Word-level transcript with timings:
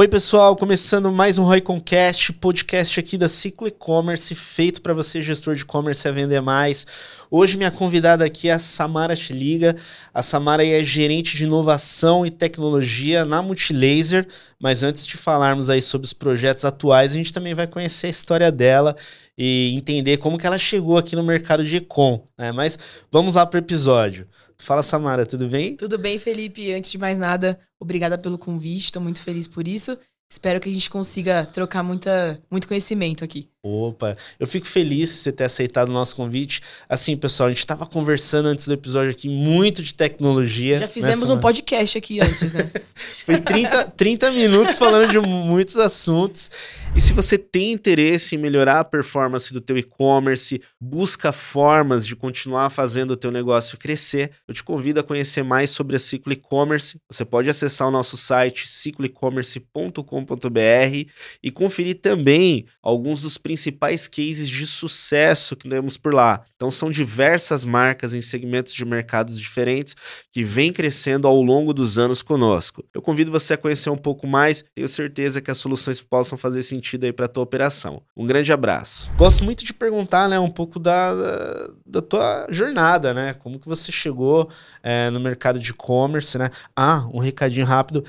Oi, 0.00 0.06
pessoal, 0.06 0.54
começando 0.54 1.10
mais 1.10 1.38
um 1.38 1.44
Royconcast, 1.44 2.32
podcast 2.34 3.00
aqui 3.00 3.18
da 3.18 3.28
Ciclo 3.28 3.66
E-Commerce, 3.66 4.32
feito 4.32 4.80
para 4.80 4.94
você, 4.94 5.20
gestor 5.20 5.56
de 5.56 5.62
e-commerce, 5.62 6.06
a 6.06 6.12
vender 6.12 6.40
mais. 6.40 6.86
Hoje, 7.28 7.56
minha 7.56 7.72
convidada 7.72 8.24
aqui 8.24 8.48
é 8.48 8.52
a 8.52 8.60
Samara 8.60 9.16
Schliga. 9.16 9.74
A 10.14 10.22
Samara 10.22 10.64
é 10.64 10.84
gerente 10.84 11.36
de 11.36 11.42
inovação 11.42 12.24
e 12.24 12.30
tecnologia 12.30 13.24
na 13.24 13.42
Multilaser. 13.42 14.28
Mas 14.56 14.84
antes 14.84 15.04
de 15.04 15.16
falarmos 15.16 15.68
aí 15.68 15.82
sobre 15.82 16.04
os 16.04 16.12
projetos 16.12 16.64
atuais, 16.64 17.10
a 17.10 17.14
gente 17.16 17.32
também 17.32 17.52
vai 17.52 17.66
conhecer 17.66 18.06
a 18.06 18.10
história 18.10 18.52
dela 18.52 18.94
e 19.36 19.74
entender 19.76 20.18
como 20.18 20.38
que 20.38 20.46
ela 20.46 20.60
chegou 20.60 20.96
aqui 20.96 21.16
no 21.16 21.24
mercado 21.24 21.64
de 21.64 21.78
e-com. 21.78 22.24
Né? 22.38 22.52
Mas 22.52 22.78
vamos 23.10 23.34
lá 23.34 23.44
para 23.44 23.56
o 23.56 23.60
episódio. 23.60 24.28
Fala, 24.56 24.82
Samara, 24.82 25.26
tudo 25.26 25.48
bem? 25.48 25.74
Tudo 25.74 25.98
bem, 25.98 26.20
Felipe. 26.20 26.72
Antes 26.72 26.92
de 26.92 26.98
mais 26.98 27.18
nada, 27.18 27.58
obrigada 27.80 28.18
pelo 28.18 28.38
convite. 28.38 28.86
Estou 28.86 29.02
muito 29.02 29.22
feliz 29.22 29.46
por 29.48 29.66
isso. 29.66 29.98
Espero 30.30 30.60
que 30.60 30.68
a 30.68 30.72
gente 30.72 30.90
consiga 30.90 31.46
trocar 31.46 31.82
muita, 31.82 32.40
muito 32.50 32.68
conhecimento 32.68 33.24
aqui. 33.24 33.48
Opa, 33.60 34.16
eu 34.38 34.46
fico 34.46 34.66
feliz 34.66 35.08
de 35.08 35.16
você 35.16 35.32
ter 35.32 35.42
aceitado 35.42 35.88
o 35.88 35.92
nosso 35.92 36.14
convite. 36.14 36.62
Assim, 36.88 37.16
pessoal, 37.16 37.48
a 37.48 37.50
gente 37.50 37.58
estava 37.58 37.84
conversando 37.86 38.46
antes 38.46 38.68
do 38.68 38.72
episódio 38.72 39.10
aqui 39.10 39.28
muito 39.28 39.82
de 39.82 39.92
tecnologia. 39.94 40.78
Já 40.78 40.86
fizemos 40.86 41.28
um 41.28 41.40
podcast 41.40 41.98
aqui 41.98 42.20
antes, 42.20 42.54
né? 42.54 42.70
Foi 43.26 43.40
30, 43.40 43.84
30 43.96 44.30
minutos 44.30 44.78
falando 44.78 45.10
de 45.10 45.18
muitos 45.18 45.76
assuntos. 45.76 46.52
E 46.94 47.00
se 47.00 47.12
você 47.12 47.36
tem 47.36 47.72
interesse 47.72 48.34
em 48.34 48.38
melhorar 48.38 48.80
a 48.80 48.84
performance 48.84 49.52
do 49.52 49.60
teu 49.60 49.76
e-commerce, 49.76 50.62
busca 50.80 51.32
formas 51.32 52.06
de 52.06 52.16
continuar 52.16 52.70
fazendo 52.70 53.12
o 53.12 53.16
teu 53.16 53.30
negócio 53.30 53.76
crescer, 53.76 54.30
eu 54.46 54.54
te 54.54 54.64
convido 54.64 55.00
a 55.00 55.02
conhecer 55.02 55.42
mais 55.42 55.70
sobre 55.70 55.96
a 55.96 55.98
Ciclo 55.98 56.32
E-Commerce. 56.32 56.98
Você 57.10 57.24
pode 57.24 57.50
acessar 57.50 57.88
o 57.88 57.90
nosso 57.90 58.16
site 58.16 58.68
cicloecommerce.com.br 58.68 61.08
e 61.42 61.50
conferir 61.50 62.00
também 62.00 62.66
alguns 62.82 63.22
dos 63.22 63.36
principais 63.48 64.06
cases 64.06 64.46
de 64.46 64.66
sucesso 64.66 65.56
que 65.56 65.66
temos 65.66 65.96
por 65.96 66.12
lá. 66.12 66.44
Então 66.54 66.70
são 66.70 66.90
diversas 66.90 67.64
marcas 67.64 68.12
em 68.12 68.20
segmentos 68.20 68.74
de 68.74 68.84
mercados 68.84 69.40
diferentes 69.40 69.96
que 70.30 70.44
vêm 70.44 70.70
crescendo 70.70 71.26
ao 71.26 71.40
longo 71.40 71.72
dos 71.72 71.98
anos 71.98 72.20
conosco. 72.20 72.84
Eu 72.92 73.00
convido 73.00 73.32
você 73.32 73.54
a 73.54 73.56
conhecer 73.56 73.88
um 73.88 73.96
pouco 73.96 74.26
mais, 74.26 74.62
tenho 74.74 74.86
certeza 74.86 75.40
que 75.40 75.50
as 75.50 75.56
soluções 75.56 75.98
possam 75.98 76.36
fazer 76.36 76.62
sentido 76.62 77.04
aí 77.04 77.12
para 77.12 77.26
tua 77.26 77.42
operação. 77.42 78.02
Um 78.14 78.26
grande 78.26 78.52
abraço. 78.52 79.10
Gosto 79.16 79.42
muito 79.42 79.64
de 79.64 79.72
perguntar, 79.72 80.28
né, 80.28 80.38
um 80.38 80.50
pouco 80.50 80.78
da, 80.78 81.14
da, 81.14 81.70
da 81.86 82.02
tua 82.02 82.46
jornada, 82.50 83.14
né? 83.14 83.32
Como 83.32 83.58
que 83.58 83.66
você 83.66 83.90
chegou 83.90 84.50
é, 84.82 85.08
no 85.08 85.20
mercado 85.20 85.58
de 85.58 85.70
e-commerce, 85.70 86.36
né? 86.36 86.50
Ah, 86.76 87.08
um 87.10 87.18
recadinho 87.18 87.64
rápido. 87.64 88.04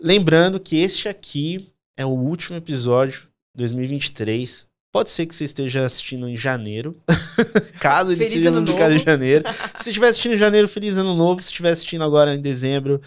Lembrando 0.00 0.60
que 0.60 0.76
este 0.76 1.08
aqui 1.08 1.72
é 1.98 2.06
o 2.06 2.10
último 2.10 2.56
episódio 2.56 3.26
2023. 3.56 4.68
Pode 4.96 5.10
ser 5.10 5.26
que 5.26 5.34
você 5.34 5.44
esteja 5.44 5.84
assistindo 5.84 6.26
em 6.26 6.34
janeiro. 6.34 6.96
Caso 7.78 8.12
ele 8.12 8.26
seja 8.26 8.50
publicado 8.50 8.94
em 8.94 8.98
janeiro. 8.98 9.44
Se 9.76 9.90
estiver 9.90 10.08
assistindo 10.08 10.36
em 10.36 10.38
janeiro, 10.38 10.66
feliz 10.66 10.96
ano 10.96 11.14
novo. 11.14 11.38
Se 11.42 11.48
estiver 11.48 11.68
assistindo 11.68 12.02
agora 12.02 12.34
em 12.34 12.40
dezembro, 12.40 13.02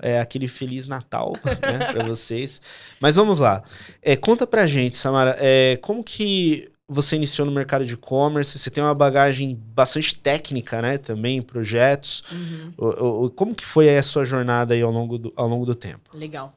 é, 0.00 0.18
aquele 0.18 0.48
Feliz 0.48 0.86
Natal 0.86 1.34
né, 1.44 1.84
para 1.92 2.02
vocês. 2.02 2.62
Mas 2.98 3.16
vamos 3.16 3.40
lá. 3.40 3.62
É, 4.00 4.16
conta 4.16 4.46
pra 4.46 4.66
gente, 4.66 4.96
Samara, 4.96 5.36
é, 5.38 5.76
como 5.82 6.02
que 6.02 6.70
você 6.88 7.16
iniciou 7.16 7.44
no 7.44 7.52
mercado 7.52 7.84
de 7.84 7.92
e-commerce? 7.92 8.58
Você 8.58 8.70
tem 8.70 8.82
uma 8.82 8.94
bagagem 8.94 9.54
bastante 9.54 10.16
técnica, 10.16 10.80
né? 10.80 10.96
Também, 10.96 11.42
projetos. 11.42 12.24
Uhum. 12.32 12.72
O, 12.78 13.24
o, 13.26 13.30
como 13.30 13.54
que 13.54 13.66
foi 13.66 13.94
a 13.94 14.02
sua 14.02 14.24
jornada 14.24 14.72
aí 14.72 14.80
ao 14.80 14.90
longo 14.90 15.18
do, 15.18 15.30
ao 15.36 15.46
longo 15.46 15.66
do 15.66 15.74
tempo? 15.74 16.16
Legal. 16.16 16.54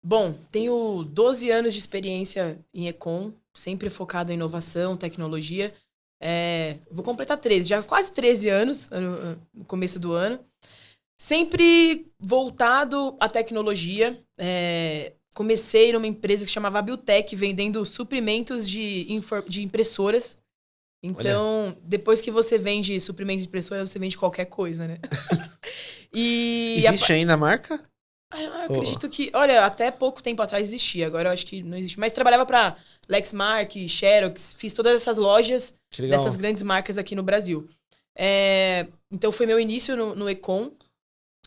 Bom, 0.00 0.32
tenho 0.52 1.02
12 1.02 1.50
anos 1.50 1.74
de 1.74 1.80
experiência 1.80 2.56
em 2.72 2.86
Econ, 2.86 3.32
sempre 3.58 3.90
focado 3.90 4.30
em 4.30 4.34
inovação, 4.34 4.96
tecnologia. 4.96 5.74
É, 6.20 6.78
vou 6.90 7.04
completar 7.04 7.36
13, 7.36 7.68
já 7.68 7.82
quase 7.82 8.12
13 8.12 8.48
anos 8.48 8.90
no 9.54 9.64
começo 9.64 9.98
do 9.98 10.12
ano. 10.12 10.40
Sempre 11.20 12.06
voltado 12.18 13.16
à 13.20 13.28
tecnologia. 13.28 14.22
É, 14.38 15.12
comecei 15.34 15.92
numa 15.92 16.06
empresa 16.06 16.44
que 16.44 16.50
chamava 16.50 16.82
Biotech, 16.82 17.34
vendendo 17.34 17.84
suprimentos 17.84 18.68
de, 18.68 19.06
de 19.48 19.62
impressoras. 19.62 20.38
Então, 21.02 21.66
Olha. 21.66 21.78
depois 21.82 22.20
que 22.20 22.30
você 22.30 22.58
vende 22.58 22.98
suprimentos 23.00 23.42
de 23.42 23.48
impressora, 23.48 23.86
você 23.86 23.98
vende 23.98 24.18
qualquer 24.18 24.46
coisa, 24.46 24.86
né? 24.86 24.98
e 26.12 26.74
Existe 26.78 27.12
a... 27.12 27.16
ainda 27.16 27.34
a 27.34 27.36
marca? 27.36 27.80
Ah, 28.30 28.42
eu 28.42 28.62
acredito 28.64 29.06
oh. 29.06 29.10
que. 29.10 29.30
Olha, 29.34 29.64
até 29.64 29.90
pouco 29.90 30.22
tempo 30.22 30.42
atrás 30.42 30.68
existia, 30.68 31.06
agora 31.06 31.30
eu 31.30 31.32
acho 31.32 31.46
que 31.46 31.62
não 31.62 31.76
existe. 31.76 31.98
Mas 31.98 32.12
trabalhava 32.12 32.44
para 32.44 32.76
Lexmark, 33.08 33.88
Xerox, 33.88 34.54
fiz 34.58 34.74
todas 34.74 34.94
essas 34.94 35.16
lojas 35.16 35.74
dessas 35.96 36.36
grandes 36.36 36.62
marcas 36.62 36.98
aqui 36.98 37.14
no 37.14 37.22
Brasil. 37.22 37.68
É... 38.16 38.86
Então 39.10 39.32
foi 39.32 39.46
meu 39.46 39.58
início 39.58 39.96
no, 39.96 40.14
no 40.14 40.28
Econ 40.28 40.72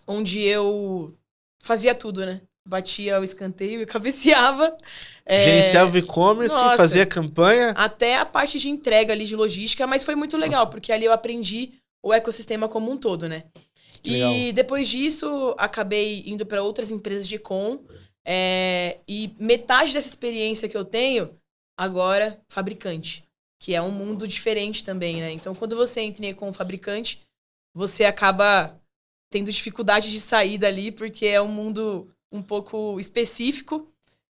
onde 0.07 0.41
eu 0.41 1.13
fazia 1.61 1.93
tudo, 1.93 2.25
né? 2.25 2.41
Batia 2.67 3.19
o 3.19 3.23
escanteio 3.23 3.81
e 3.81 3.85
cabeceava. 3.87 4.75
É... 5.25 5.43
Gerenciava 5.45 5.93
o 5.93 5.97
e-commerce, 5.97 6.55
fazia 6.77 7.05
campanha. 7.05 7.71
Até 7.71 8.17
a 8.17 8.25
parte 8.25 8.59
de 8.59 8.69
entrega 8.69 9.13
ali 9.13 9.25
de 9.25 9.35
logística, 9.35 9.85
mas 9.85 10.03
foi 10.03 10.15
muito 10.15 10.37
legal, 10.37 10.61
Nossa. 10.61 10.71
porque 10.71 10.91
ali 10.91 11.05
eu 11.05 11.13
aprendi 11.13 11.73
o 12.03 12.13
ecossistema 12.13 12.67
como 12.67 12.91
um 12.91 12.97
todo, 12.97 13.29
né? 13.29 13.43
Que 14.01 14.11
e 14.11 14.13
legal. 14.13 14.53
depois 14.53 14.89
disso, 14.89 15.55
acabei 15.57 16.23
indo 16.25 16.45
para 16.45 16.63
outras 16.63 16.91
empresas 16.91 17.27
de 17.27 17.35
e-com. 17.35 17.83
É... 18.25 18.99
e 19.07 19.33
metade 19.39 19.93
dessa 19.93 20.07
experiência 20.07 20.69
que 20.69 20.77
eu 20.77 20.85
tenho, 20.85 21.35
agora, 21.77 22.39
fabricante. 22.47 23.23
Que 23.59 23.75
é 23.75 23.81
um 23.81 23.91
mundo 23.91 24.27
diferente 24.27 24.83
também, 24.83 25.17
né? 25.17 25.31
Então, 25.31 25.53
quando 25.53 25.75
você 25.75 26.01
entra 26.01 26.25
em 26.25 26.33
com 26.33 26.51
fabricante, 26.51 27.21
você 27.73 28.03
acaba 28.03 28.79
tendo 29.31 29.51
dificuldade 29.51 30.11
de 30.11 30.19
sair 30.19 30.57
dali, 30.57 30.91
porque 30.91 31.25
é 31.25 31.41
um 31.41 31.47
mundo 31.47 32.13
um 32.31 32.41
pouco 32.41 32.99
específico. 32.99 33.87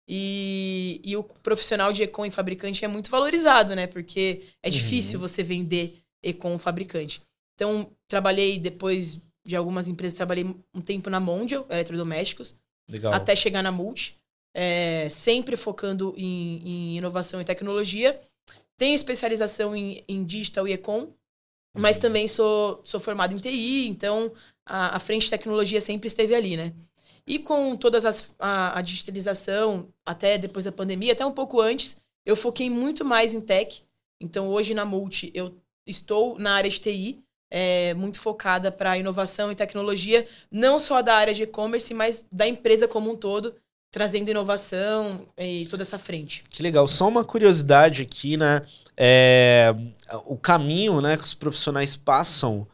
E, 0.09 1.01
e 1.05 1.17
o 1.17 1.25
profissional 1.25 1.93
de 1.93 2.05
econ 2.05 2.27
e 2.27 2.31
fabricante 2.31 2.85
é 2.85 2.89
muito 2.89 3.11
valorizado, 3.11 3.75
né? 3.75 3.87
Porque 3.89 4.43
é 4.63 4.69
uhum. 4.69 4.73
difícil 4.73 5.19
você 5.19 5.43
vender 5.43 6.01
econ 6.23 6.59
fabricante. 6.59 7.21
Então, 7.55 7.91
trabalhei 8.09 8.59
depois 8.59 9.21
de 9.47 9.55
algumas 9.55 9.87
empresas, 9.87 10.17
trabalhei 10.17 10.45
um 10.75 10.81
tempo 10.81 11.09
na 11.09 11.21
Mondial, 11.21 11.65
eletrodomésticos, 11.71 12.57
Legal. 12.91 13.15
até 13.15 13.37
chegar 13.37 13.63
na 13.63 13.71
Multi, 13.71 14.17
é, 14.53 15.09
sempre 15.09 15.57
focando 15.57 16.13
em, 16.17 16.63
em, 16.65 16.97
inovação 16.97 17.41
e 17.41 17.45
tecnologia. 17.45 18.21
Tenho 18.77 18.95
especialização 18.95 19.77
em, 19.77 20.03
em 20.09 20.25
digital 20.25 20.67
e 20.67 20.73
econ, 20.73 21.09
mas 21.77 21.97
uhum. 21.97 22.03
também 22.03 22.27
sou, 22.27 22.81
sou 22.85 22.99
formado 22.99 23.35
em 23.35 23.39
TI, 23.39 23.87
então 23.89 24.33
a, 24.65 24.97
a 24.97 24.99
frente 24.99 25.25
de 25.25 25.31
tecnologia 25.31 25.81
sempre 25.81 26.09
esteve 26.09 26.35
ali, 26.35 26.57
né? 26.57 26.73
E 27.25 27.39
com 27.39 27.77
todas 27.77 28.05
as 28.05 28.35
a, 28.39 28.79
a, 28.79 28.83
digitalização, 28.83 29.89
até 30.05 30.39
depois 30.39 30.65
da 30.65 30.73
pandemia, 30.73 31.13
até 31.13 31.25
um 31.25 31.33
pouco 31.33 31.61
antes, 31.61 31.97
eu 32.25 32.35
foquei 32.35 32.69
muito 32.69 33.05
mais 33.05 33.33
em 33.33 33.41
tech. 33.41 33.83
Então 34.21 34.49
hoje 34.49 34.75
na 34.75 34.85
Multi 34.85 35.31
eu 35.35 35.55
estou 35.87 36.39
na 36.39 36.55
área 36.55 36.71
de 36.71 36.81
TI, 36.81 37.23
é, 37.51 37.95
muito 37.95 38.21
focada 38.21 38.73
para 38.73 38.99
inovação 38.99 39.51
e 39.51 39.55
tecnologia, 39.57 40.27
não 40.51 40.79
só 40.79 41.03
da 41.03 41.15
área 41.15 41.35
de 41.35 41.43
e-commerce, 41.43 41.93
mas 41.95 42.27
da 42.31 42.47
empresa 42.47 42.89
como 42.89 43.11
um 43.11 43.17
todo, 43.17 43.55
trazendo 43.93 44.31
inovação 44.31 45.27
e 45.39 45.67
toda 45.67 45.83
essa 45.83 45.99
frente. 45.99 46.43
Que 46.51 46.63
legal. 46.63 46.87
Só 46.87 47.09
uma 47.09 47.25
curiosidade 47.25 48.03
aqui, 48.03 48.37
né? 48.37 48.63
É, 48.97 49.75
o 50.27 50.37
caminho 50.37 51.01
né, 51.01 51.17
que 51.17 51.25
os 51.25 51.35
profissionais 51.35 51.97
passam 51.97 52.67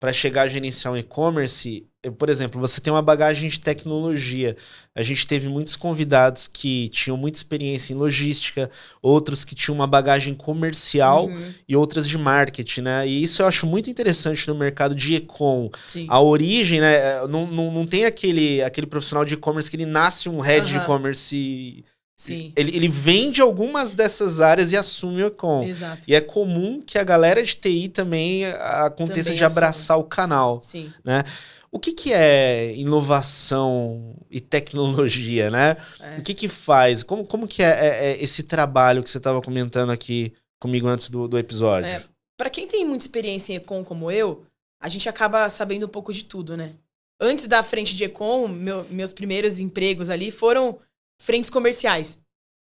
para 0.00 0.12
chegar 0.12 0.42
a 0.42 0.48
gerenciar 0.48 0.94
um 0.94 0.96
e-commerce, 0.96 1.86
por 2.16 2.30
exemplo, 2.30 2.58
você 2.58 2.80
tem 2.80 2.90
uma 2.90 3.02
bagagem 3.02 3.48
de 3.48 3.60
tecnologia. 3.60 4.56
A 4.94 5.02
gente 5.02 5.26
teve 5.26 5.48
muitos 5.48 5.76
convidados 5.76 6.48
que 6.48 6.88
tinham 6.88 7.16
muita 7.16 7.36
experiência 7.36 7.92
em 7.92 7.96
logística, 7.96 8.70
outros 9.02 9.44
que 9.44 9.54
tinham 9.54 9.74
uma 9.74 9.86
bagagem 9.86 10.34
comercial 10.34 11.26
uhum. 11.26 11.52
e 11.68 11.76
outras 11.76 12.08
de 12.08 12.16
marketing, 12.16 12.80
né? 12.82 13.06
E 13.06 13.22
isso 13.22 13.42
eu 13.42 13.46
acho 13.46 13.66
muito 13.66 13.90
interessante 13.90 14.48
no 14.48 14.54
mercado 14.54 14.94
de 14.94 15.16
e-com. 15.16 15.70
A 16.08 16.20
origem, 16.20 16.80
né? 16.80 17.26
Não, 17.26 17.46
não, 17.46 17.70
não 17.70 17.86
tem 17.86 18.06
aquele, 18.06 18.62
aquele 18.62 18.86
profissional 18.86 19.24
de 19.24 19.34
e-commerce 19.34 19.70
que 19.70 19.76
ele 19.76 19.86
nasce 19.86 20.28
um 20.28 20.40
head 20.40 20.66
uhum. 20.66 20.78
de 20.78 20.84
e-commerce 20.84 21.84
Sim. 22.20 22.52
Ele, 22.54 22.76
ele 22.76 22.86
vende 22.86 23.40
algumas 23.40 23.94
dessas 23.94 24.42
áreas 24.42 24.72
e 24.72 24.76
assume 24.76 25.22
o 25.22 25.28
Econ. 25.28 25.64
Exato. 25.64 26.02
E 26.06 26.14
é 26.14 26.20
comum 26.20 26.82
que 26.84 26.98
a 26.98 27.02
galera 27.02 27.42
de 27.42 27.54
TI 27.54 27.88
também 27.88 28.44
aconteça 28.44 29.30
também 29.30 29.38
de 29.38 29.44
abraçar 29.44 29.96
assume. 29.96 30.06
o 30.06 30.08
canal. 30.10 30.60
Sim. 30.62 30.92
Né? 31.02 31.24
O 31.72 31.78
que, 31.78 31.92
que 31.92 32.12
é 32.12 32.74
inovação 32.74 34.16
e 34.28 34.40
tecnologia, 34.40 35.50
né? 35.50 35.76
É. 36.00 36.18
O 36.18 36.22
que 36.22 36.34
que 36.34 36.48
faz? 36.48 37.02
Como, 37.04 37.24
como 37.24 37.46
que 37.46 37.62
é, 37.62 37.68
é, 37.68 38.06
é 38.12 38.22
esse 38.22 38.42
trabalho 38.42 39.02
que 39.02 39.10
você 39.10 39.18
estava 39.18 39.40
comentando 39.40 39.90
aqui 39.90 40.32
comigo 40.58 40.88
antes 40.88 41.08
do, 41.08 41.28
do 41.28 41.38
episódio? 41.38 41.88
É, 41.88 42.02
Para 42.36 42.50
quem 42.50 42.66
tem 42.66 42.84
muita 42.84 43.04
experiência 43.04 43.52
em 43.52 43.56
Econ 43.56 43.84
como 43.84 44.10
eu, 44.10 44.44
a 44.82 44.88
gente 44.88 45.08
acaba 45.08 45.48
sabendo 45.48 45.86
um 45.86 45.88
pouco 45.88 46.12
de 46.12 46.24
tudo, 46.24 46.56
né? 46.56 46.74
Antes 47.20 47.46
da 47.46 47.62
frente 47.62 47.94
de 47.94 48.04
Econ, 48.04 48.48
meu, 48.48 48.84
meus 48.90 49.12
primeiros 49.12 49.60
empregos 49.60 50.10
ali 50.10 50.30
foram 50.30 50.78
frentes 51.20 51.50
comerciais. 51.50 52.18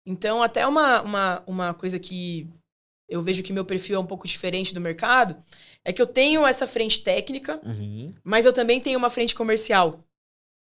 Então, 0.06 0.42
até 0.42 0.66
uma, 0.66 1.02
uma, 1.02 1.42
uma 1.46 1.74
coisa 1.74 1.98
que 1.98 2.46
eu 3.12 3.20
vejo 3.20 3.42
que 3.42 3.52
meu 3.52 3.64
perfil 3.64 3.96
é 3.96 3.98
um 3.98 4.06
pouco 4.06 4.26
diferente 4.26 4.72
do 4.72 4.80
mercado, 4.80 5.36
é 5.84 5.92
que 5.92 6.00
eu 6.00 6.06
tenho 6.06 6.46
essa 6.46 6.66
frente 6.66 7.00
técnica, 7.00 7.60
uhum. 7.64 8.10
mas 8.24 8.46
eu 8.46 8.52
também 8.52 8.80
tenho 8.80 8.98
uma 8.98 9.10
frente 9.10 9.34
comercial. 9.34 10.02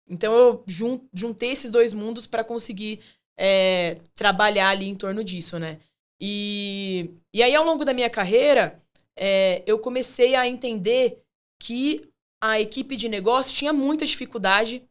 Então, 0.07 0.33
eu 0.33 0.63
jun, 0.67 0.99
juntei 1.11 1.51
esses 1.51 1.71
dois 1.71 1.91
mundos 1.91 2.27
para 2.27 2.43
conseguir 2.43 2.99
é, 3.37 3.97
trabalhar 4.15 4.69
ali 4.69 4.87
em 4.87 4.95
torno 4.95 5.23
disso, 5.23 5.57
né? 5.57 5.79
E, 6.21 7.09
e 7.33 7.41
aí, 7.41 7.55
ao 7.55 7.65
longo 7.65 7.83
da 7.83 7.93
minha 7.93 8.09
carreira, 8.09 8.79
é, 9.17 9.63
eu 9.65 9.79
comecei 9.79 10.35
a 10.35 10.47
entender 10.47 11.21
que 11.59 12.07
a 12.41 12.59
equipe 12.59 12.95
de 12.95 13.09
negócio 13.09 13.55
tinha 13.55 13.73
muita 13.73 14.05
dificuldade 14.05 14.83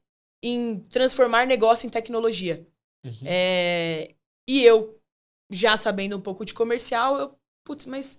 em 0.42 0.80
transformar 0.90 1.46
negócio 1.46 1.86
em 1.86 1.90
tecnologia. 1.90 2.66
Uhum. 3.04 3.22
É, 3.24 4.14
e 4.48 4.64
eu, 4.64 4.98
já 5.50 5.76
sabendo 5.76 6.16
um 6.16 6.20
pouco 6.20 6.44
de 6.44 6.52
comercial, 6.52 7.16
eu, 7.16 7.38
putz, 7.64 7.86
mas 7.86 8.18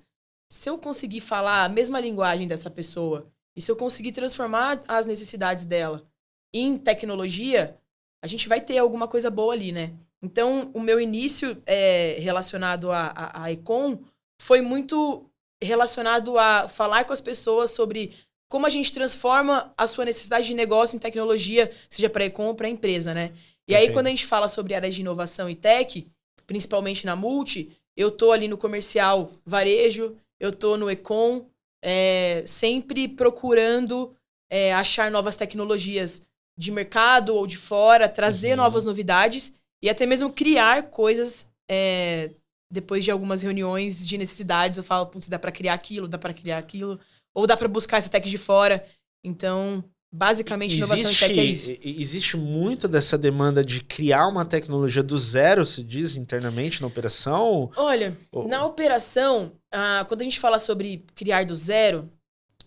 se 0.49 0.69
eu 0.69 0.77
conseguir 0.77 1.19
falar 1.19 1.63
a 1.63 1.69
mesma 1.69 1.99
linguagem 1.99 2.47
dessa 2.47 2.69
pessoa 2.69 3.27
e 3.55 3.61
se 3.61 3.71
eu 3.71 3.75
conseguir 3.75 4.11
transformar 4.11 4.81
as 4.87 5.05
necessidades 5.05 5.65
dela 5.65 6.05
em 6.53 6.77
tecnologia, 6.77 7.77
a 8.21 8.27
gente 8.27 8.47
vai 8.47 8.59
ter 8.59 8.77
alguma 8.77 9.07
coisa 9.07 9.29
boa 9.29 9.53
ali, 9.53 9.71
né? 9.71 9.93
Então, 10.21 10.71
o 10.73 10.79
meu 10.79 10.99
início 10.99 11.61
é, 11.65 12.17
relacionado 12.19 12.91
a, 12.91 13.13
a, 13.15 13.43
a 13.43 13.51
Econ 13.51 13.99
foi 14.41 14.61
muito 14.61 15.29
relacionado 15.61 16.37
a 16.37 16.67
falar 16.67 17.05
com 17.05 17.13
as 17.13 17.21
pessoas 17.21 17.71
sobre 17.71 18.13
como 18.49 18.65
a 18.65 18.69
gente 18.69 18.91
transforma 18.91 19.73
a 19.77 19.87
sua 19.87 20.05
necessidade 20.05 20.47
de 20.47 20.53
negócio 20.53 20.95
em 20.95 20.99
tecnologia, 20.99 21.71
seja 21.89 22.09
para 22.09 22.25
Econ 22.25 22.47
ou 22.47 22.55
para 22.55 22.69
empresa, 22.69 23.13
né? 23.13 23.33
E 23.67 23.75
aí, 23.75 23.91
quando 23.91 24.07
a 24.07 24.09
gente 24.09 24.25
fala 24.25 24.47
sobre 24.47 24.75
áreas 24.75 24.93
de 24.93 25.01
inovação 25.01 25.49
e 25.49 25.55
tech, 25.55 26.07
principalmente 26.45 27.05
na 27.05 27.15
Multi, 27.15 27.75
eu 27.95 28.11
tô 28.11 28.31
ali 28.31 28.47
no 28.47 28.57
comercial 28.57 29.31
varejo, 29.45 30.15
eu 30.39 30.51
tô 30.51 30.77
no 30.77 30.89
Econ, 30.89 31.45
é, 31.83 32.43
sempre 32.45 33.07
procurando 33.07 34.15
é, 34.49 34.73
achar 34.73 35.09
novas 35.09 35.37
tecnologias 35.37 36.21
de 36.57 36.71
mercado 36.71 37.35
ou 37.35 37.45
de 37.45 37.57
fora, 37.57 38.09
trazer 38.09 38.51
uhum. 38.51 38.57
novas 38.57 38.85
novidades 38.85 39.53
e 39.83 39.89
até 39.89 40.05
mesmo 40.05 40.31
criar 40.31 40.89
coisas 40.89 41.47
é, 41.69 42.31
depois 42.71 43.03
de 43.03 43.11
algumas 43.11 43.41
reuniões 43.41 44.05
de 44.05 44.17
necessidades. 44.17 44.77
Eu 44.77 44.83
falo, 44.83 45.07
putz, 45.07 45.27
dá 45.27 45.37
para 45.37 45.51
criar 45.51 45.73
aquilo, 45.73 46.07
dá 46.07 46.17
para 46.17 46.33
criar 46.33 46.57
aquilo, 46.57 46.99
ou 47.33 47.45
dá 47.45 47.55
para 47.55 47.67
buscar 47.67 47.97
essa 47.97 48.09
tech 48.09 48.27
de 48.29 48.37
fora. 48.37 48.85
Então, 49.23 49.83
Basicamente, 50.15 50.77
existe, 50.77 50.93
inovação 50.93 51.11
em 51.11 51.15
tech 51.15 51.39
é 51.39 51.43
isso. 51.43 51.77
Existe 51.83 52.37
muito 52.37 52.87
dessa 52.87 53.17
demanda 53.17 53.65
de 53.65 53.83
criar 53.83 54.29
uma 54.29 54.45
tecnologia 54.45 55.03
do 55.03 55.17
zero, 55.17 55.65
se 55.65 55.83
diz 55.83 56.15
internamente 56.15 56.79
na 56.79 56.87
operação? 56.87 57.69
Olha, 57.75 58.17
Ou... 58.31 58.47
na 58.47 58.65
operação, 58.65 59.51
ah, 59.69 60.05
quando 60.07 60.21
a 60.21 60.23
gente 60.23 60.39
fala 60.39 60.57
sobre 60.57 61.03
criar 61.15 61.45
do 61.45 61.53
zero, 61.53 62.09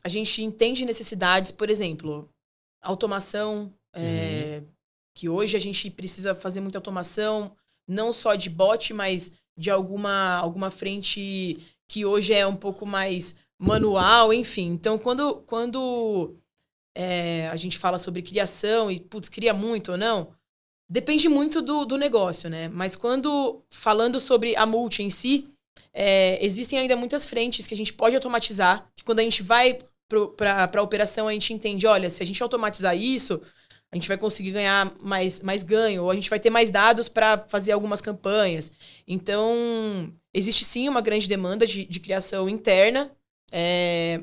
a 0.04 0.10
gente 0.10 0.42
entende 0.42 0.84
necessidades, 0.84 1.50
por 1.50 1.70
exemplo, 1.70 2.28
automação, 2.82 3.72
é, 3.94 4.00
uhum. 4.00 4.06
é, 4.06 4.62
que 5.16 5.26
hoje 5.26 5.56
a 5.56 5.60
gente 5.60 5.90
precisa 5.90 6.34
fazer 6.34 6.60
muita 6.60 6.76
automação, 6.76 7.56
não 7.88 8.12
só 8.12 8.34
de 8.34 8.50
bot, 8.50 8.92
mas 8.92 9.32
de 9.56 9.70
alguma, 9.70 10.36
alguma 10.36 10.70
frente 10.70 11.58
que 11.90 12.04
hoje 12.04 12.34
é 12.34 12.46
um 12.46 12.56
pouco 12.56 12.84
mais 12.84 13.34
manual, 13.58 14.34
enfim. 14.34 14.66
Então, 14.66 14.98
quando, 14.98 15.36
quando 15.46 16.36
é, 17.00 17.46
a 17.46 17.54
gente 17.54 17.78
fala 17.78 17.96
sobre 17.96 18.22
criação 18.22 18.90
e, 18.90 18.98
putz, 18.98 19.28
cria 19.28 19.54
muito 19.54 19.92
ou 19.92 19.96
não, 19.96 20.32
depende 20.90 21.28
muito 21.28 21.62
do, 21.62 21.84
do 21.84 21.96
negócio, 21.96 22.50
né? 22.50 22.66
Mas 22.66 22.96
quando, 22.96 23.62
falando 23.70 24.18
sobre 24.18 24.56
a 24.56 24.66
multi 24.66 25.04
em 25.04 25.10
si, 25.10 25.46
é, 25.94 26.44
existem 26.44 26.76
ainda 26.76 26.96
muitas 26.96 27.24
frentes 27.24 27.68
que 27.68 27.74
a 27.74 27.76
gente 27.76 27.92
pode 27.92 28.16
automatizar, 28.16 28.90
que 28.96 29.04
quando 29.04 29.20
a 29.20 29.22
gente 29.22 29.44
vai 29.44 29.78
para 30.36 30.68
a 30.74 30.82
operação, 30.82 31.28
a 31.28 31.32
gente 31.32 31.52
entende, 31.52 31.86
olha, 31.86 32.10
se 32.10 32.20
a 32.20 32.26
gente 32.26 32.42
automatizar 32.42 32.96
isso, 32.96 33.40
a 33.92 33.96
gente 33.96 34.08
vai 34.08 34.18
conseguir 34.18 34.50
ganhar 34.50 34.92
mais, 35.00 35.40
mais 35.40 35.62
ganho, 35.62 36.02
ou 36.02 36.10
a 36.10 36.16
gente 36.16 36.28
vai 36.28 36.40
ter 36.40 36.50
mais 36.50 36.68
dados 36.68 37.08
para 37.08 37.38
fazer 37.38 37.70
algumas 37.70 38.00
campanhas. 38.00 38.72
Então, 39.06 40.12
existe 40.34 40.64
sim 40.64 40.88
uma 40.88 41.00
grande 41.00 41.28
demanda 41.28 41.64
de, 41.64 41.84
de 41.84 42.00
criação 42.00 42.48
interna, 42.48 43.12
é, 43.52 44.20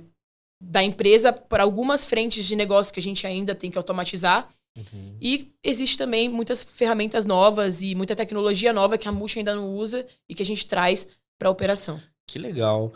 da 0.67 0.83
empresa 0.83 1.31
para 1.31 1.63
algumas 1.63 2.05
frentes 2.05 2.45
de 2.45 2.55
negócio 2.55 2.93
que 2.93 2.99
a 2.99 3.03
gente 3.03 3.25
ainda 3.27 3.53
tem 3.53 3.69
que 3.69 3.77
automatizar. 3.77 4.49
Uhum. 4.77 5.17
E 5.21 5.53
existe 5.63 5.97
também 5.97 6.27
muitas 6.27 6.63
ferramentas 6.63 7.25
novas 7.25 7.81
e 7.81 7.95
muita 7.95 8.15
tecnologia 8.15 8.73
nova 8.73 8.97
que 8.97 9.07
a 9.07 9.11
Multi 9.11 9.39
ainda 9.39 9.55
não 9.55 9.73
usa 9.73 10.05
e 10.27 10.35
que 10.35 10.43
a 10.43 10.45
gente 10.45 10.65
traz 10.65 11.07
para 11.39 11.47
a 11.47 11.51
operação. 11.51 12.01
Que 12.27 12.39
legal. 12.39 12.93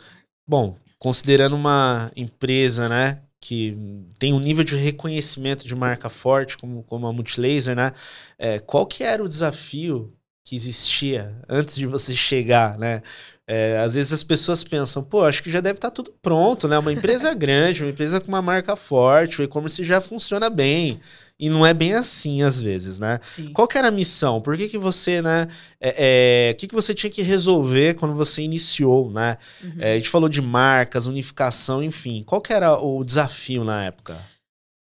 Bom, 0.47 0.77
considerando 0.97 1.55
uma 1.55 2.11
empresa, 2.15 2.89
né, 2.89 3.21
que 3.39 3.77
tem 4.17 4.33
um 4.33 4.39
nível 4.39 4.63
de 4.63 4.75
reconhecimento 4.75 5.65
de 5.65 5.75
marca 5.75 6.09
forte, 6.09 6.57
como, 6.57 6.83
como 6.83 7.07
a 7.07 7.13
Multilaser, 7.13 7.75
né, 7.75 7.93
é, 8.37 8.59
qual 8.59 8.85
que 8.85 9.03
era 9.03 9.23
o 9.23 9.27
desafio 9.27 10.13
que 10.43 10.55
existia 10.55 11.39
antes 11.47 11.75
de 11.75 11.85
você 11.85 12.15
chegar, 12.15 12.75
né? 12.79 13.03
É, 13.51 13.79
às 13.79 13.95
vezes 13.95 14.13
as 14.13 14.23
pessoas 14.23 14.63
pensam, 14.63 15.01
pô, 15.01 15.23
acho 15.23 15.41
que 15.41 15.49
já 15.49 15.59
deve 15.59 15.77
estar 15.77 15.89
tá 15.89 15.95
tudo 15.95 16.13
pronto, 16.21 16.67
né? 16.67 16.77
Uma 16.77 16.93
empresa 16.93 17.33
grande, 17.35 17.81
uma 17.81 17.89
empresa 17.89 18.21
com 18.21 18.27
uma 18.27 18.43
marca 18.43 18.75
forte, 18.75 19.41
o 19.41 19.43
e-commerce 19.43 19.83
já 19.83 19.99
funciona 19.99 20.51
bem. 20.51 21.01
E 21.39 21.49
não 21.49 21.65
é 21.65 21.73
bem 21.73 21.95
assim 21.95 22.43
às 22.43 22.61
vezes, 22.61 22.99
né? 22.99 23.19
Sim. 23.25 23.51
Qual 23.51 23.67
que 23.67 23.75
era 23.75 23.87
a 23.87 23.91
missão? 23.91 24.39
Por 24.39 24.55
que, 24.55 24.69
que 24.69 24.77
você, 24.77 25.19
né? 25.19 25.47
É, 25.81 26.49
é, 26.49 26.51
o 26.51 26.57
que, 26.57 26.67
que 26.67 26.75
você 26.75 26.93
tinha 26.93 27.09
que 27.09 27.23
resolver 27.23 27.95
quando 27.95 28.13
você 28.13 28.43
iniciou, 28.43 29.09
né? 29.09 29.37
Uhum. 29.63 29.77
É, 29.79 29.93
a 29.93 29.97
gente 29.97 30.09
falou 30.09 30.29
de 30.29 30.43
marcas, 30.43 31.07
unificação, 31.07 31.81
enfim. 31.81 32.23
Qual 32.23 32.41
que 32.41 32.53
era 32.53 32.77
o 32.77 33.03
desafio 33.03 33.63
na 33.63 33.85
época? 33.85 34.23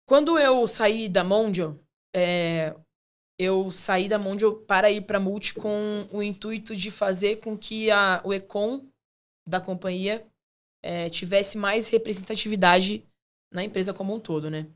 Quando 0.06 0.38
eu 0.38 0.67
saí 0.67 1.09
da 1.09 1.25
Mondial, 1.25 1.75
é, 2.15 2.75
eu 3.38 3.70
saí 3.70 4.08
da 4.08 4.19
Mondial 4.19 4.52
para 4.52 4.90
ir 4.90 5.02
para 5.02 5.20
Multi 5.20 5.55
com 5.55 6.08
o 6.11 6.23
intuito 6.23 6.75
de 6.75 6.90
fazer 6.90 7.37
com 7.37 7.56
que 7.56 7.90
a, 7.90 8.20
o 8.25 8.35
Econ 8.35 8.85
da 9.49 9.61
companhia 9.61 10.26
é, 10.82 11.08
tivesse 11.08 11.56
mais 11.56 11.88
representatividade 11.88 13.05
na 13.52 13.64
empresa 13.64 13.94
como 13.94 14.14
um 14.14 14.20
todo, 14.20 14.50
né? 14.50 14.67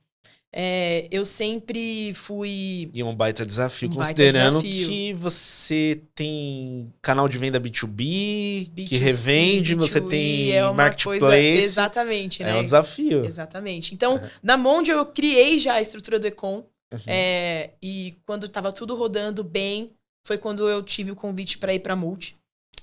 É, 0.54 1.08
eu 1.10 1.24
sempre 1.24 2.12
fui. 2.12 2.90
E 2.92 3.02
um 3.02 3.14
baita 3.14 3.44
desafio, 3.44 3.88
um 3.88 3.94
considerando 3.94 4.56
baita 4.56 4.68
desafio. 4.68 4.88
que 4.88 5.14
você 5.14 6.02
tem 6.14 6.92
canal 7.00 7.26
de 7.26 7.38
venda 7.38 7.58
B2B, 7.58 8.70
B2C, 8.70 8.86
que 8.86 8.96
revende, 8.98 9.74
B2B, 9.74 9.78
você 9.78 10.00
tem 10.02 10.52
é 10.52 10.70
marketplace. 10.70 11.20
Coisa, 11.20 11.38
exatamente, 11.38 12.42
né? 12.42 12.50
É 12.50 12.56
um 12.56 12.62
desafio. 12.62 13.24
Exatamente. 13.24 13.94
Então, 13.94 14.18
é. 14.18 14.30
na 14.42 14.58
Mondial 14.58 14.98
eu 14.98 15.06
criei 15.06 15.58
já 15.58 15.74
a 15.74 15.80
estrutura 15.80 16.18
do 16.18 16.26
Econ. 16.26 16.66
Uhum. 16.92 17.00
É, 17.06 17.70
e 17.82 18.14
quando 18.26 18.46
estava 18.46 18.72
tudo 18.72 18.94
rodando 18.94 19.42
bem, 19.42 19.92
foi 20.24 20.38
quando 20.38 20.68
eu 20.68 20.82
tive 20.82 21.10
o 21.10 21.16
convite 21.16 21.58
para 21.58 21.74
ir 21.74 21.80
para 21.80 21.96
Multi, 21.96 22.36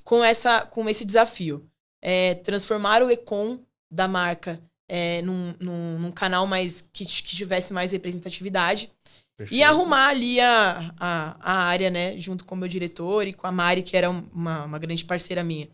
com, 0.04 0.24
essa, 0.24 0.62
com 0.62 0.90
esse 0.90 1.06
desafio. 1.06 1.66
É, 2.02 2.36
transformar 2.36 3.04
o 3.04 3.12
Econ 3.12 3.60
da 3.92 4.08
marca 4.08 4.60
é, 4.88 5.22
num, 5.22 5.54
num, 5.60 6.00
num, 6.00 6.12
canal 6.12 6.48
mais 6.48 6.82
que, 6.82 7.06
que 7.06 7.36
tivesse 7.36 7.74
mais 7.74 7.92
representatividade. 7.92 8.92
Perfeito. 9.38 9.58
E 9.58 9.64
arrumar 9.64 10.08
ali 10.08 10.40
a, 10.40 10.94
a, 11.00 11.38
a, 11.40 11.54
área, 11.64 11.90
né? 11.90 12.20
Junto 12.20 12.44
com 12.44 12.56
o 12.56 12.58
meu 12.58 12.68
diretor 12.68 13.26
e 13.26 13.34
com 13.34 13.48
a 13.48 13.52
Mari, 13.52 13.84
que 13.84 13.96
era 13.96 14.10
uma, 14.10 14.66
uma 14.66 14.80
grande 14.80 15.06
parceira 15.06 15.44
minha. 15.44 15.70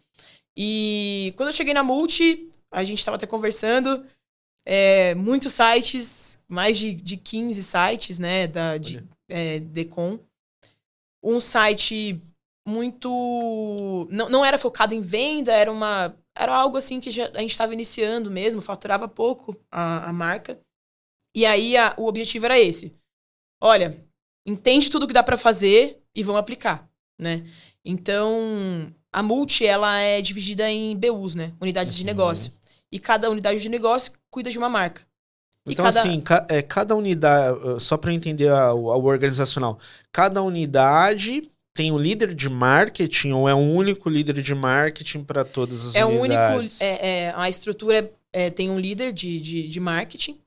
E 0.56 1.34
quando 1.36 1.50
eu 1.50 1.54
cheguei 1.54 1.74
na 1.74 1.84
Multi, 1.84 2.50
a 2.72 2.84
gente 2.84 3.00
estava 3.00 3.18
até 3.18 3.25
conversando, 3.25 4.06
é, 4.65 5.13
muitos 5.15 5.53
sites, 5.53 6.39
mais 6.48 6.77
de, 6.77 6.93
de 6.93 7.17
15 7.17 7.62
sites, 7.63 8.19
né, 8.19 8.48
da, 8.48 8.77
de 8.77 9.03
é, 9.29 9.60
Decon. 9.60 10.19
Um 11.24 11.39
site 11.39 12.19
muito... 12.67 14.07
Não, 14.10 14.29
não 14.29 14.45
era 14.45 14.57
focado 14.57 14.93
em 14.93 15.01
venda, 15.01 15.53
era 15.53 15.72
uma... 15.72 16.15
Era 16.38 16.53
algo 16.53 16.77
assim 16.77 17.00
que 17.00 17.12
já, 17.12 17.29
a 17.34 17.39
gente 17.39 17.51
estava 17.51 17.74
iniciando 17.74 18.29
mesmo, 18.29 18.62
faturava 18.62 19.07
pouco 19.07 19.55
a, 19.72 20.10
a 20.10 20.13
marca. 20.13 20.60
E 21.36 21.45
aí 21.45 21.77
a, 21.77 21.93
o 21.98 22.07
objetivo 22.07 22.45
era 22.45 22.60
esse. 22.60 22.93
Olha, 23.62 23.98
entende 24.45 24.91
tudo 24.91 25.07
que 25.07 25.13
dá 25.13 25.24
para 25.24 25.38
fazer 25.38 26.01
e 26.13 26.24
vão 26.24 26.36
aplicar, 26.38 26.89
né? 27.19 27.45
Então, 27.84 28.93
a 29.13 29.24
multi 29.24 29.65
ela 29.65 30.00
é 30.00 30.22
dividida 30.22 30.69
em 30.69 30.98
BUs, 30.98 31.36
né? 31.36 31.53
Unidades 31.62 31.93
uhum. 31.93 32.00
de 32.00 32.05
negócio. 32.05 32.53
E 32.91 33.00
cada 33.00 33.29
unidade 33.29 33.60
de 33.60 33.69
negócio 33.69 34.12
cuida 34.36 34.51
de 34.51 34.58
uma 34.58 34.68
marca. 34.68 35.01
Então, 35.65 35.86
cada... 35.86 36.01
assim, 36.01 36.20
ca 36.20 36.46
é, 36.50 36.62
cada 36.62 36.94
unidade, 36.94 37.58
só 37.82 37.96
para 37.96 38.13
entender 38.13 38.50
a, 38.50 38.65
a, 38.65 38.74
organizacional, 38.74 39.80
cada 40.12 40.44
unidade 40.44 41.50
tem 41.74 41.89
um 41.89 41.98
líder 41.98 42.36
de 42.36 42.50
marketing 42.50 43.32
ou 43.32 43.48
é 43.48 43.56
um 43.56 43.74
único 43.74 44.10
líder 44.10 44.42
de 44.42 44.54
marketing 44.54 45.24
para 45.24 45.46
todas 45.46 45.86
as 45.86 45.96
é 45.96 46.04
unidades? 46.04 46.82
É 46.82 46.86
um 46.86 46.92
único. 46.92 47.06
É, 47.06 47.10
é, 47.10 47.34
a 47.34 47.50
estrutura 47.50 48.12
é, 48.34 48.50
tem 48.50 48.70
um 48.70 48.77
líder 48.77 49.13
de, 49.13 49.39
de, 49.39 49.68
de, 49.70 49.80
marketing, 49.80 50.38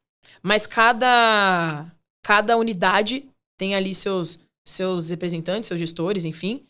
mas 0.42 0.66
cada, 0.66 1.90
cada 2.22 2.58
unidade 2.58 3.24
tem 3.56 3.74
ali 3.74 3.94
seus, 3.94 4.38
seus 4.66 5.08
representantes, 5.08 5.66
seus 5.66 5.80
gestores, 5.80 6.26
enfim. 6.26 6.62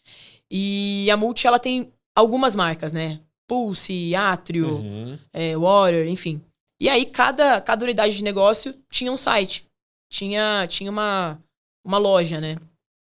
E 0.49 1.11
a 1.11 1.17
Multi, 1.17 1.49
ela 1.49 1.59
tem 1.59 1.93
algumas 2.15 2.55
marcas, 2.55 2.93
né? 2.93 3.19
Pulse, 3.49 4.15
Atrio, 4.15 4.77
uhum. 4.77 5.19
é, 5.33 5.57
Warrior, 5.57 6.07
enfim. 6.07 6.41
E 6.81 6.89
aí, 6.89 7.07
cada, 7.07 7.61
cada 7.61 7.85
unidade 7.85 8.17
de 8.17 8.25
negócio 8.25 8.75
tinha 8.91 9.11
um 9.11 9.17
site. 9.17 9.67
Tinha, 10.11 10.67
tinha 10.69 10.91
uma, 10.91 11.39
uma 11.85 11.99
loja, 11.99 12.41
né? 12.41 12.57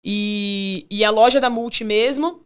E, 0.04 0.86
e 0.90 1.04
a 1.04 1.10
loja 1.10 1.42
da 1.42 1.50
Multi 1.50 1.84
mesmo, 1.84 2.46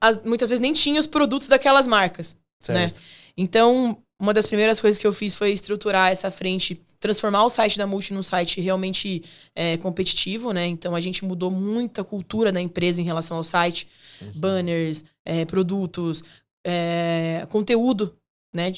as, 0.00 0.22
muitas 0.22 0.50
vezes 0.50 0.60
nem 0.60 0.72
tinha 0.72 1.00
os 1.00 1.06
produtos 1.06 1.48
daquelas 1.48 1.86
marcas, 1.86 2.34
né? 2.34 2.38
certo. 2.60 2.94
né? 2.94 3.02
Então, 3.36 3.98
uma 4.20 4.32
das 4.32 4.46
primeiras 4.46 4.80
coisas 4.80 5.00
que 5.00 5.06
eu 5.06 5.12
fiz 5.12 5.34
foi 5.34 5.50
estruturar 5.50 6.12
essa 6.12 6.30
frente, 6.30 6.80
transformar 7.00 7.44
o 7.44 7.50
site 7.50 7.76
da 7.76 7.86
Multi 7.88 8.14
num 8.14 8.22
site 8.22 8.60
realmente 8.60 9.24
é, 9.52 9.76
competitivo, 9.78 10.52
né? 10.52 10.64
Então, 10.66 10.94
a 10.94 11.00
gente 11.00 11.24
mudou 11.24 11.50
muita 11.50 12.04
cultura 12.04 12.52
da 12.52 12.60
empresa 12.60 13.00
em 13.00 13.04
relação 13.04 13.36
ao 13.36 13.42
site. 13.42 13.88
Uhum. 14.20 14.32
Banners, 14.36 15.04
é, 15.24 15.44
produtos, 15.44 16.22
é, 16.64 17.44
conteúdo 17.50 18.16
né? 18.52 18.72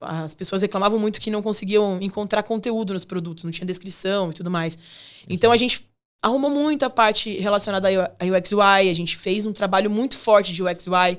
As 0.00 0.34
pessoas 0.34 0.62
reclamavam 0.62 0.98
muito 0.98 1.20
que 1.20 1.30
não 1.30 1.42
conseguiam 1.42 1.98
encontrar 2.00 2.42
conteúdo 2.42 2.92
nos 2.92 3.04
produtos, 3.04 3.44
não 3.44 3.50
tinha 3.50 3.66
descrição 3.66 4.30
e 4.30 4.34
tudo 4.34 4.50
mais. 4.50 4.78
Então 5.28 5.50
a 5.50 5.56
gente 5.56 5.84
arrumou 6.22 6.50
muito 6.50 6.84
a 6.84 6.90
parte 6.90 7.38
relacionada 7.38 7.88
a 7.88 8.24
UX 8.24 8.52
UI, 8.52 8.90
a 8.90 8.94
gente 8.94 9.16
fez 9.16 9.46
um 9.46 9.52
trabalho 9.52 9.90
muito 9.90 10.16
forte 10.16 10.52
de 10.52 10.62
UX 10.62 10.86
UI, 10.86 11.18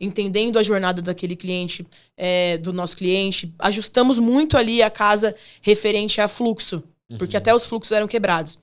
entendendo 0.00 0.58
a 0.58 0.62
jornada 0.62 1.02
daquele 1.02 1.36
cliente, 1.36 1.86
é, 2.16 2.56
do 2.58 2.72
nosso 2.72 2.96
cliente. 2.96 3.52
Ajustamos 3.58 4.18
muito 4.18 4.56
ali 4.56 4.82
a 4.82 4.90
casa 4.90 5.34
referente 5.60 6.20
a 6.20 6.28
fluxo, 6.28 6.82
uhum. 7.10 7.18
porque 7.18 7.36
até 7.36 7.54
os 7.54 7.66
fluxos 7.66 7.92
eram 7.92 8.08
quebrados. 8.08 8.58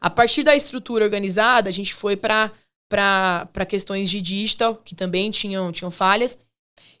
A 0.00 0.10
partir 0.10 0.42
da 0.42 0.54
estrutura 0.54 1.04
organizada, 1.04 1.68
a 1.68 1.72
gente 1.72 1.94
foi 1.94 2.16
para 2.16 2.52
questões 3.68 4.10
de 4.10 4.20
digital, 4.20 4.76
que 4.76 4.94
também 4.94 5.30
tinham, 5.30 5.72
tinham 5.72 5.90
falhas. 5.90 6.38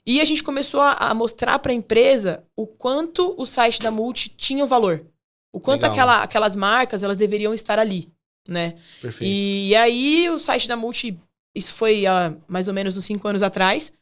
E 0.06 0.20
a 0.20 0.24
gente 0.24 0.42
começou 0.42 0.80
a, 0.80 0.92
a 0.94 1.14
mostrar 1.14 1.58
para 1.58 1.72
a 1.72 1.74
empresa 1.74 2.44
o 2.56 2.66
quanto 2.66 3.34
o 3.38 3.46
site 3.46 3.80
da 3.80 3.90
Multi 3.90 4.28
tinha 4.28 4.64
o 4.64 4.66
valor. 4.66 5.06
O 5.52 5.60
quanto 5.60 5.84
aquela, 5.84 6.22
aquelas 6.22 6.56
marcas 6.56 7.02
elas 7.02 7.16
deveriam 7.16 7.52
estar 7.52 7.78
ali, 7.78 8.08
né? 8.48 8.74
Perfeito. 9.00 9.30
E, 9.30 9.68
e, 9.68 9.76
aí 9.76 10.30
o 10.30 10.38
site 10.38 10.66
da 10.66 10.76
Multi, 10.76 11.16
isso 11.54 11.74
foi 11.74 12.06
há 12.06 12.34
mais 12.48 12.68
ou 12.68 12.74
menos 12.74 12.96
uns 12.96 13.04
cinco 13.04 13.28
anos 13.28 13.42
atrás. 13.42 13.92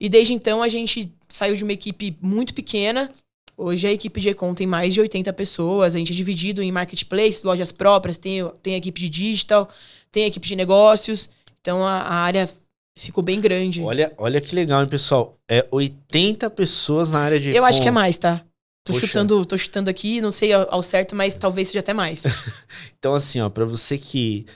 E 0.00 0.08
desde 0.08 0.32
então 0.34 0.62
a 0.62 0.68
gente 0.68 1.12
saiu 1.28 1.54
de 1.54 1.64
uma 1.64 1.72
equipe 1.72 2.16
muito 2.20 2.54
pequena. 2.54 3.10
Hoje 3.56 3.86
a 3.86 3.92
equipe 3.92 4.20
de 4.20 4.28
Econ 4.28 4.54
tem 4.54 4.66
mais 4.66 4.94
de 4.94 5.00
80 5.00 5.32
pessoas. 5.32 5.94
A 5.94 5.98
gente 5.98 6.12
é 6.12 6.14
dividido 6.14 6.62
em 6.62 6.70
marketplace, 6.70 7.44
lojas 7.44 7.72
próprias, 7.72 8.18
tem, 8.18 8.46
tem 8.62 8.74
equipe 8.76 9.00
de 9.00 9.08
digital, 9.08 9.68
tem 10.10 10.26
equipe 10.26 10.46
de 10.46 10.54
negócios. 10.54 11.28
Então 11.60 11.84
a, 11.84 12.00
a 12.00 12.14
área 12.14 12.48
Ficou 12.96 13.24
bem 13.24 13.40
grande. 13.40 13.82
Olha, 13.82 14.12
olha 14.18 14.40
que 14.40 14.54
legal, 14.54 14.82
hein, 14.82 14.88
pessoal? 14.88 15.38
É 15.48 15.66
80 15.70 16.50
pessoas 16.50 17.10
na 17.10 17.20
área 17.20 17.40
de. 17.40 17.54
Eu 17.54 17.64
acho 17.64 17.80
que 17.80 17.88
é 17.88 17.90
mais, 17.90 18.18
tá? 18.18 18.44
Tô 18.84 18.94
chutando, 18.94 19.44
tô 19.44 19.56
chutando 19.56 19.90
aqui, 19.90 20.20
não 20.20 20.32
sei 20.32 20.52
ao, 20.52 20.74
ao 20.74 20.82
certo, 20.82 21.14
mas 21.14 21.34
talvez 21.34 21.68
seja 21.68 21.80
até 21.80 21.92
mais. 21.92 22.24
então, 22.98 23.14
assim, 23.14 23.40
ó, 23.40 23.48
para 23.48 23.64
você 23.64 23.98
que 23.98 24.46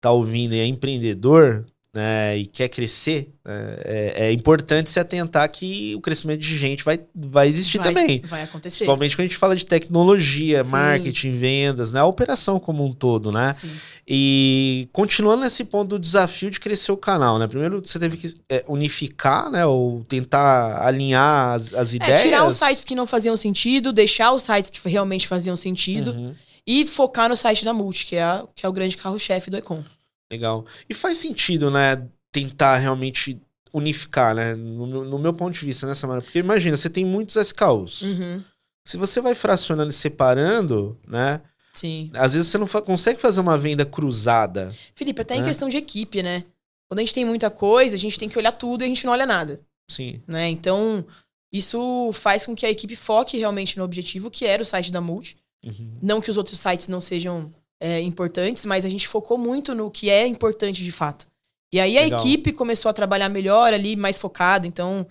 tá 0.00 0.10
ouvindo 0.10 0.54
e 0.54 0.58
é 0.58 0.66
empreendedor, 0.66 1.64
né, 1.94 2.36
e 2.36 2.46
quer 2.46 2.68
crescer, 2.68 3.32
né, 3.44 3.76
é, 3.84 4.26
é, 4.26 4.32
importante 4.32 4.90
se 4.90 4.98
atentar 4.98 5.48
que 5.48 5.94
o 5.94 6.00
crescimento 6.00 6.40
de 6.40 6.58
gente 6.58 6.84
vai, 6.84 6.98
vai 7.14 7.46
existir 7.46 7.78
vai, 7.78 7.86
também. 7.86 8.20
Vai 8.26 8.42
acontecer. 8.42 8.78
Principalmente 8.78 9.16
quando 9.16 9.20
a 9.20 9.28
gente 9.28 9.36
fala 9.36 9.54
de 9.54 9.64
tecnologia, 9.64 10.64
Sim. 10.64 10.70
marketing, 10.72 11.34
vendas, 11.36 11.92
né, 11.92 12.00
a 12.00 12.04
operação 12.04 12.58
como 12.58 12.84
um 12.84 12.92
todo, 12.92 13.30
né? 13.30 13.52
Sim. 13.52 13.70
E 14.06 14.88
continuando 14.92 15.44
nesse 15.44 15.64
ponto 15.64 15.90
do 15.90 15.98
desafio 15.98 16.50
de 16.50 16.58
crescer 16.58 16.90
o 16.90 16.96
canal, 16.96 17.38
né? 17.38 17.46
Primeiro 17.46 17.80
você 17.84 17.98
teve 17.98 18.16
que 18.16 18.34
é, 18.50 18.64
unificar, 18.66 19.48
né, 19.48 19.64
ou 19.64 20.04
tentar 20.04 20.84
alinhar 20.84 21.54
as, 21.54 21.72
as 21.72 21.94
ideias. 21.94 22.20
É, 22.20 22.24
tirar 22.24 22.44
os 22.44 22.56
sites 22.56 22.82
que 22.82 22.96
não 22.96 23.06
faziam 23.06 23.36
sentido, 23.36 23.92
deixar 23.92 24.32
os 24.32 24.42
sites 24.42 24.68
que 24.68 24.88
realmente 24.88 25.28
faziam 25.28 25.56
sentido 25.56 26.10
uhum. 26.10 26.34
e 26.66 26.84
focar 26.86 27.28
no 27.28 27.36
site 27.36 27.64
da 27.64 27.72
Multi, 27.72 28.04
que 28.04 28.16
é, 28.16 28.22
a, 28.22 28.44
que 28.54 28.66
é 28.66 28.68
o 28.68 28.72
grande 28.72 28.96
carro-chefe 28.96 29.48
do 29.48 29.56
Econ. 29.56 29.84
Legal. 30.32 30.64
E 30.88 30.94
faz 30.94 31.18
sentido, 31.18 31.70
né? 31.70 32.06
Tentar 32.32 32.76
realmente 32.76 33.40
unificar, 33.72 34.34
né? 34.34 34.54
No, 34.54 35.04
no 35.04 35.18
meu 35.18 35.32
ponto 35.32 35.52
de 35.52 35.64
vista, 35.64 35.86
né, 35.86 35.94
Samara? 35.94 36.20
Porque 36.20 36.38
imagina, 36.38 36.76
você 36.76 36.88
tem 36.88 37.04
muitos 37.04 37.36
SKUs. 37.36 38.02
Uhum. 38.02 38.42
Se 38.86 38.96
você 38.96 39.20
vai 39.20 39.34
fracionando 39.34 39.90
e 39.90 39.94
separando, 39.94 40.98
né? 41.06 41.40
Sim. 41.74 42.10
Às 42.14 42.34
vezes 42.34 42.48
você 42.48 42.58
não 42.58 42.66
fa 42.66 42.80
consegue 42.80 43.20
fazer 43.20 43.40
uma 43.40 43.58
venda 43.58 43.84
cruzada. 43.84 44.72
Felipe, 44.94 45.22
até 45.22 45.34
né? 45.34 45.40
em 45.40 45.44
questão 45.44 45.68
de 45.68 45.76
equipe, 45.76 46.22
né? 46.22 46.44
Quando 46.88 47.00
a 47.00 47.02
gente 47.02 47.14
tem 47.14 47.24
muita 47.24 47.50
coisa, 47.50 47.96
a 47.96 47.98
gente 47.98 48.18
tem 48.18 48.28
que 48.28 48.38
olhar 48.38 48.52
tudo 48.52 48.82
e 48.82 48.84
a 48.84 48.88
gente 48.88 49.04
não 49.04 49.12
olha 49.12 49.26
nada. 49.26 49.60
Sim. 49.90 50.22
Né? 50.26 50.48
Então, 50.48 51.04
isso 51.52 52.10
faz 52.12 52.46
com 52.46 52.54
que 52.54 52.66
a 52.66 52.70
equipe 52.70 52.94
foque 52.94 53.36
realmente 53.36 53.76
no 53.76 53.84
objetivo, 53.84 54.30
que 54.30 54.46
era 54.46 54.62
o 54.62 54.66
site 54.66 54.92
da 54.92 55.00
Multi. 55.00 55.36
Uhum. 55.64 55.98
Não 56.00 56.20
que 56.20 56.30
os 56.30 56.36
outros 56.36 56.58
sites 56.58 56.88
não 56.88 57.00
sejam 57.00 57.52
é, 57.84 58.00
importantes, 58.00 58.64
mas 58.64 58.86
a 58.86 58.88
gente 58.88 59.06
focou 59.06 59.36
muito 59.36 59.74
no 59.74 59.90
que 59.90 60.08
é 60.08 60.26
importante 60.26 60.82
de 60.82 60.90
fato. 60.90 61.26
E 61.70 61.78
aí 61.78 61.98
a 61.98 62.02
Legal. 62.02 62.18
equipe 62.18 62.50
começou 62.50 62.88
a 62.88 62.94
trabalhar 62.94 63.28
melhor 63.28 63.74
ali, 63.74 63.94
mais 63.94 64.18
focado, 64.18 64.66
então 64.66 65.06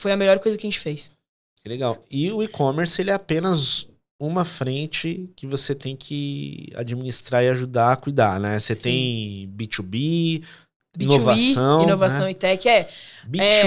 foi 0.00 0.10
a 0.10 0.16
melhor 0.16 0.38
coisa 0.38 0.56
que 0.56 0.66
a 0.66 0.70
gente 0.70 0.80
fez. 0.80 1.10
Legal. 1.66 2.02
E 2.10 2.32
o 2.32 2.42
e-commerce, 2.42 2.98
ele 3.02 3.10
é 3.10 3.14
apenas 3.14 3.86
uma 4.18 4.46
frente 4.46 5.28
que 5.36 5.46
você 5.46 5.74
tem 5.74 5.94
que 5.94 6.70
administrar 6.74 7.44
e 7.44 7.50
ajudar 7.50 7.92
a 7.92 7.96
cuidar, 7.96 8.40
né? 8.40 8.58
Você 8.58 8.74
Sim. 8.74 8.82
tem 8.82 9.54
B2B, 9.54 10.42
B2B, 10.96 11.02
inovação, 11.02 11.82
inovação 11.82 12.24
né? 12.24 12.30
e 12.30 12.34
tech 12.34 12.66
é 12.66 12.88
B2E, 13.28 13.40
é, 13.40 13.64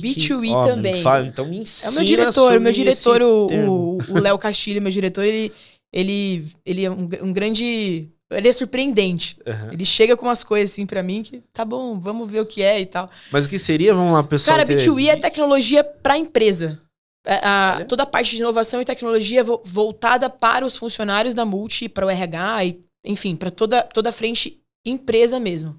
B2E 0.00 0.40
que, 0.40 0.68
também. 0.68 1.00
Fala, 1.00 1.26
então 1.28 1.46
me 1.46 1.58
ensina 1.58 1.90
É 1.90 1.92
o 1.92 1.94
meu 1.94 2.04
diretor, 2.04 2.58
meu 2.58 2.72
diretor, 2.72 3.22
o 3.22 4.18
Léo 4.20 4.36
Castilho, 4.36 4.82
meu 4.82 4.90
diretor, 4.90 5.22
ele 5.22 5.52
ele, 5.94 6.44
ele 6.66 6.84
é 6.84 6.90
um, 6.90 7.08
um 7.22 7.32
grande. 7.32 8.08
Ele 8.32 8.48
é 8.48 8.52
surpreendente. 8.52 9.38
Uhum. 9.46 9.72
Ele 9.72 9.84
chega 9.84 10.16
com 10.16 10.26
umas 10.26 10.42
coisas 10.42 10.72
assim 10.72 10.84
para 10.84 11.04
mim 11.04 11.22
que 11.22 11.40
tá 11.52 11.64
bom, 11.64 12.00
vamos 12.00 12.28
ver 12.28 12.40
o 12.40 12.46
que 12.46 12.62
é 12.62 12.80
e 12.80 12.86
tal. 12.86 13.08
Mas 13.30 13.46
o 13.46 13.48
que 13.48 13.58
seria? 13.58 13.94
Vamos 13.94 14.12
lá, 14.12 14.24
pessoal. 14.24 14.56
Cara, 14.56 14.68
B2E 14.68 15.06
é 15.06 15.16
tecnologia 15.16 15.84
para 15.84 16.18
empresa. 16.18 16.80
É, 17.24 17.36
a, 17.36 17.76
a, 17.76 17.84
toda 17.84 18.02
a 18.02 18.06
parte 18.06 18.32
de 18.32 18.38
inovação 18.38 18.80
e 18.80 18.84
tecnologia 18.84 19.44
vo, 19.44 19.62
voltada 19.64 20.28
para 20.28 20.66
os 20.66 20.74
funcionários 20.74 21.34
da 21.34 21.44
Multi, 21.44 21.88
para 21.88 22.04
o 22.04 22.10
RH, 22.10 22.64
e, 22.64 22.80
enfim, 23.04 23.36
para 23.36 23.50
toda, 23.50 23.82
toda 23.82 24.08
a 24.08 24.12
frente 24.12 24.60
empresa 24.84 25.38
mesmo. 25.38 25.78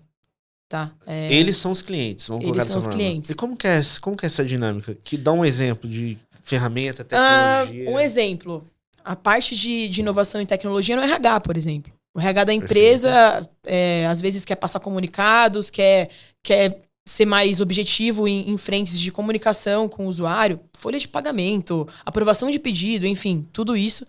Tá? 0.70 0.92
É... 1.06 1.32
Eles 1.32 1.58
são 1.58 1.72
os 1.72 1.82
clientes, 1.82 2.28
vamos 2.28 2.46
Eles 2.46 2.64
são 2.66 2.80
os 2.80 2.88
clientes. 2.88 3.32
E 3.32 3.36
como 3.36 3.56
que, 3.58 3.68
é, 3.68 3.82
como 4.02 4.16
que 4.16 4.26
é 4.26 4.28
essa 4.28 4.46
dinâmica? 4.46 4.96
Que 5.04 5.18
dá 5.18 5.34
um 5.34 5.44
exemplo 5.44 5.90
de 5.90 6.18
ferramenta, 6.42 7.04
tecnologia. 7.04 7.90
Ah, 7.90 7.92
um 7.92 8.00
exemplo 8.00 8.66
a 9.06 9.16
parte 9.16 9.56
de, 9.56 9.88
de 9.88 10.02
inovação 10.02 10.42
e 10.42 10.46
tecnologia 10.46 10.96
no 10.96 11.04
RH, 11.04 11.40
por 11.42 11.56
exemplo. 11.56 11.94
O 12.14 12.20
RH 12.20 12.44
da 12.46 12.54
empresa, 12.54 13.48
é, 13.64 14.08
às 14.08 14.20
vezes, 14.20 14.44
quer 14.44 14.56
passar 14.56 14.80
comunicados, 14.80 15.70
quer, 15.70 16.10
quer 16.44 16.82
ser 17.08 17.26
mais 17.26 17.62
objetivo 17.62 18.28
em, 18.28 18.50
em, 18.50 18.58
frentes 18.58 19.00
de 19.00 19.12
comunicação 19.12 19.88
com 19.88 20.06
o 20.06 20.10
usuário, 20.10 20.60
folha 20.76 20.98
de 20.98 21.08
pagamento, 21.08 21.88
aprovação 22.04 22.50
de 22.50 22.58
pedido, 22.58 23.06
enfim, 23.06 23.48
tudo 23.54 23.78
isso. 23.78 24.08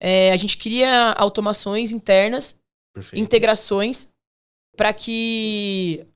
É, 0.00 0.32
a 0.32 0.36
gente 0.36 0.56
cria 0.56 1.12
automações 1.12 1.92
internas, 1.92 2.56
Perfeito. 2.94 3.22
integrações, 3.22 4.08
para 4.74 4.92
que 4.92 6.06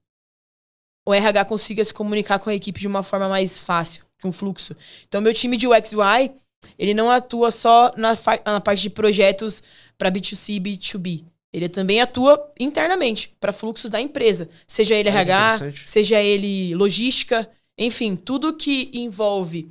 o 1.06 1.12
RH 1.12 1.44
consiga 1.44 1.84
se 1.84 1.92
comunicar 1.92 2.38
com 2.38 2.48
a 2.48 2.54
equipe 2.54 2.80
de 2.80 2.88
uma 2.88 3.02
forma 3.02 3.28
mais 3.28 3.60
fácil, 3.60 4.04
com 4.22 4.32
fluxo. 4.32 4.74
Então, 5.06 5.20
meu 5.20 5.34
time 5.34 5.56
de 5.56 5.68
UX 5.68 5.92
UI 5.92 6.34
ele 6.78 6.94
não 6.94 7.10
atua 7.10 7.50
só 7.50 7.90
na, 7.96 8.14
na 8.44 8.60
parte 8.60 8.82
de 8.82 8.90
projetos 8.90 9.62
para 9.96 10.10
B2C 10.10 10.54
e 10.54 10.60
B2B. 10.60 11.24
Ele 11.52 11.68
também 11.68 12.00
atua 12.00 12.52
internamente 12.58 13.34
para 13.40 13.52
fluxos 13.52 13.90
da 13.90 14.00
empresa, 14.00 14.48
seja 14.66 14.94
ele 14.94 15.08
é 15.08 15.12
RH, 15.12 15.72
seja 15.86 16.22
ele 16.22 16.74
logística, 16.74 17.48
enfim, 17.78 18.14
tudo 18.14 18.54
que 18.54 18.90
envolve 18.92 19.70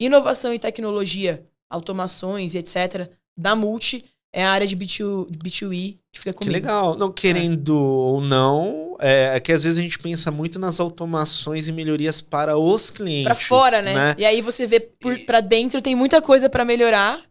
inovação 0.00 0.54
e 0.54 0.58
tecnologia, 0.58 1.44
automações 1.68 2.54
e 2.54 2.58
etc. 2.58 3.10
da 3.36 3.54
Multi 3.54 4.04
é 4.36 4.44
a 4.44 4.50
área 4.50 4.66
de 4.66 4.76
B2, 4.76 5.28
B2E 5.30 5.96
que 6.12 6.18
fica 6.18 6.34
comigo. 6.34 6.54
Que 6.54 6.60
legal. 6.60 6.94
Não, 6.94 7.10
querendo 7.10 7.72
é. 7.72 7.74
ou 7.74 8.20
não, 8.20 8.94
é, 9.00 9.34
é, 9.34 9.40
que 9.40 9.50
às 9.50 9.64
vezes 9.64 9.78
a 9.78 9.82
gente 9.82 9.98
pensa 9.98 10.30
muito 10.30 10.58
nas 10.58 10.78
automações 10.78 11.68
e 11.68 11.72
melhorias 11.72 12.20
para 12.20 12.58
os 12.58 12.90
clientes. 12.90 13.24
Para 13.24 13.34
fora, 13.34 13.80
né? 13.80 13.94
né? 13.94 14.14
E 14.18 14.26
aí 14.26 14.42
você 14.42 14.66
vê 14.66 14.78
para 15.24 15.40
dentro 15.40 15.80
tem 15.80 15.94
muita 15.94 16.20
coisa 16.20 16.50
para 16.50 16.66
melhorar. 16.66 17.22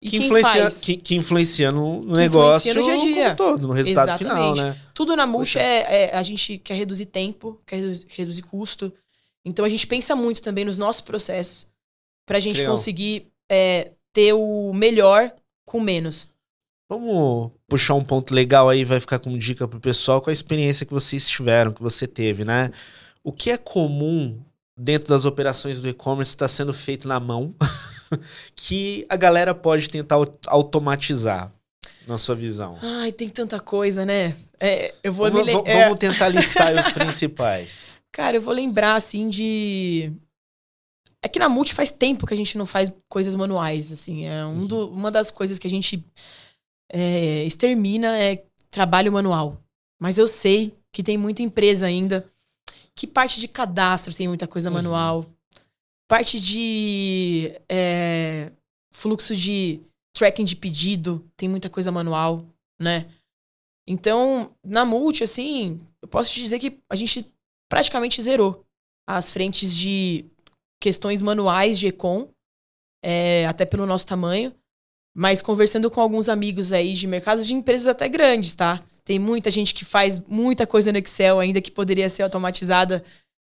E 0.00 0.08
que, 0.08 0.16
influencia, 0.18 0.68
que, 0.82 0.96
que, 0.96 1.14
influencia 1.16 1.72
no, 1.72 2.00
no 2.00 2.14
que 2.14 2.20
negócio 2.20 2.70
influencia 2.70 2.94
no 2.94 3.00
dia 3.00 3.12
a 3.12 3.26
dia. 3.26 3.34
todo, 3.34 3.66
no 3.66 3.72
resultado 3.72 4.08
Exatamente. 4.10 4.54
final, 4.54 4.54
né? 4.54 4.80
Tudo 4.94 5.16
na 5.16 5.26
Multi 5.26 5.58
é, 5.58 6.10
é, 6.10 6.16
a 6.16 6.22
gente 6.22 6.58
quer 6.58 6.74
reduzir 6.74 7.06
tempo, 7.06 7.60
quer 7.66 7.76
reduzir, 7.76 8.06
reduzir 8.16 8.42
custo. 8.42 8.92
Então 9.44 9.64
a 9.64 9.68
gente 9.68 9.86
pensa 9.86 10.14
muito 10.14 10.40
também 10.42 10.64
nos 10.64 10.78
nossos 10.78 11.02
processos 11.02 11.66
para 12.24 12.38
a 12.38 12.40
gente 12.40 12.64
conseguir 12.64 13.26
é, 13.50 13.92
ter 14.12 14.32
o 14.32 14.72
melhor 14.72 15.32
com 15.66 15.80
menos. 15.80 16.28
Vamos 16.92 17.50
puxar 17.66 17.94
um 17.94 18.04
ponto 18.04 18.34
legal 18.34 18.68
aí, 18.68 18.84
vai 18.84 19.00
ficar 19.00 19.18
como 19.18 19.38
dica 19.38 19.66
pro 19.66 19.80
pessoal 19.80 20.20
com 20.20 20.28
a 20.28 20.32
experiência 20.32 20.84
que 20.84 20.92
vocês 20.92 21.26
tiveram, 21.26 21.72
que 21.72 21.82
você 21.82 22.06
teve, 22.06 22.44
né? 22.44 22.70
O 23.24 23.32
que 23.32 23.50
é 23.50 23.56
comum 23.56 24.38
dentro 24.78 25.08
das 25.08 25.24
operações 25.24 25.80
do 25.80 25.88
e-commerce 25.88 26.32
está 26.32 26.46
sendo 26.46 26.74
feito 26.74 27.08
na 27.08 27.18
mão, 27.18 27.54
que 28.54 29.06
a 29.08 29.16
galera 29.16 29.54
pode 29.54 29.88
tentar 29.88 30.16
automatizar, 30.46 31.50
na 32.06 32.18
sua 32.18 32.34
visão? 32.34 32.76
Ai, 32.82 33.10
tem 33.10 33.30
tanta 33.30 33.58
coisa, 33.58 34.04
né? 34.04 34.36
É, 34.60 34.94
eu 35.02 35.14
vou 35.14 35.30
vamos, 35.30 35.46
me 35.46 35.52
vamos 35.52 35.66
é... 35.66 35.94
tentar 35.94 36.28
listar 36.28 36.74
os 36.74 36.90
principais. 36.92 37.86
Cara, 38.12 38.36
eu 38.36 38.42
vou 38.42 38.52
lembrar, 38.52 38.96
assim, 38.96 39.30
de... 39.30 40.12
É 41.22 41.28
que 41.28 41.38
na 41.38 41.48
Multi 41.48 41.72
faz 41.72 41.90
tempo 41.90 42.26
que 42.26 42.34
a 42.34 42.36
gente 42.36 42.58
não 42.58 42.66
faz 42.66 42.92
coisas 43.08 43.34
manuais, 43.34 43.92
assim. 43.92 44.26
É 44.26 44.44
um 44.44 44.66
do, 44.66 44.90
uma 44.90 45.10
das 45.10 45.30
coisas 45.30 45.58
que 45.58 45.66
a 45.66 45.70
gente 45.70 46.04
é, 46.92 47.44
extermina 47.44 48.18
é 48.18 48.44
trabalho 48.70 49.10
manual. 49.10 49.60
Mas 50.00 50.18
eu 50.18 50.26
sei 50.26 50.76
que 50.92 51.02
tem 51.02 51.16
muita 51.16 51.42
empresa 51.42 51.86
ainda 51.86 52.30
que 52.94 53.06
parte 53.06 53.40
de 53.40 53.48
cadastro 53.48 54.14
tem 54.14 54.28
muita 54.28 54.46
coisa 54.46 54.68
uhum. 54.68 54.74
manual. 54.74 55.26
Parte 56.08 56.38
de 56.38 57.58
é, 57.68 58.52
fluxo 58.92 59.34
de 59.34 59.80
tracking 60.14 60.44
de 60.44 60.54
pedido 60.54 61.24
tem 61.36 61.48
muita 61.48 61.70
coisa 61.70 61.90
manual, 61.90 62.44
né? 62.80 63.10
Então, 63.88 64.54
na 64.62 64.84
multi, 64.84 65.24
assim, 65.24 65.80
eu 66.00 66.06
posso 66.06 66.32
te 66.32 66.40
dizer 66.40 66.58
que 66.58 66.78
a 66.88 66.94
gente 66.94 67.26
praticamente 67.68 68.20
zerou 68.20 68.64
as 69.08 69.30
frentes 69.30 69.74
de 69.74 70.24
questões 70.80 71.20
manuais 71.20 71.78
de 71.78 71.88
Econ, 71.88 72.28
é, 73.02 73.46
até 73.46 73.64
pelo 73.64 73.86
nosso 73.86 74.06
tamanho. 74.06 74.54
Mas 75.14 75.42
conversando 75.42 75.90
com 75.90 76.00
alguns 76.00 76.28
amigos 76.28 76.72
aí 76.72 76.94
de 76.94 77.06
mercados 77.06 77.46
de 77.46 77.52
empresas 77.52 77.86
até 77.86 78.08
grandes, 78.08 78.54
tá? 78.54 78.78
Tem 79.04 79.18
muita 79.18 79.50
gente 79.50 79.74
que 79.74 79.84
faz 79.84 80.20
muita 80.26 80.66
coisa 80.66 80.90
no 80.90 80.98
Excel 80.98 81.38
ainda 81.38 81.60
que 81.60 81.70
poderia 81.70 82.08
ser 82.08 82.22
automatizada 82.22 83.04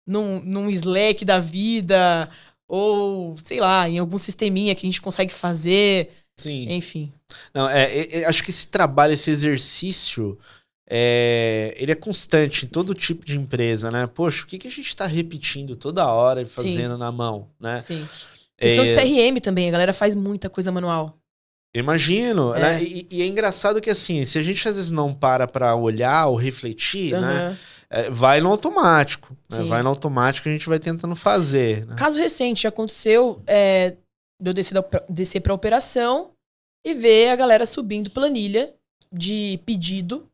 num, 0.05 0.41
num 0.41 0.69
Slack 0.69 1.23
da 1.23 1.39
vida, 1.39 2.29
ou 2.67 3.35
sei 3.37 3.59
lá, 3.59 3.87
em 3.87 3.97
algum 3.97 4.17
sisteminha 4.17 4.75
que 4.75 4.85
a 4.85 4.89
gente 4.89 5.01
consegue 5.01 5.33
fazer. 5.33 6.11
Sim. 6.37 6.73
Enfim. 6.73 7.11
Não, 7.53 7.69
é, 7.69 7.83
é, 7.83 8.21
é 8.21 8.25
acho 8.25 8.43
que 8.43 8.49
esse 8.49 8.67
trabalho, 8.67 9.13
esse 9.13 9.31
exercício, 9.31 10.37
é, 10.89 11.75
ele 11.77 11.91
é 11.91 11.95
constante 11.95 12.65
em 12.65 12.69
todo 12.69 12.93
tipo 12.93 13.25
de 13.25 13.37
empresa, 13.37 13.89
né? 13.89 14.07
Poxa, 14.07 14.43
o 14.43 14.47
que, 14.47 14.57
que 14.57 14.67
a 14.67 14.71
gente 14.71 14.87
está 14.87 15.05
repetindo 15.05 15.75
toda 15.75 16.11
hora 16.11 16.41
e 16.41 16.45
fazendo 16.45 16.93
Sim. 16.93 16.99
na 16.99 17.11
mão, 17.11 17.47
né? 17.59 17.79
Sim. 17.79 18.07
Questão 18.57 18.83
é... 18.83 18.87
de 18.87 18.93
CRM 18.93 19.39
também, 19.41 19.67
a 19.67 19.71
galera 19.71 19.93
faz 19.93 20.13
muita 20.15 20.49
coisa 20.49 20.71
manual. 20.71 21.17
Imagino, 21.75 22.53
é. 22.53 22.59
né? 22.59 22.83
E, 22.83 23.07
e, 23.09 23.21
é 23.21 23.25
engraçado 23.25 23.81
que 23.81 23.89
assim, 23.89 24.23
se 24.25 24.37
a 24.37 24.41
gente 24.41 24.67
às 24.67 24.75
vezes 24.75 24.91
não 24.91 25.13
para 25.13 25.47
para 25.47 25.75
olhar 25.75 26.27
ou 26.27 26.35
refletir, 26.35 27.15
uhum. 27.15 27.21
né? 27.21 27.57
É, 27.89 28.09
vai 28.09 28.41
no 28.41 28.49
automático. 28.49 29.35
Né? 29.51 29.63
Vai 29.63 29.83
no 29.83 29.89
automático 29.89 30.49
a 30.49 30.51
gente 30.51 30.67
vai 30.67 30.79
tentando 30.79 31.15
fazer. 31.15 31.85
Né? 31.85 31.95
Caso 31.95 32.17
recente 32.17 32.67
aconteceu 32.67 33.41
é, 33.45 33.95
de 34.41 34.49
eu 34.49 34.53
descer, 34.53 34.83
descer 35.07 35.41
para 35.41 35.53
operação 35.53 36.31
e 36.83 36.93
ver 36.93 37.29
a 37.29 37.35
galera 37.35 37.67
subindo 37.67 38.09
planilha 38.09 38.73
de 39.11 39.59
pedido, 39.63 40.27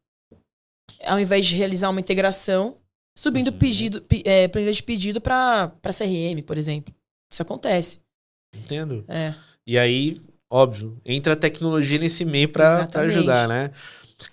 ao 1.03 1.19
invés 1.19 1.45
de 1.45 1.55
realizar 1.55 1.89
uma 1.89 1.99
integração, 1.99 2.77
subindo 3.17 3.49
uhum. 3.49 3.57
pedido, 3.57 4.05
é, 4.23 4.47
planilha 4.47 4.71
de 4.71 4.83
pedido 4.83 5.19
para 5.19 5.73
CRM, 5.83 6.41
por 6.45 6.57
exemplo. 6.57 6.93
Isso 7.29 7.41
acontece. 7.41 7.99
Entendo. 8.55 9.03
É. 9.07 9.35
E 9.67 9.77
aí 9.77 10.21
óbvio, 10.49 10.99
entra 11.05 11.33
a 11.33 11.35
tecnologia 11.35 11.99
nesse 11.99 12.25
meio 12.25 12.49
para 12.49 12.87
ajudar, 12.95 13.47
né? 13.47 13.71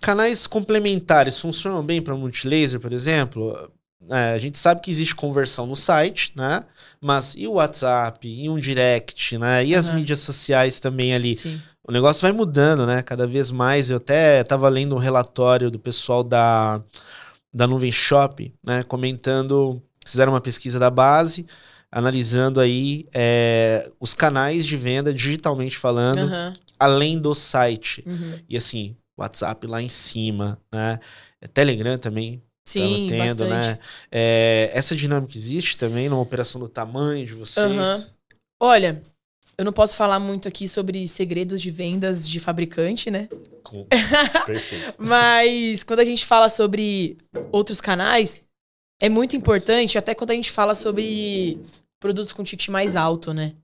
Canais 0.00 0.46
complementares 0.46 1.38
funcionam 1.38 1.84
bem 1.84 2.02
para 2.02 2.16
multilaser, 2.16 2.80
por 2.80 2.92
exemplo? 2.92 3.70
É, 4.10 4.32
a 4.32 4.38
gente 4.38 4.58
sabe 4.58 4.80
que 4.80 4.90
existe 4.90 5.14
conversão 5.14 5.66
no 5.66 5.76
site, 5.76 6.32
né? 6.36 6.62
Mas 7.00 7.34
e 7.36 7.46
o 7.46 7.54
WhatsApp, 7.54 8.26
e 8.26 8.48
um 8.48 8.58
direct, 8.58 9.38
né? 9.38 9.64
E 9.64 9.74
as 9.74 9.88
mídias 9.88 10.20
sociais 10.20 10.80
também 10.80 11.14
ali. 11.14 11.36
Sim. 11.36 11.60
O 11.86 11.92
negócio 11.92 12.22
vai 12.22 12.32
mudando, 12.32 12.86
né? 12.86 13.02
Cada 13.02 13.26
vez 13.26 13.50
mais. 13.50 13.90
Eu 13.90 13.98
até 13.98 14.40
estava 14.40 14.68
lendo 14.68 14.94
um 14.94 14.98
relatório 14.98 15.70
do 15.70 15.78
pessoal 15.78 16.24
da, 16.24 16.82
da 17.52 17.66
Nuvem 17.66 17.92
Shop, 17.92 18.52
né? 18.64 18.82
Comentando, 18.84 19.80
fizeram 20.04 20.32
uma 20.32 20.40
pesquisa 20.40 20.78
da 20.78 20.90
base 20.90 21.46
analisando 21.96 22.60
aí 22.60 23.08
é, 23.10 23.90
os 23.98 24.12
canais 24.12 24.66
de 24.66 24.76
venda 24.76 25.14
digitalmente 25.14 25.78
falando, 25.78 26.30
uhum. 26.30 26.52
além 26.78 27.18
do 27.18 27.34
site. 27.34 28.04
Uhum. 28.06 28.38
E 28.46 28.54
assim, 28.54 28.94
WhatsApp 29.16 29.66
lá 29.66 29.80
em 29.80 29.88
cima, 29.88 30.60
né? 30.70 31.00
É 31.40 31.48
Telegram 31.48 31.96
também. 31.96 32.42
Sim, 32.68 33.06
tendo, 33.08 33.46
bastante. 33.46 33.68
né? 33.68 33.78
É, 34.12 34.70
essa 34.74 34.94
dinâmica 34.94 35.38
existe 35.38 35.78
também 35.78 36.10
numa 36.10 36.20
operação 36.20 36.60
do 36.60 36.68
tamanho 36.68 37.24
de 37.24 37.32
vocês? 37.32 37.72
Uhum. 37.72 38.06
Olha, 38.60 39.02
eu 39.56 39.64
não 39.64 39.72
posso 39.72 39.96
falar 39.96 40.18
muito 40.18 40.46
aqui 40.46 40.68
sobre 40.68 41.08
segredos 41.08 41.62
de 41.62 41.70
vendas 41.70 42.28
de 42.28 42.38
fabricante, 42.38 43.10
né? 43.10 43.26
Com... 43.62 43.86
Perfeito. 44.44 44.96
Mas 44.98 45.82
quando 45.82 46.00
a 46.00 46.04
gente 46.04 46.26
fala 46.26 46.50
sobre 46.50 47.16
outros 47.50 47.80
canais, 47.80 48.42
é 49.00 49.08
muito 49.08 49.34
importante, 49.34 49.96
até 49.96 50.14
quando 50.14 50.32
a 50.32 50.34
gente 50.34 50.50
fala 50.50 50.74
sobre 50.74 51.58
produtos 52.00 52.32
com 52.32 52.44
ticket 52.44 52.68
mais 52.68 52.96
alto, 52.96 53.32
né? 53.32 53.54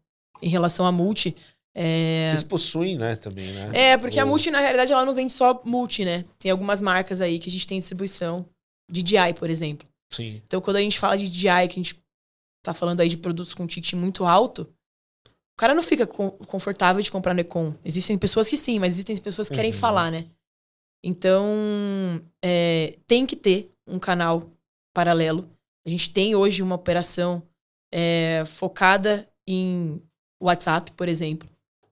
Em 0.40 0.48
relação 0.48 0.84
à 0.86 0.92
multi. 0.92 1.36
É... 1.74 2.26
Vocês 2.28 2.42
possuem, 2.42 2.96
né, 2.96 3.16
também, 3.16 3.52
né? 3.52 3.70
É, 3.72 3.96
porque 3.96 4.18
Ou... 4.18 4.22
a 4.22 4.26
multi, 4.26 4.50
na 4.50 4.60
realidade, 4.60 4.92
ela 4.92 5.04
não 5.04 5.14
vende 5.14 5.32
só 5.32 5.62
multi, 5.64 6.04
né? 6.04 6.24
Tem 6.38 6.50
algumas 6.50 6.80
marcas 6.80 7.20
aí 7.20 7.38
que 7.38 7.48
a 7.48 7.52
gente 7.52 7.66
tem 7.66 7.78
distribuição 7.78 8.46
de 8.90 9.02
DI, 9.02 9.34
por 9.38 9.48
exemplo. 9.48 9.88
Sim. 10.10 10.42
Então, 10.46 10.60
quando 10.60 10.76
a 10.76 10.80
gente 10.80 10.98
fala 10.98 11.16
de 11.16 11.28
DI, 11.28 11.68
que 11.68 11.80
a 11.80 11.82
gente 11.82 12.02
tá 12.62 12.74
falando 12.74 13.00
aí 13.00 13.08
de 13.08 13.16
produtos 13.16 13.54
com 13.54 13.66
ticket 13.66 13.94
muito 13.94 14.24
alto, 14.24 14.62
o 15.26 15.58
cara 15.58 15.74
não 15.74 15.82
fica 15.82 16.06
confortável 16.06 17.02
de 17.02 17.10
comprar 17.10 17.34
no 17.34 17.40
Econ. 17.40 17.74
Existem 17.84 18.18
pessoas 18.18 18.48
que 18.48 18.56
sim, 18.56 18.78
mas 18.78 18.94
existem 18.94 19.16
pessoas 19.16 19.48
que 19.48 19.54
uhum. 19.54 19.56
querem 19.56 19.72
falar, 19.72 20.10
né? 20.10 20.26
Então, 21.04 22.20
é, 22.44 22.98
tem 23.06 23.26
que 23.26 23.34
ter 23.34 23.70
um 23.86 23.98
canal 23.98 24.50
paralelo. 24.94 25.48
A 25.86 25.90
gente 25.90 26.10
tem 26.10 26.34
hoje 26.34 26.62
uma 26.62 26.76
operação 26.76 27.42
é, 27.92 28.42
focada 28.46 29.28
em 29.46 30.02
WhatsApp, 30.42 30.90
por 30.92 31.08
exemplo, 31.08 31.48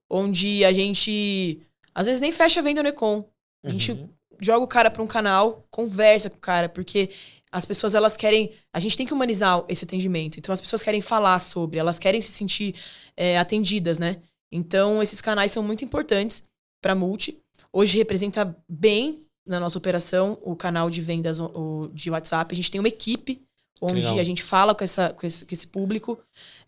onde 0.09 0.65
a 0.65 0.73
gente 0.73 1.61
às 1.95 2.07
vezes 2.07 2.21
nem 2.21 2.33
fecha 2.33 2.61
a 2.61 2.63
venda 2.63 2.83
no 2.83 2.89
Econ. 2.89 3.29
A 3.63 3.67
uhum. 3.67 3.79
gente 3.79 4.09
joga 4.41 4.65
o 4.65 4.69
cara 4.69 4.91
para 4.91 5.03
um 5.03 5.07
canal, 5.07 5.67
conversa 5.71 6.31
com 6.31 6.37
o 6.37 6.41
cara, 6.41 6.69
porque 6.69 7.11
as 7.53 7.67
pessoas 7.67 7.95
elas 7.95 8.17
querem. 8.17 8.53
A 8.73 8.81
gente 8.81 8.97
tem 8.97 9.07
que 9.07 9.13
humanizar 9.13 9.65
esse 9.69 9.85
atendimento. 9.85 10.39
Então 10.39 10.53
as 10.53 10.61
pessoas 10.61 10.83
querem 10.83 11.01
falar 11.01 11.39
sobre, 11.41 11.79
elas 11.79 11.99
querem 11.99 12.21
se 12.21 12.33
sentir 12.33 12.75
é, 13.17 13.39
atendidas, 13.39 13.99
né? 13.99 14.17
Então 14.53 15.03
esses 15.03 15.21
canais 15.21 15.53
são 15.53 15.63
muito 15.63 15.85
importantes 15.85 16.43
para 16.83 16.95
multi. 16.95 17.39
Hoje 17.73 17.99
representa 17.99 18.57
bem 18.69 19.25
na 19.47 19.61
nossa 19.61 19.79
operação 19.79 20.39
o 20.43 20.57
canal 20.57 20.89
de 20.91 21.01
vendas 21.01 21.41
o, 21.41 21.91
de 21.93 22.11
WhatsApp. 22.11 22.53
A 22.53 22.57
gente 22.57 22.71
tem 22.71 22.81
uma 22.81 22.89
equipe 22.89 23.43
onde 23.81 24.03
Legal. 24.03 24.19
a 24.19 24.25
gente 24.25 24.43
fala 24.43 24.75
com, 24.75 24.85
essa, 24.85 25.11
com, 25.11 25.27
esse, 25.27 25.45
com 25.45 25.55
esse 25.55 25.67
público. 25.67 26.19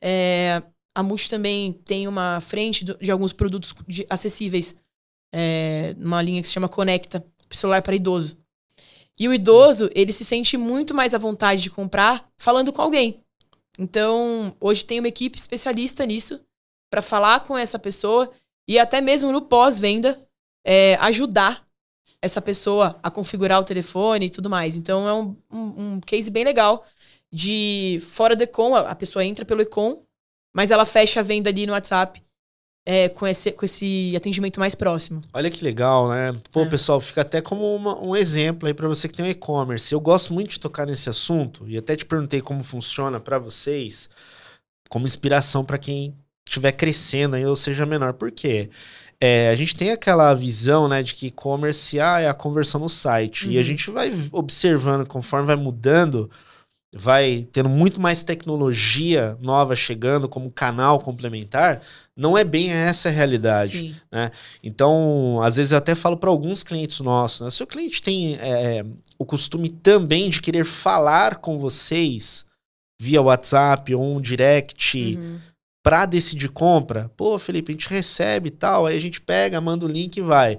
É, 0.01 0.63
a 0.95 1.03
Multi 1.03 1.29
também 1.29 1.73
tem 1.73 2.07
uma 2.07 2.41
frente 2.41 2.85
de 2.85 3.11
alguns 3.11 3.33
produtos 3.33 3.75
de, 3.87 4.07
acessíveis, 4.09 4.75
é, 5.33 5.95
numa 5.99 6.23
linha 6.23 6.41
que 6.41 6.49
se 6.49 6.55
chama 6.55 6.69
Conecta, 6.69 7.25
celular 7.51 7.83
para 7.83 7.95
idoso. 7.95 8.37
E 9.19 9.29
o 9.29 9.35
idoso, 9.35 9.91
ele 9.95 10.13
se 10.13 10.25
sente 10.25 10.57
muito 10.57 10.95
mais 10.95 11.15
à 11.15 11.19
vontade 11.19 11.63
de 11.63 11.71
comprar 11.71 12.29
falando 12.37 12.73
com 12.73 12.81
alguém. 12.81 13.23
Então, 13.79 14.55
hoje 14.61 14.85
tem 14.85 14.99
uma 14.99 15.09
equipe 15.09 15.39
especialista 15.39 16.05
nisso 16.05 16.41
para 16.91 17.03
falar 17.03 17.41
com 17.41 17.57
essa 17.57 17.79
pessoa 17.79 18.31
e 18.69 18.79
até 18.79 19.01
mesmo 19.01 19.33
no 19.33 19.43
pós-venda 19.43 20.21
é, 20.65 20.95
ajudar 20.97 21.67
essa 22.21 22.41
pessoa 22.41 22.99
a 23.03 23.11
configurar 23.11 23.61
o 23.61 23.65
telefone 23.65 24.27
e 24.27 24.31
tudo 24.31 24.49
mais. 24.49 24.77
Então, 24.77 25.09
é 25.09 25.13
um, 25.13 25.37
um, 25.51 25.95
um 25.95 26.01
case 26.01 26.31
bem 26.31 26.45
legal 26.45 26.85
de 27.33 27.99
fora 28.03 28.37
do 28.37 28.43
Econ, 28.43 28.77
a 28.77 28.95
pessoa 28.95 29.25
entra 29.25 29.45
pelo 29.45 29.63
Econ, 29.63 30.03
mas 30.55 30.71
ela 30.71 30.85
fecha 30.85 31.21
a 31.21 31.23
venda 31.23 31.49
ali 31.49 31.67
no 31.67 31.73
WhatsApp 31.73 32.23
é, 32.85 33.09
com, 33.09 33.27
esse, 33.27 33.53
com 33.53 33.65
esse 33.65 34.13
atendimento 34.17 34.59
mais 34.61 34.75
próximo. 34.75 35.21
Olha 35.33 35.51
que 35.51 35.65
legal, 35.65 36.11
né? 36.11 36.35
Pô, 36.51 36.63
é. 36.63 36.69
pessoal, 36.69 37.01
fica 37.01 37.23
até 37.23 37.41
como 37.41 37.75
uma, 37.75 37.99
um 37.99 38.15
exemplo 38.15 38.67
aí 38.67 38.75
para 38.75 38.89
você 38.89 39.09
que 39.09 39.15
tem 39.15 39.25
um 39.25 39.31
e-commerce. 39.31 39.93
Eu 39.93 40.01
gosto 40.01 40.35
muito 40.35 40.51
de 40.51 40.61
tocar 40.61 40.87
nesse 40.87 41.09
assunto 41.09 41.67
e 41.69 41.79
até 41.79 41.97
te 41.97 42.05
perguntei 42.05 42.41
como 42.41 42.63
funciona 42.63 43.21
para 43.21 43.39
vocês, 43.39 44.11
como 44.89 45.07
inspiração 45.07 45.65
para 45.65 45.79
quem 45.79 46.15
estiver 46.47 46.73
crescendo 46.73 47.37
aí 47.37 47.47
ou 47.47 47.57
seja 47.57 47.87
menor. 47.87 48.13
Por 48.15 48.31
quê? 48.31 48.69
É, 49.21 49.51
a 49.51 49.55
gente 49.55 49.77
tem 49.77 49.93
aquela 49.93 50.35
visão, 50.35 50.89
né, 50.89 51.01
de 51.01 51.15
que 51.15 51.29
e-commerce 51.29 52.01
ah, 52.01 52.21
é 52.21 52.29
a 52.29 52.35
conversão 52.35 52.81
no 52.81 52.89
site. 52.89 53.47
Uhum. 53.47 53.53
E 53.53 53.57
a 53.57 53.61
uhum. 53.61 53.65
gente 53.65 53.91
vai 53.91 54.13
observando 54.33 55.07
conforme 55.07 55.47
vai 55.47 55.57
mudando 55.57 56.29
vai 56.95 57.49
tendo 57.53 57.71
muito 57.71 58.01
mais 58.01 58.23
tecnologia 58.23 59.37
nova 59.41 59.75
chegando 59.75 60.29
como 60.29 60.51
canal 60.51 61.01
complementar, 61.01 61.81
não 62.15 62.37
é 62.37 62.45
bem 62.45 62.71
essa 62.71 63.09
a 63.09 63.13
realidade. 63.13 63.79
Sim. 63.79 63.97
Né? 64.11 64.31
Então, 64.63 65.41
às 65.43 65.57
vezes 65.57 65.73
eu 65.73 65.79
até 65.79 65.95
falo 65.95 66.19
para 66.19 66.29
alguns 66.29 66.63
clientes 66.63 67.01
nossos, 67.01 67.41
né? 67.41 67.51
se 67.51 67.63
o 67.63 67.67
cliente 67.67 68.03
tem 68.03 68.37
é, 68.37 68.85
o 69.19 69.25
costume 69.25 69.71
também 69.71 70.29
de 70.29 70.43
querer 70.43 70.65
falar 70.65 71.37
com 71.37 71.57
vocês 71.57 72.45
via 73.01 73.23
WhatsApp 73.23 73.95
ou 73.95 74.17
um 74.17 74.21
direct 74.21 75.17
uhum. 75.17 75.41
para 75.83 76.05
decidir 76.05 76.51
compra, 76.51 77.11
pô, 77.17 77.39
Felipe, 77.39 77.73
a 77.73 77.75
gente 77.75 77.89
recebe 77.89 78.49
e 78.49 78.53
tal, 78.53 78.85
aí 78.85 78.97
a 78.97 79.01
gente 79.01 79.21
pega, 79.21 79.61
manda 79.63 79.87
o 79.87 79.89
link 79.89 80.19
e 80.19 80.21
vai. 80.21 80.59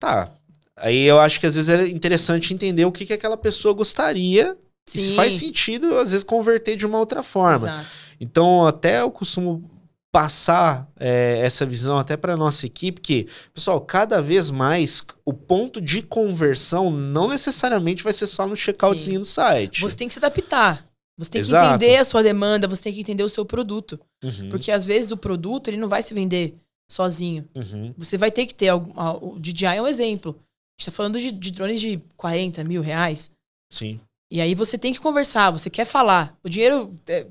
Tá. 0.00 0.32
Aí 0.74 1.02
eu 1.02 1.20
acho 1.20 1.38
que 1.38 1.46
às 1.46 1.54
vezes 1.54 1.68
é 1.68 1.86
interessante 1.88 2.54
entender 2.54 2.86
o 2.86 2.90
que, 2.90 3.04
que 3.04 3.12
aquela 3.12 3.36
pessoa 3.36 3.74
gostaria 3.74 4.56
Sim. 4.88 4.98
E 4.98 5.02
se 5.02 5.16
faz 5.16 5.32
sentido, 5.34 5.96
às 5.98 6.10
vezes, 6.10 6.24
converter 6.24 6.76
de 6.76 6.86
uma 6.86 6.98
outra 6.98 7.22
forma. 7.22 7.68
Exato. 7.68 7.88
Então, 8.20 8.66
até 8.66 9.00
eu 9.00 9.10
costumo 9.10 9.68
passar 10.12 10.86
é, 11.00 11.40
essa 11.42 11.64
visão 11.64 11.96
até 11.96 12.18
para 12.18 12.36
nossa 12.36 12.66
equipe 12.66 13.00
que, 13.00 13.26
pessoal, 13.54 13.80
cada 13.80 14.20
vez 14.20 14.50
mais 14.50 15.02
o 15.24 15.32
ponto 15.32 15.80
de 15.80 16.02
conversão 16.02 16.90
não 16.90 17.28
necessariamente 17.28 18.04
vai 18.04 18.12
ser 18.12 18.26
só 18.26 18.46
no 18.46 18.54
checkoutzinho 18.54 19.20
do 19.20 19.24
site. 19.24 19.80
Você 19.80 19.96
tem 19.96 20.06
que 20.06 20.14
se 20.14 20.20
adaptar. 20.20 20.86
Você 21.18 21.30
tem 21.30 21.40
Exato. 21.40 21.78
que 21.78 21.84
entender 21.84 21.96
a 21.96 22.04
sua 22.04 22.22
demanda, 22.22 22.68
você 22.68 22.84
tem 22.84 22.92
que 22.92 23.00
entender 23.00 23.22
o 23.22 23.28
seu 23.28 23.44
produto. 23.44 23.98
Uhum. 24.22 24.50
Porque 24.50 24.70
às 24.70 24.84
vezes 24.84 25.10
o 25.10 25.16
produto 25.16 25.68
ele 25.68 25.78
não 25.78 25.88
vai 25.88 26.02
se 26.02 26.12
vender 26.12 26.54
sozinho. 26.90 27.48
Uhum. 27.54 27.94
Você 27.96 28.18
vai 28.18 28.30
ter 28.30 28.46
que 28.46 28.54
ter 28.54 28.68
algum. 28.68 28.92
O 29.20 29.38
DJI 29.38 29.66
é 29.66 29.82
um 29.82 29.86
exemplo. 29.86 30.32
A 30.32 30.82
gente 30.82 30.86
tá 30.86 30.92
falando 30.92 31.18
de, 31.18 31.30
de 31.32 31.50
drones 31.50 31.80
de 31.80 32.00
40 32.16 32.64
mil 32.64 32.82
reais. 32.82 33.30
Sim. 33.70 34.00
E 34.32 34.40
aí 34.40 34.54
você 34.54 34.78
tem 34.78 34.94
que 34.94 34.98
conversar, 34.98 35.50
você 35.50 35.68
quer 35.68 35.84
falar. 35.84 36.34
O 36.42 36.48
dinheiro. 36.48 36.90
É, 37.06 37.26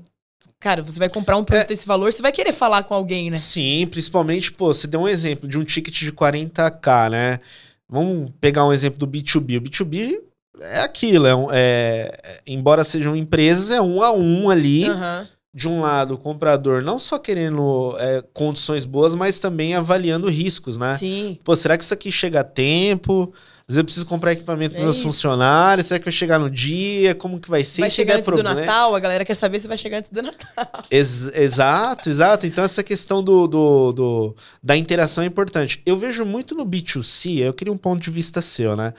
cara, 0.60 0.82
você 0.82 1.00
vai 1.00 1.08
comprar 1.08 1.36
um 1.36 1.42
produto 1.42 1.64
é, 1.64 1.66
desse 1.66 1.84
valor, 1.84 2.12
você 2.12 2.22
vai 2.22 2.30
querer 2.30 2.52
falar 2.52 2.84
com 2.84 2.94
alguém, 2.94 3.28
né? 3.28 3.34
Sim, 3.34 3.88
principalmente, 3.88 4.52
pô, 4.52 4.72
você 4.72 4.86
deu 4.86 5.00
um 5.00 5.08
exemplo 5.08 5.48
de 5.48 5.58
um 5.58 5.64
ticket 5.64 5.98
de 5.98 6.12
40k, 6.12 7.10
né? 7.10 7.40
Vamos 7.88 8.30
pegar 8.40 8.64
um 8.64 8.72
exemplo 8.72 9.00
do 9.00 9.08
B2B. 9.08 9.58
O 9.58 9.62
B2B 9.62 10.20
é 10.60 10.82
aquilo, 10.82 11.26
é, 11.26 11.34
um, 11.34 11.48
é 11.50 12.40
embora 12.46 12.84
sejam 12.84 13.16
empresas, 13.16 13.72
é 13.72 13.82
um 13.82 14.00
a 14.00 14.12
um 14.12 14.48
ali. 14.48 14.88
Uhum. 14.88 15.26
De 15.54 15.68
um 15.68 15.80
lado, 15.82 16.14
o 16.14 16.18
comprador 16.18 16.82
não 16.82 16.98
só 16.98 17.18
querendo 17.18 17.94
é, 17.98 18.24
condições 18.32 18.86
boas, 18.86 19.14
mas 19.14 19.38
também 19.38 19.74
avaliando 19.74 20.30
riscos, 20.30 20.78
né? 20.78 20.94
Sim. 20.94 21.36
Pô, 21.44 21.54
será 21.54 21.76
que 21.76 21.84
isso 21.84 21.92
aqui 21.92 22.10
chega 22.10 22.40
a 22.40 22.44
tempo? 22.44 23.34
Vezes 23.72 23.78
eu 23.78 23.84
preciso 23.84 24.06
comprar 24.06 24.32
equipamento 24.32 24.74
é 24.74 24.76
para 24.76 24.84
meus 24.84 24.96
isso. 24.96 25.04
funcionários. 25.04 25.86
Será 25.86 25.98
que 25.98 26.04
vai 26.04 26.12
chegar 26.12 26.38
no 26.38 26.50
dia? 26.50 27.14
Como 27.14 27.40
que 27.40 27.48
vai 27.48 27.64
ser? 27.64 27.80
Vai 27.80 27.90
chegar 27.90 28.16
antes 28.16 28.26
problema? 28.26 28.54
do 28.54 28.60
Natal? 28.60 28.94
A 28.94 29.00
galera 29.00 29.24
quer 29.24 29.34
saber 29.34 29.58
se 29.58 29.66
vai 29.66 29.78
chegar 29.78 29.98
antes 29.98 30.10
do 30.10 30.22
Natal. 30.22 30.66
Ex 30.90 31.28
exato, 31.34 32.10
exato. 32.10 32.46
Então 32.46 32.62
essa 32.62 32.82
questão 32.82 33.24
do, 33.24 33.46
do, 33.46 33.92
do, 33.92 34.36
da 34.62 34.76
interação 34.76 35.24
é 35.24 35.26
importante. 35.26 35.80
Eu 35.86 35.96
vejo 35.96 36.24
muito 36.24 36.54
no 36.54 36.66
B2C, 36.66 37.38
eu 37.38 37.54
queria 37.54 37.72
um 37.72 37.78
ponto 37.78 38.02
de 38.02 38.10
vista 38.10 38.42
seu, 38.42 38.76
né? 38.76 38.92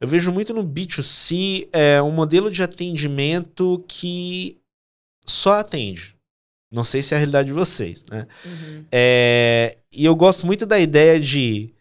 Eu 0.00 0.06
vejo 0.06 0.32
muito 0.32 0.54
no 0.54 0.64
B2C 0.64 1.68
é, 1.72 2.00
um 2.00 2.12
modelo 2.12 2.50
de 2.50 2.62
atendimento 2.62 3.84
que 3.86 4.56
só 5.26 5.54
atende. 5.54 6.14
Não 6.70 6.84
sei 6.84 7.02
se 7.02 7.14
é 7.14 7.16
a 7.16 7.18
realidade 7.18 7.48
de 7.48 7.52
vocês, 7.52 8.04
né? 8.08 8.28
Uhum. 8.44 8.84
É, 8.92 9.76
e 9.90 10.04
eu 10.04 10.14
gosto 10.14 10.46
muito 10.46 10.64
da 10.64 10.78
ideia 10.78 11.18
de 11.18 11.74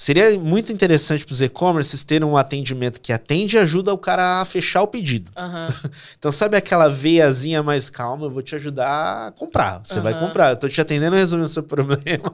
Seria 0.00 0.38
muito 0.38 0.72
interessante 0.72 1.26
para 1.26 1.32
os 1.32 1.42
e-commerces 1.42 2.04
terem 2.04 2.26
um 2.26 2.36
atendimento 2.36 3.00
que 3.00 3.12
atende 3.12 3.56
e 3.56 3.58
ajuda 3.58 3.92
o 3.92 3.98
cara 3.98 4.40
a 4.40 4.44
fechar 4.44 4.82
o 4.82 4.86
pedido. 4.86 5.32
Uhum. 5.36 5.90
então, 6.16 6.30
sabe 6.30 6.56
aquela 6.56 6.88
veiazinha 6.88 7.64
mais 7.64 7.90
calma? 7.90 8.26
Eu 8.26 8.30
vou 8.30 8.40
te 8.40 8.54
ajudar 8.54 9.26
a 9.26 9.32
comprar. 9.32 9.80
Você 9.82 9.96
uhum. 9.96 10.04
vai 10.04 10.16
comprar. 10.16 10.50
Eu 10.50 10.54
estou 10.54 10.70
te 10.70 10.80
atendendo 10.80 11.16
a 11.16 11.18
resolver 11.18 11.44
o 11.44 11.48
seu 11.48 11.64
problema, 11.66 12.32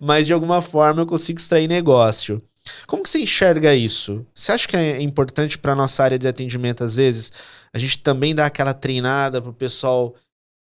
mas 0.00 0.26
de 0.26 0.32
alguma 0.32 0.62
forma 0.62 1.02
eu 1.02 1.06
consigo 1.06 1.38
extrair 1.38 1.68
negócio. 1.68 2.42
Como 2.86 3.02
que 3.02 3.10
você 3.10 3.18
enxerga 3.18 3.74
isso? 3.74 4.24
Você 4.34 4.52
acha 4.52 4.66
que 4.66 4.74
é 4.74 5.02
importante 5.02 5.58
para 5.58 5.74
nossa 5.74 6.02
área 6.02 6.18
de 6.18 6.26
atendimento, 6.26 6.82
às 6.82 6.96
vezes, 6.96 7.30
a 7.70 7.78
gente 7.78 7.98
também 7.98 8.34
dar 8.34 8.46
aquela 8.46 8.72
treinada 8.72 9.42
para 9.42 9.50
o 9.50 9.54
pessoal 9.54 10.14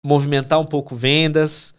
movimentar 0.06 0.60
um 0.60 0.66
pouco 0.66 0.96
vendas? 0.96 1.74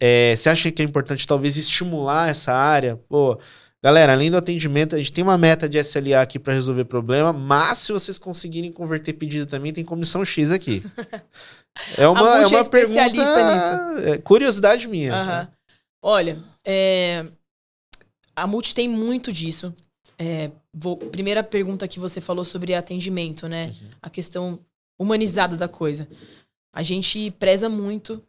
É, 0.00 0.34
você 0.34 0.48
acha 0.48 0.70
que 0.72 0.80
é 0.80 0.84
importante 0.86 1.26
talvez 1.26 1.58
estimular 1.58 2.30
essa 2.30 2.54
área? 2.54 2.96
Pô, 3.06 3.38
Galera, 3.82 4.12
além 4.12 4.30
do 4.30 4.36
atendimento, 4.36 4.94
a 4.94 4.98
gente 4.98 5.12
tem 5.12 5.24
uma 5.24 5.38
meta 5.38 5.66
de 5.66 5.78
SLA 5.78 6.20
aqui 6.20 6.38
para 6.38 6.52
resolver 6.52 6.84
problema, 6.84 7.32
mas 7.32 7.78
se 7.78 7.92
vocês 7.92 8.18
conseguirem 8.18 8.70
converter 8.70 9.14
pedido 9.14 9.46
também, 9.46 9.72
tem 9.72 9.84
comissão 9.84 10.24
X 10.24 10.52
aqui. 10.52 10.82
É 11.96 12.06
uma, 12.06 12.40
é 12.40 12.46
uma 12.46 12.58
é 12.58 12.60
especialista 12.60 13.32
pergunta, 13.32 13.94
nisso. 13.94 14.08
É, 14.08 14.18
curiosidade 14.18 14.88
minha. 14.88 15.14
Uhum. 15.14 15.26
Né? 15.26 15.48
Olha, 16.02 16.38
é, 16.64 17.24
a 18.34 18.46
Multi 18.46 18.74
tem 18.74 18.88
muito 18.88 19.32
disso. 19.32 19.72
É, 20.18 20.50
vou, 20.74 20.96
primeira 20.96 21.42
pergunta 21.42 21.88
que 21.88 22.00
você 22.00 22.20
falou 22.20 22.44
sobre 22.44 22.74
atendimento, 22.74 23.48
né? 23.48 23.66
Uhum. 23.66 23.88
A 24.02 24.10
questão 24.10 24.58
humanizada 24.98 25.56
da 25.56 25.68
coisa. 25.68 26.08
A 26.72 26.82
gente 26.82 27.30
preza 27.38 27.68
muito 27.68 28.22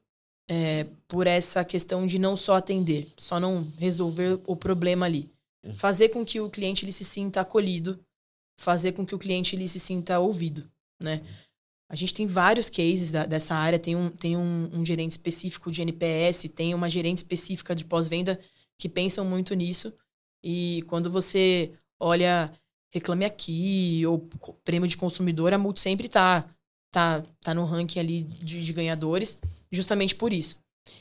é, 0.50 0.86
por 1.08 1.28
essa 1.28 1.66
questão 1.66 2.06
de 2.08 2.18
não 2.18 2.38
só 2.38 2.56
atender, 2.56 3.12
só 3.18 3.40
não 3.40 3.68
resolver 3.78 4.40
o 4.46 4.56
problema 4.56 5.06
ali. 5.06 5.30
Uhum. 5.64 5.74
Fazer 5.74 6.10
com 6.10 6.26
que 6.26 6.40
o 6.40 6.50
cliente 6.50 6.86
ele 6.86 6.92
se 6.92 7.04
sinta 7.04 7.42
acolhido, 7.42 8.00
fazer 8.60 8.92
com 8.94 9.06
que 9.06 9.16
o 9.16 9.20
cliente 9.20 9.56
ele 9.56 9.68
se 9.68 9.80
sinta 9.80 10.20
ouvido, 10.20 10.70
né? 11.02 11.22
A 11.90 11.96
gente 11.96 12.14
tem 12.14 12.26
vários 12.26 12.70
cases 12.70 13.12
da, 13.12 13.26
dessa 13.26 13.54
área, 13.54 13.78
tem, 13.78 13.98
um, 13.98 14.10
tem 14.10 14.38
um, 14.38 14.70
um, 14.72 14.86
gerente 14.86 15.12
específico 15.12 15.70
de 15.70 15.82
NPS, 15.82 16.44
tem 16.56 16.74
uma 16.74 16.90
gerente 16.90 17.18
específica 17.18 17.76
de 17.76 17.84
pós-venda 17.84 18.40
que 18.78 18.88
pensam 18.88 19.26
muito 19.26 19.54
nisso. 19.54 19.94
E 20.42 20.84
quando 20.88 21.12
você 21.12 21.74
olha 22.00 22.50
Reclame 22.94 23.26
Aqui 23.26 24.06
ou 24.06 24.20
Prêmio 24.64 24.88
de 24.88 24.96
Consumidor, 24.96 25.54
a 25.54 25.58
Multi 25.58 25.82
sempre 25.82 26.08
tá, 26.08 26.48
tá, 26.92 27.26
tá 27.42 27.54
no 27.54 27.66
ranking 27.66 28.00
ali 28.00 28.24
de, 28.24 28.64
de 28.64 28.72
ganhadores, 28.72 29.38
justamente 29.70 30.16
por 30.16 30.32
isso. 30.32 30.56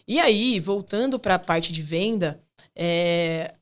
E 0.08 0.18
aí, 0.18 0.58
voltando 0.58 1.20
para 1.20 1.36
a 1.36 1.38
parte 1.38 1.72
de 1.72 1.82
venda, 1.82 2.42
é, 2.74 3.54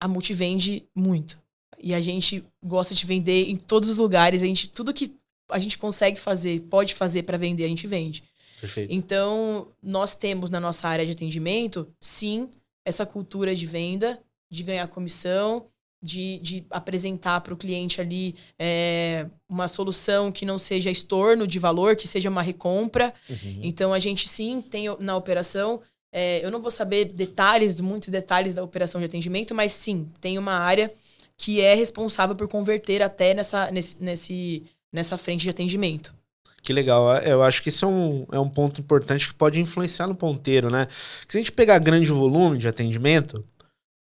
a 0.00 0.08
Multi 0.08 0.32
vende 0.32 0.84
muito. 0.94 1.38
E 1.78 1.94
a 1.94 2.00
gente 2.00 2.44
gosta 2.64 2.94
de 2.94 3.06
vender 3.06 3.48
em 3.48 3.56
todos 3.56 3.90
os 3.90 3.98
lugares. 3.98 4.42
A 4.42 4.46
gente, 4.46 4.68
tudo 4.68 4.94
que 4.94 5.14
a 5.50 5.58
gente 5.58 5.78
consegue 5.78 6.18
fazer, 6.18 6.60
pode 6.62 6.94
fazer 6.94 7.22
para 7.22 7.36
vender, 7.36 7.64
a 7.64 7.68
gente 7.68 7.86
vende. 7.86 8.24
Perfeito. 8.60 8.92
Então, 8.92 9.68
nós 9.82 10.14
temos 10.14 10.50
na 10.50 10.60
nossa 10.60 10.88
área 10.88 11.04
de 11.04 11.12
atendimento, 11.12 11.88
sim, 12.00 12.48
essa 12.84 13.06
cultura 13.06 13.54
de 13.54 13.66
venda, 13.66 14.20
de 14.50 14.62
ganhar 14.62 14.86
comissão, 14.88 15.66
de, 16.02 16.38
de 16.38 16.64
apresentar 16.70 17.40
para 17.42 17.52
o 17.52 17.56
cliente 17.56 18.00
ali 18.00 18.34
é, 18.58 19.26
uma 19.48 19.68
solução 19.68 20.32
que 20.32 20.46
não 20.46 20.58
seja 20.58 20.90
estorno 20.90 21.46
de 21.46 21.58
valor, 21.58 21.94
que 21.94 22.08
seja 22.08 22.30
uma 22.30 22.42
recompra. 22.42 23.12
Uhum. 23.28 23.60
Então, 23.62 23.92
a 23.92 23.98
gente 23.98 24.28
sim 24.28 24.62
tem 24.62 24.86
na 24.98 25.16
operação 25.16 25.80
é, 26.12 26.44
eu 26.44 26.50
não 26.50 26.60
vou 26.60 26.70
saber 26.70 27.06
detalhes, 27.06 27.80
muitos 27.80 28.08
detalhes 28.08 28.54
da 28.54 28.62
operação 28.62 29.00
de 29.00 29.06
atendimento, 29.06 29.54
mas 29.54 29.72
sim, 29.72 30.10
tem 30.20 30.38
uma 30.38 30.54
área 30.54 30.92
que 31.36 31.60
é 31.60 31.74
responsável 31.74 32.34
por 32.34 32.48
converter 32.48 33.00
até 33.00 33.32
nessa, 33.32 33.70
nesse, 33.70 33.96
nesse, 34.00 34.62
nessa 34.92 35.16
frente 35.16 35.42
de 35.42 35.50
atendimento. 35.50 36.14
Que 36.62 36.72
legal. 36.72 37.16
É, 37.16 37.32
eu 37.32 37.42
acho 37.42 37.62
que 37.62 37.70
isso 37.70 37.84
é 37.84 37.88
um, 37.88 38.26
é 38.32 38.38
um 38.38 38.48
ponto 38.48 38.80
importante 38.80 39.28
que 39.28 39.34
pode 39.34 39.58
influenciar 39.58 40.06
no 40.06 40.14
ponteiro, 40.14 40.70
né? 40.70 40.86
Porque 41.20 41.32
se 41.32 41.38
a 41.38 41.40
gente 41.40 41.52
pegar 41.52 41.78
grande 41.78 42.08
volume 42.08 42.58
de 42.58 42.68
atendimento 42.68 43.42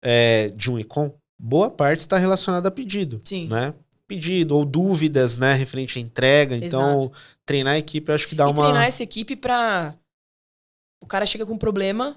é, 0.02 0.48
de 0.50 0.70
um 0.70 0.78
e-com, 0.78 1.12
boa 1.38 1.68
parte 1.68 2.00
está 2.00 2.16
relacionada 2.16 2.68
a 2.68 2.70
pedido. 2.70 3.20
Sim. 3.22 3.48
Né? 3.48 3.74
Pedido 4.08 4.56
ou 4.56 4.64
dúvidas, 4.64 5.36
né, 5.36 5.52
referente 5.52 5.98
à 5.98 6.00
entrega. 6.00 6.56
Então, 6.56 7.00
Exato. 7.00 7.12
treinar 7.44 7.74
a 7.74 7.78
equipe, 7.78 8.08
eu 8.08 8.14
acho 8.14 8.28
que 8.28 8.34
dá 8.34 8.44
e 8.44 8.46
uma. 8.46 8.54
Treinar 8.54 8.84
essa 8.84 9.02
equipe 9.02 9.36
para 9.36 9.94
o 11.00 11.06
cara 11.06 11.26
chega 11.26 11.46
com 11.46 11.54
um 11.54 11.58
problema 11.58 12.16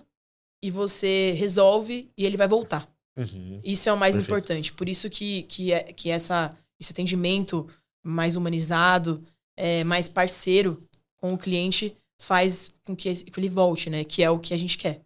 e 0.62 0.70
você 0.70 1.32
resolve 1.38 2.12
e 2.18 2.26
ele 2.26 2.38
vai 2.38 2.48
voltar. 2.48 2.88
Uhum. 3.18 3.60
Isso 3.64 3.90
é 3.90 3.94
o 3.94 3.98
mais 3.98 4.16
Perfeito. 4.16 4.28
importante. 4.28 4.74
Por 4.74 4.88
isso 4.88 5.10
que, 5.10 5.44
que, 5.44 5.74
é, 5.74 5.84
que 5.84 6.10
essa, 6.10 6.56
esse 6.80 6.92
atendimento 6.92 7.68
mais 8.04 8.36
humanizado, 8.36 9.24
é, 9.58 9.84
mais 9.84 10.08
parceiro 10.08 10.82
com 11.18 11.34
o 11.34 11.38
cliente 11.38 11.94
faz 12.22 12.72
com 12.84 12.96
que, 12.96 13.14
que 13.14 13.40
ele 13.40 13.50
volte, 13.50 13.90
né? 13.90 14.04
Que 14.04 14.24
é 14.24 14.30
o 14.30 14.40
que 14.40 14.54
a 14.54 14.58
gente 14.58 14.78
quer. 14.78 15.02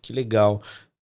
Que 0.00 0.12
legal. 0.12 0.62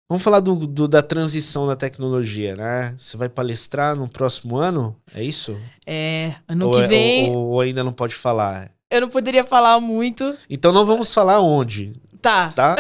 Vamos 0.10 0.24
falar 0.24 0.41
do, 0.41 0.67
do, 0.67 0.89
da 0.89 1.02
transição 1.02 1.65
da 1.65 1.76
tecnologia, 1.76 2.54
né? 2.54 2.93
Você 2.97 3.15
vai 3.15 3.30
palestrar 3.30 3.95
no 3.95 4.10
próximo 4.10 4.58
ano? 4.58 4.93
É 5.15 5.24
isso? 5.24 5.58
É, 5.86 6.36
ano 6.50 6.67
ou 6.67 6.74
que 6.74 6.82
é, 6.82 6.88
vem. 6.88 7.32
Ou, 7.32 7.52
ou, 7.52 7.62
ainda 7.62 7.82
não 7.82 7.93
pode 7.93 8.13
falar? 8.13 8.69
Eu 8.91 9.01
não 9.01 9.10
poderia 9.10 9.43
falar 9.43 9.80
muito. 9.80 10.38
Então 10.49 10.71
não 10.71 10.86
vamos 10.86 11.13
falar 11.13 11.39
onde. 11.39 11.93
Tá. 12.21 12.51
Tá? 12.51 12.75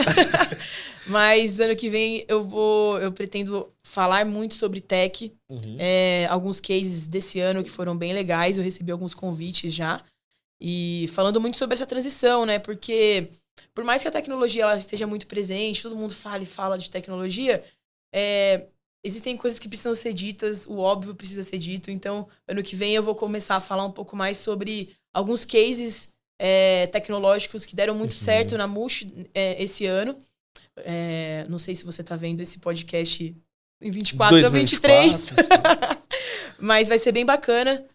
Mas 1.07 1.59
ano 1.59 1.75
que 1.75 1.89
vem 1.89 2.23
eu 2.27 2.43
vou. 2.43 2.99
Eu 2.99 3.11
pretendo 3.11 3.71
falar 3.83 4.25
muito 4.25 4.53
sobre 4.53 4.81
tech. 4.81 5.33
Uhum. 5.49 5.77
É, 5.79 6.27
alguns 6.29 6.59
cases 6.59 7.07
desse 7.07 7.39
ano 7.39 7.63
que 7.63 7.71
foram 7.71 7.97
bem 7.97 8.13
legais. 8.13 8.57
Eu 8.57 8.63
recebi 8.63 8.91
alguns 8.91 9.13
convites 9.13 9.73
já. 9.73 10.03
E 10.61 11.07
falando 11.13 11.41
muito 11.41 11.57
sobre 11.57 11.73
essa 11.73 11.87
transição, 11.87 12.45
né? 12.45 12.59
Porque 12.59 13.29
por 13.73 13.83
mais 13.83 14.01
que 14.01 14.07
a 14.07 14.11
tecnologia 14.11 14.63
ela 14.63 14.77
esteja 14.77 15.07
muito 15.07 15.27
presente, 15.27 15.81
todo 15.81 15.95
mundo 15.95 16.13
fala 16.13 16.43
e 16.43 16.45
fala 16.45 16.77
de 16.77 16.89
tecnologia, 16.89 17.63
é, 18.13 18.65
existem 19.03 19.35
coisas 19.35 19.59
que 19.59 19.67
precisam 19.67 19.95
ser 19.95 20.13
ditas, 20.13 20.65
o 20.67 20.77
óbvio 20.77 21.15
precisa 21.15 21.43
ser 21.43 21.57
dito. 21.57 21.89
Então, 21.89 22.27
ano 22.47 22.63
que 22.63 22.75
vem 22.75 22.95
eu 22.95 23.03
vou 23.03 23.15
começar 23.15 23.55
a 23.55 23.61
falar 23.61 23.85
um 23.85 23.91
pouco 23.91 24.15
mais 24.15 24.37
sobre 24.37 24.95
alguns 25.13 25.45
cases 25.45 26.09
é, 26.39 26.87
tecnológicos 26.87 27.65
que 27.65 27.75
deram 27.75 27.95
muito 27.95 28.13
uhum. 28.13 28.17
certo 28.17 28.57
na 28.57 28.67
Mush 28.67 29.05
é, 29.33 29.61
esse 29.61 29.85
ano. 29.85 30.19
É, 30.77 31.45
não 31.49 31.59
sei 31.59 31.75
se 31.75 31.85
você 31.85 32.01
está 32.01 32.15
vendo 32.15 32.41
esse 32.41 32.59
podcast 32.59 33.35
em 33.81 33.91
24 33.91 34.45
ou 34.45 34.51
23. 34.51 35.33
Mas 36.59 36.87
vai 36.87 36.99
ser 36.99 37.11
bem 37.11 37.25
bacana. 37.25 37.85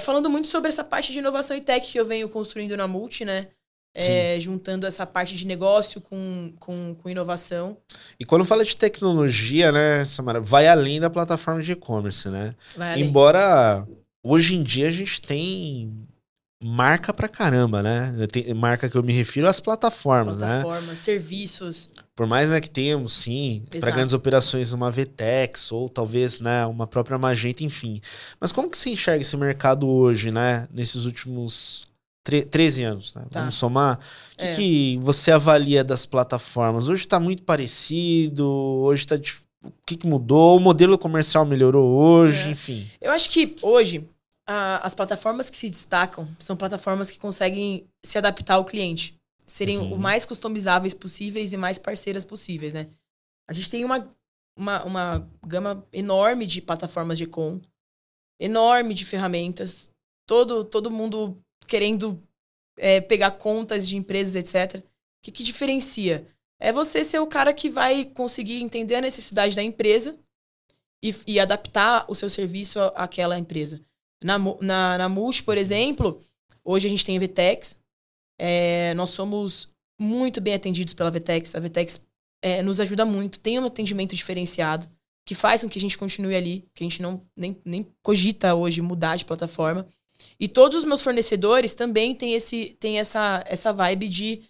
Falando 0.00 0.30
muito 0.30 0.48
sobre 0.48 0.70
essa 0.70 0.82
parte 0.82 1.12
de 1.12 1.18
inovação 1.18 1.54
e 1.54 1.60
tech 1.60 1.92
que 1.92 2.00
eu 2.00 2.06
venho 2.06 2.26
construindo 2.26 2.74
na 2.74 2.88
Multi, 2.88 3.22
né? 3.22 3.48
É, 3.94 4.40
juntando 4.40 4.86
essa 4.86 5.06
parte 5.06 5.36
de 5.36 5.46
negócio 5.46 6.00
com, 6.00 6.52
com, 6.58 6.96
com, 6.96 7.08
inovação. 7.08 7.76
E 8.18 8.24
quando 8.24 8.44
fala 8.44 8.64
de 8.64 8.76
tecnologia, 8.76 9.70
né, 9.70 10.04
Samara, 10.04 10.40
vai 10.40 10.66
além 10.66 10.98
da 10.98 11.08
plataforma 11.08 11.62
de 11.62 11.72
e-commerce, 11.72 12.28
né? 12.28 12.54
Embora 12.96 13.86
hoje 14.20 14.56
em 14.56 14.64
dia 14.64 14.88
a 14.88 14.92
gente 14.92 15.22
tem 15.22 15.92
marca 16.66 17.12
pra 17.12 17.28
caramba, 17.28 17.82
né? 17.82 18.14
Tenho, 18.32 18.56
marca 18.56 18.88
que 18.88 18.96
eu 18.96 19.02
me 19.02 19.12
refiro 19.12 19.46
às 19.46 19.60
plataformas, 19.60 20.38
plataformas 20.38 20.56
né? 20.56 20.62
Plataformas, 20.62 20.98
serviços. 20.98 21.90
Por 22.16 22.26
mais 22.26 22.50
né, 22.50 22.60
que 22.60 22.70
tenhamos, 22.70 23.12
sim, 23.12 23.64
para 23.80 23.90
grandes 23.90 24.14
operações 24.14 24.72
uma 24.72 24.90
VTEX 24.90 25.70
ou 25.70 25.90
talvez 25.90 26.40
né, 26.40 26.64
uma 26.64 26.86
própria 26.86 27.18
Magenta, 27.18 27.62
enfim. 27.64 28.00
Mas 28.40 28.50
como 28.50 28.70
que 28.70 28.78
você 28.78 28.90
enxerga 28.90 29.20
esse 29.20 29.36
mercado 29.36 29.86
hoje, 29.86 30.30
né? 30.30 30.66
Nesses 30.72 31.04
últimos 31.04 31.84
13 32.24 32.82
anos, 32.84 33.14
né? 33.14 33.26
Tá. 33.30 33.40
Vamos 33.40 33.54
somar. 33.54 34.00
O 34.32 34.36
que, 34.38 34.44
é. 34.44 34.56
que, 34.56 34.98
você 35.02 35.30
avalia 35.30 35.84
das 35.84 36.06
plataformas? 36.06 36.88
Hoje 36.88 37.02
está 37.02 37.20
muito 37.20 37.42
parecido, 37.42 38.48
hoje 38.48 39.02
está... 39.02 39.16
O 39.62 39.72
que, 39.86 39.96
que 39.96 40.06
mudou? 40.06 40.56
O 40.56 40.60
modelo 40.60 40.98
comercial 40.98 41.44
melhorou 41.44 41.90
hoje, 41.90 42.48
é. 42.48 42.50
enfim. 42.50 42.86
Eu 43.00 43.12
acho 43.12 43.30
que 43.30 43.56
hoje 43.62 44.08
a, 44.46 44.86
as 44.86 44.94
plataformas 44.94 45.48
que 45.48 45.56
se 45.56 45.70
destacam 45.70 46.28
são 46.38 46.56
plataformas 46.56 47.10
que 47.10 47.18
conseguem 47.18 47.86
se 48.04 48.18
adaptar 48.18 48.54
ao 48.54 48.64
cliente. 48.64 49.16
Serem 49.46 49.78
uhum. 49.78 49.94
o 49.94 49.98
mais 49.98 50.24
customizáveis 50.24 50.94
possíveis 50.94 51.52
e 51.52 51.56
mais 51.56 51.78
parceiras 51.78 52.24
possíveis, 52.24 52.72
né? 52.72 52.88
A 53.48 53.52
gente 53.52 53.68
tem 53.68 53.84
uma, 53.84 54.08
uma, 54.56 54.84
uma 54.84 55.28
gama 55.46 55.86
enorme 55.92 56.46
de 56.46 56.62
plataformas 56.62 57.18
de 57.18 57.26
com, 57.26 57.60
enorme 58.40 58.94
de 58.94 59.04
ferramentas, 59.04 59.90
todo, 60.26 60.64
todo 60.64 60.90
mundo 60.90 61.38
querendo 61.66 62.22
é, 62.76 63.00
pegar 63.00 63.32
contas 63.32 63.88
de 63.88 63.96
empresas, 63.96 64.34
etc. 64.34 64.80
O 64.80 64.84
que, 65.22 65.32
que 65.32 65.42
diferencia? 65.42 66.26
É 66.60 66.72
você 66.72 67.04
ser 67.04 67.18
o 67.18 67.26
cara 67.26 67.52
que 67.52 67.68
vai 67.68 68.04
conseguir 68.04 68.60
entender 68.62 68.96
a 68.96 69.00
necessidade 69.00 69.54
da 69.54 69.62
empresa 69.62 70.18
e, 71.02 71.14
e 71.26 71.40
adaptar 71.40 72.06
o 72.08 72.14
seu 72.14 72.30
serviço 72.30 72.80
àquela 72.94 73.38
empresa. 73.38 73.80
Na, 74.22 74.38
na, 74.38 74.98
na 74.98 75.08
Multi, 75.08 75.42
por 75.42 75.58
exemplo, 75.58 76.20
hoje 76.64 76.86
a 76.86 76.90
gente 76.90 77.04
tem 77.04 77.16
a 77.16 77.20
VTEX. 77.20 77.78
É, 78.38 78.94
nós 78.94 79.10
somos 79.10 79.68
muito 80.00 80.40
bem 80.40 80.54
atendidos 80.54 80.94
pela 80.94 81.10
VTEX. 81.10 81.54
A 81.54 81.60
VTEX 81.60 82.00
é, 82.42 82.62
nos 82.62 82.80
ajuda 82.80 83.04
muito, 83.04 83.40
tem 83.40 83.58
um 83.58 83.66
atendimento 83.66 84.14
diferenciado, 84.14 84.88
que 85.26 85.34
faz 85.34 85.62
com 85.62 85.68
que 85.68 85.78
a 85.78 85.80
gente 85.80 85.98
continue 85.98 86.34
ali, 86.34 86.68
que 86.74 86.84
a 86.84 86.86
gente 86.86 87.00
não 87.00 87.22
nem, 87.36 87.56
nem 87.64 87.86
cogita 88.02 88.54
hoje 88.54 88.80
mudar 88.80 89.16
de 89.16 89.24
plataforma. 89.24 89.86
E 90.38 90.48
todos 90.48 90.78
os 90.78 90.84
meus 90.84 91.02
fornecedores 91.02 91.74
também 91.74 92.14
têm, 92.14 92.34
esse, 92.34 92.76
têm 92.80 92.98
essa, 92.98 93.44
essa 93.46 93.72
vibe 93.72 94.08
de 94.08 94.32
estar 94.32 94.48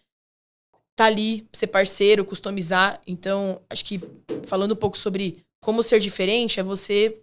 tá 0.96 1.04
ali, 1.06 1.46
ser 1.52 1.68
parceiro, 1.68 2.24
customizar. 2.24 3.00
Então, 3.06 3.60
acho 3.68 3.84
que 3.84 4.00
falando 4.46 4.72
um 4.72 4.76
pouco 4.76 4.96
sobre 4.98 5.44
como 5.60 5.82
ser 5.82 5.98
diferente, 5.98 6.60
é 6.60 6.62
você 6.62 7.18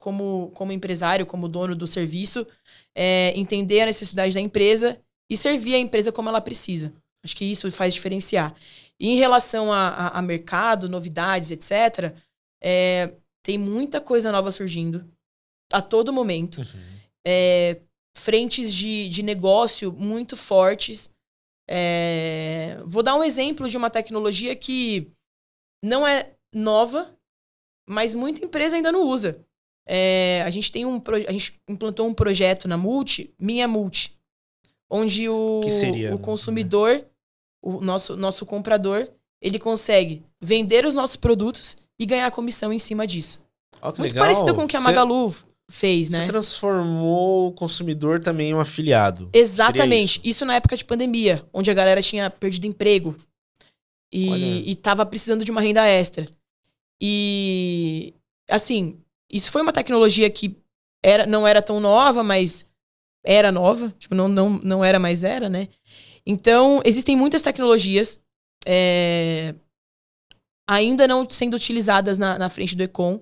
como, 0.00 0.50
como 0.54 0.72
empresário, 0.72 1.24
como 1.24 1.48
dono 1.48 1.76
do 1.76 1.86
serviço, 1.86 2.46
é, 2.94 3.32
entender 3.36 3.82
a 3.82 3.86
necessidade 3.86 4.34
da 4.34 4.40
empresa 4.40 5.00
e 5.30 5.36
servir 5.36 5.74
a 5.74 5.78
empresa 5.78 6.10
como 6.10 6.28
ela 6.28 6.40
precisa. 6.40 6.92
Acho 7.24 7.36
que 7.36 7.44
isso 7.44 7.70
faz 7.70 7.94
diferenciar. 7.94 8.54
E 8.98 9.10
em 9.10 9.16
relação 9.16 9.72
a, 9.72 9.88
a, 9.88 10.18
a 10.18 10.22
mercado, 10.22 10.88
novidades, 10.88 11.50
etc., 11.50 12.14
é, 12.60 13.12
tem 13.42 13.58
muita 13.58 14.00
coisa 14.00 14.30
nova 14.32 14.50
surgindo 14.50 15.04
a 15.72 15.80
todo 15.80 16.12
momento. 16.12 16.58
Uhum. 16.58 17.01
É, 17.26 17.80
frentes 18.16 18.72
de, 18.72 19.08
de 19.08 19.22
negócio 19.22 19.92
muito 19.92 20.36
fortes. 20.36 21.10
É, 21.68 22.78
vou 22.84 23.02
dar 23.02 23.14
um 23.14 23.24
exemplo 23.24 23.68
de 23.68 23.76
uma 23.76 23.90
tecnologia 23.90 24.54
que 24.54 25.10
não 25.82 26.06
é 26.06 26.32
nova, 26.52 27.14
mas 27.88 28.14
muita 28.14 28.44
empresa 28.44 28.76
ainda 28.76 28.92
não 28.92 29.02
usa. 29.02 29.44
É, 29.86 30.42
a 30.44 30.50
gente 30.50 30.70
tem 30.70 30.86
um 30.86 31.02
a 31.26 31.32
gente 31.32 31.60
implantou 31.68 32.06
um 32.06 32.14
projeto 32.14 32.68
na 32.68 32.76
Multi, 32.76 33.34
Minha 33.38 33.66
Multi, 33.66 34.16
onde 34.88 35.28
o, 35.28 35.62
seria, 35.68 36.10
o 36.10 36.18
né? 36.18 36.22
consumidor, 36.22 36.98
né? 36.98 37.04
o 37.60 37.80
nosso, 37.80 38.16
nosso 38.16 38.46
comprador, 38.46 39.08
ele 39.40 39.58
consegue 39.58 40.22
vender 40.40 40.86
os 40.86 40.94
nossos 40.94 41.16
produtos 41.16 41.76
e 41.98 42.06
ganhar 42.06 42.30
comissão 42.30 42.72
em 42.72 42.78
cima 42.78 43.06
disso. 43.06 43.40
Oh, 43.80 43.86
Muito 43.86 44.02
legal. 44.02 44.24
parecido 44.24 44.54
com 44.54 44.64
o 44.64 44.68
que 44.68 44.76
a 44.76 44.80
Magalu 44.80 45.32
Cê, 45.32 45.51
fez, 45.72 46.10
né? 46.10 46.20
Você 46.20 46.26
transformou 46.26 47.48
o 47.48 47.52
consumidor 47.52 48.20
também 48.20 48.50
em 48.50 48.54
um 48.54 48.60
afiliado. 48.60 49.30
Exatamente. 49.32 50.18
Isso? 50.18 50.28
isso? 50.28 50.44
na 50.44 50.56
época 50.56 50.76
de 50.76 50.84
pandemia, 50.84 51.44
onde 51.52 51.70
a 51.70 51.74
galera 51.74 52.02
tinha 52.02 52.28
perdido 52.28 52.66
emprego 52.66 53.16
e, 54.12 54.70
e 54.70 54.76
tava 54.76 55.06
precisando 55.06 55.44
de 55.44 55.50
uma 55.50 55.62
renda 55.62 55.86
extra. 55.86 56.28
E 57.00 58.12
assim, 58.50 58.98
isso 59.32 59.50
foi 59.50 59.62
uma 59.62 59.72
tecnologia 59.72 60.28
que 60.28 60.54
era, 61.02 61.24
não 61.26 61.48
era 61.48 61.62
tão 61.62 61.80
nova, 61.80 62.22
mas 62.22 62.66
era 63.24 63.50
nova. 63.50 63.92
Tipo, 63.98 64.14
não, 64.14 64.28
não, 64.28 64.50
não 64.50 64.84
era, 64.84 64.98
mas 64.98 65.24
era, 65.24 65.48
né? 65.48 65.68
Então, 66.26 66.82
existem 66.84 67.16
muitas 67.16 67.40
tecnologias 67.40 68.20
é, 68.66 69.54
ainda 70.68 71.08
não 71.08 71.26
sendo 71.28 71.54
utilizadas 71.54 72.18
na, 72.18 72.38
na 72.38 72.50
frente 72.50 72.76
do 72.76 72.82
Econ. 72.82 73.20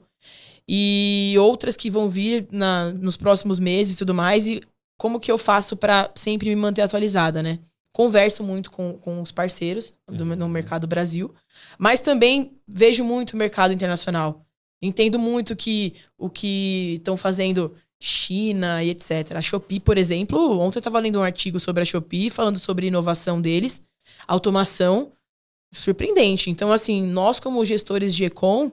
E 0.73 1.35
outras 1.37 1.77
que 1.77 1.91
vão 1.91 2.09
vir 2.09 2.47
na, 2.53 2.93
nos 2.93 3.17
próximos 3.17 3.59
meses 3.59 3.95
e 3.95 3.99
tudo 3.99 4.15
mais. 4.15 4.47
E 4.47 4.63
como 4.97 5.19
que 5.19 5.33
eu 5.33 5.37
faço 5.37 5.77
para 5.77 6.11
sempre 6.15 6.49
me 6.49 6.55
manter 6.55 6.83
atualizada, 6.83 7.43
né? 7.43 7.59
Converso 7.93 8.45
muito 8.45 8.71
com, 8.71 8.93
com 8.99 9.21
os 9.21 9.33
parceiros 9.33 9.93
do, 10.07 10.25
no 10.25 10.45
uhum. 10.45 10.49
mercado 10.49 10.87
Brasil, 10.87 11.35
mas 11.77 12.01
também 12.01 12.53
vejo 12.69 13.03
muito 13.03 13.33
o 13.33 13.37
mercado 13.37 13.73
internacional. 13.73 14.47
Entendo 14.81 15.19
muito 15.19 15.57
que 15.57 15.95
o 16.17 16.31
que 16.31 16.95
estão 16.99 17.17
fazendo 17.17 17.75
China 18.01 18.83
e 18.83 18.91
etc. 18.91 19.33
A 19.35 19.43
Shopee, 19.43 19.81
por 19.81 19.99
exemplo, 19.99 20.59
ontem 20.61 20.79
eu 20.79 20.81
estava 20.81 21.01
lendo 21.01 21.19
um 21.19 21.25
artigo 21.25 21.59
sobre 21.59 21.83
a 21.83 21.85
Shopee, 21.85 22.31
falando 22.31 22.59
sobre 22.59 22.87
inovação 22.87 23.41
deles, 23.41 23.83
automação, 24.27 25.13
surpreendente. 25.73 26.49
Então, 26.49 26.73
assim, 26.73 27.05
nós 27.07 27.41
como 27.41 27.65
gestores 27.65 28.15
de 28.15 28.25
Econ, 28.25 28.71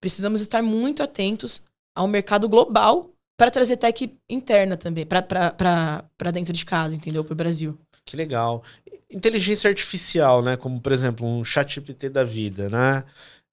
precisamos 0.00 0.40
estar 0.40 0.62
muito 0.62 1.02
atentos 1.02 1.62
ao 1.94 2.08
mercado 2.08 2.48
global 2.48 3.10
para 3.36 3.50
trazer 3.50 3.76
tech 3.76 4.12
interna 4.28 4.76
também, 4.76 5.06
para 5.06 6.30
dentro 6.32 6.52
de 6.52 6.64
casa, 6.64 6.94
entendeu? 6.94 7.24
Para 7.24 7.32
o 7.32 7.36
Brasil. 7.36 7.78
Que 8.04 8.16
legal. 8.16 8.62
Inteligência 9.10 9.68
artificial, 9.68 10.42
né? 10.42 10.56
Como, 10.56 10.80
por 10.80 10.92
exemplo, 10.92 11.26
um 11.26 11.44
chat 11.44 11.74
GPT 11.74 12.10
da 12.10 12.24
vida, 12.24 12.68
né? 12.68 13.04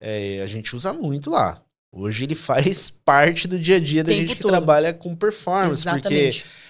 É, 0.01 0.41
a 0.43 0.47
gente 0.47 0.75
usa 0.75 0.93
muito 0.93 1.31
lá. 1.31 1.61
Hoje 1.93 2.25
ele 2.25 2.35
faz 2.37 2.91
parte 2.91 3.47
do 3.47 3.59
dia 3.59 3.77
a 3.77 3.81
dia 3.81 4.03
da 4.03 4.09
Tempo 4.09 4.21
gente 4.23 4.37
que 4.37 4.43
todo. 4.43 4.51
trabalha 4.51 4.93
com 4.93 5.15
performance, 5.15 5.81
Exatamente. 5.83 6.43
porque 6.43 6.66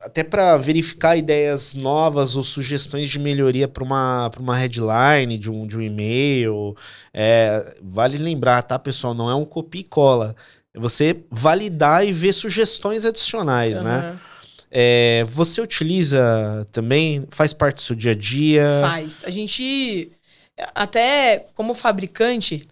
até 0.00 0.24
para 0.24 0.56
verificar 0.56 1.16
ideias 1.16 1.74
novas 1.74 2.36
ou 2.36 2.42
sugestões 2.42 3.08
de 3.08 3.18
melhoria 3.18 3.68
para 3.68 3.84
uma, 3.84 4.30
uma 4.38 4.56
headline 4.56 5.38
de 5.38 5.50
um, 5.50 5.66
de 5.66 5.76
um 5.76 5.82
e-mail, 5.82 6.74
é, 7.12 7.76
vale 7.82 8.16
lembrar, 8.16 8.62
tá, 8.62 8.78
pessoal? 8.78 9.12
Não 9.12 9.30
é 9.30 9.34
um 9.34 9.44
copia 9.44 9.82
e 9.82 9.84
cola. 9.84 10.34
É 10.74 10.80
você 10.80 11.16
validar 11.30 12.06
e 12.06 12.12
ver 12.12 12.32
sugestões 12.32 13.04
adicionais, 13.04 13.78
uhum. 13.78 13.84
né? 13.84 14.18
É, 14.70 15.24
você 15.28 15.60
utiliza 15.60 16.66
também? 16.72 17.26
Faz 17.30 17.52
parte 17.52 17.76
do 17.76 17.82
seu 17.82 17.96
dia 17.96 18.12
a 18.12 18.14
dia? 18.14 18.64
Faz. 18.80 19.22
A 19.24 19.30
gente, 19.30 20.10
até 20.74 21.46
como 21.54 21.72
fabricante, 21.72 22.66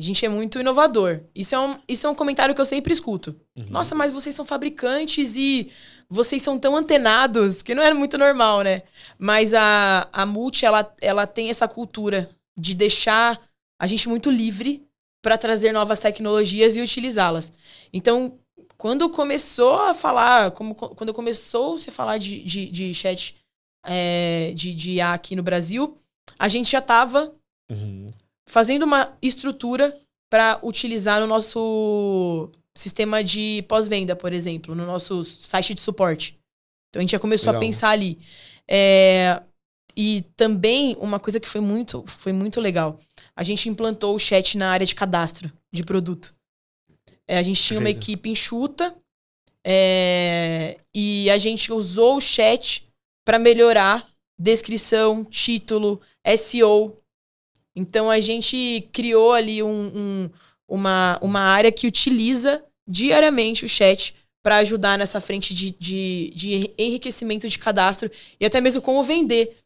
a 0.00 0.02
gente 0.02 0.24
é 0.24 0.28
muito 0.28 0.58
inovador. 0.58 1.20
Isso 1.34 1.54
é 1.54 1.60
um, 1.60 1.78
isso 1.86 2.06
é 2.06 2.10
um 2.10 2.14
comentário 2.14 2.54
que 2.54 2.60
eu 2.60 2.64
sempre 2.64 2.90
escuto. 2.90 3.38
Uhum. 3.54 3.66
Nossa, 3.68 3.94
mas 3.94 4.10
vocês 4.10 4.34
são 4.34 4.46
fabricantes 4.46 5.36
e 5.36 5.70
vocês 6.08 6.40
são 6.40 6.58
tão 6.58 6.74
antenados, 6.74 7.62
que 7.62 7.74
não 7.74 7.82
é 7.82 7.92
muito 7.92 8.16
normal, 8.16 8.62
né? 8.62 8.82
Mas 9.18 9.52
a, 9.52 10.08
a 10.10 10.24
Multi, 10.24 10.64
ela, 10.64 10.90
ela 11.02 11.26
tem 11.26 11.50
essa 11.50 11.68
cultura 11.68 12.30
de 12.56 12.74
deixar 12.74 13.38
a 13.78 13.86
gente 13.86 14.08
muito 14.08 14.30
livre 14.30 14.82
para 15.22 15.36
trazer 15.36 15.70
novas 15.70 16.00
tecnologias 16.00 16.78
e 16.78 16.80
utilizá-las. 16.80 17.52
Então, 17.92 18.38
quando 18.78 19.10
começou 19.10 19.74
a 19.74 19.92
falar, 19.92 20.50
como, 20.52 20.74
quando 20.74 21.12
começou 21.12 21.76
-se 21.76 21.90
a 21.90 21.92
falar 21.92 22.16
de, 22.16 22.42
de, 22.42 22.66
de 22.70 22.94
chat 22.94 23.36
é, 23.84 24.52
de, 24.54 24.74
de 24.74 24.92
IA 24.92 25.12
aqui 25.12 25.36
no 25.36 25.42
Brasil, 25.42 25.98
a 26.38 26.48
gente 26.48 26.70
já 26.70 26.78
estava 26.78 27.34
uhum. 27.70 28.06
Fazendo 28.50 28.82
uma 28.82 29.16
estrutura 29.22 29.96
para 30.28 30.58
utilizar 30.62 31.20
no 31.20 31.26
nosso 31.26 32.50
sistema 32.76 33.22
de 33.22 33.64
pós-venda, 33.68 34.16
por 34.16 34.32
exemplo, 34.32 34.74
no 34.74 34.84
nosso 34.84 35.22
site 35.24 35.72
de 35.74 35.80
suporte. 35.80 36.38
Então 36.88 37.00
a 37.00 37.02
gente 37.02 37.12
já 37.12 37.18
começou 37.18 37.52
legal. 37.52 37.62
a 37.62 37.64
pensar 37.64 37.90
ali. 37.90 38.18
É, 38.68 39.40
e 39.96 40.22
também 40.36 40.96
uma 41.00 41.20
coisa 41.20 41.38
que 41.38 41.48
foi 41.48 41.60
muito, 41.60 42.04
foi 42.06 42.32
muito 42.32 42.60
legal. 42.60 42.98
A 43.36 43.44
gente 43.44 43.68
implantou 43.68 44.14
o 44.14 44.18
chat 44.18 44.58
na 44.58 44.70
área 44.70 44.86
de 44.86 44.94
cadastro 44.94 45.52
de 45.72 45.84
produto. 45.84 46.34
É, 47.28 47.38
a 47.38 47.42
gente 47.42 47.62
tinha 47.62 47.78
uma 47.78 47.90
equipe 47.90 48.30
enxuta 48.30 48.94
é, 49.64 50.78
e 50.92 51.30
a 51.30 51.38
gente 51.38 51.72
usou 51.72 52.16
o 52.16 52.20
chat 52.20 52.84
para 53.24 53.38
melhorar 53.38 54.08
descrição, 54.38 55.24
título, 55.24 56.00
SEO. 56.36 56.99
Então 57.74 58.10
a 58.10 58.20
gente 58.20 58.88
criou 58.92 59.32
ali 59.32 59.62
um, 59.62 59.68
um, 59.68 60.30
uma, 60.68 61.18
uma 61.22 61.40
área 61.40 61.70
que 61.70 61.86
utiliza 61.86 62.62
diariamente 62.86 63.64
o 63.64 63.68
chat 63.68 64.14
para 64.42 64.56
ajudar 64.58 64.98
nessa 64.98 65.20
frente 65.20 65.54
de, 65.54 65.70
de, 65.72 66.32
de 66.34 66.70
enriquecimento 66.78 67.48
de 67.48 67.58
cadastro 67.58 68.10
e 68.38 68.44
até 68.44 68.60
mesmo 68.60 68.80
como 68.82 69.02
vender. 69.02 69.56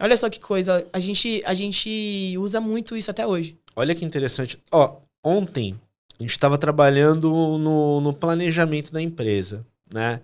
Olha 0.00 0.16
só 0.16 0.28
que 0.28 0.38
coisa, 0.38 0.86
a 0.92 1.00
gente, 1.00 1.42
a 1.44 1.54
gente 1.54 2.36
usa 2.38 2.60
muito 2.60 2.96
isso 2.96 3.10
até 3.10 3.26
hoje. 3.26 3.56
Olha 3.74 3.94
que 3.94 4.04
interessante. 4.04 4.58
Ó, 4.70 4.96
ontem 5.24 5.78
a 6.18 6.22
gente 6.22 6.32
estava 6.32 6.58
trabalhando 6.58 7.30
no, 7.58 8.00
no 8.00 8.12
planejamento 8.12 8.92
da 8.92 9.00
empresa, 9.00 9.64
né? 9.92 10.20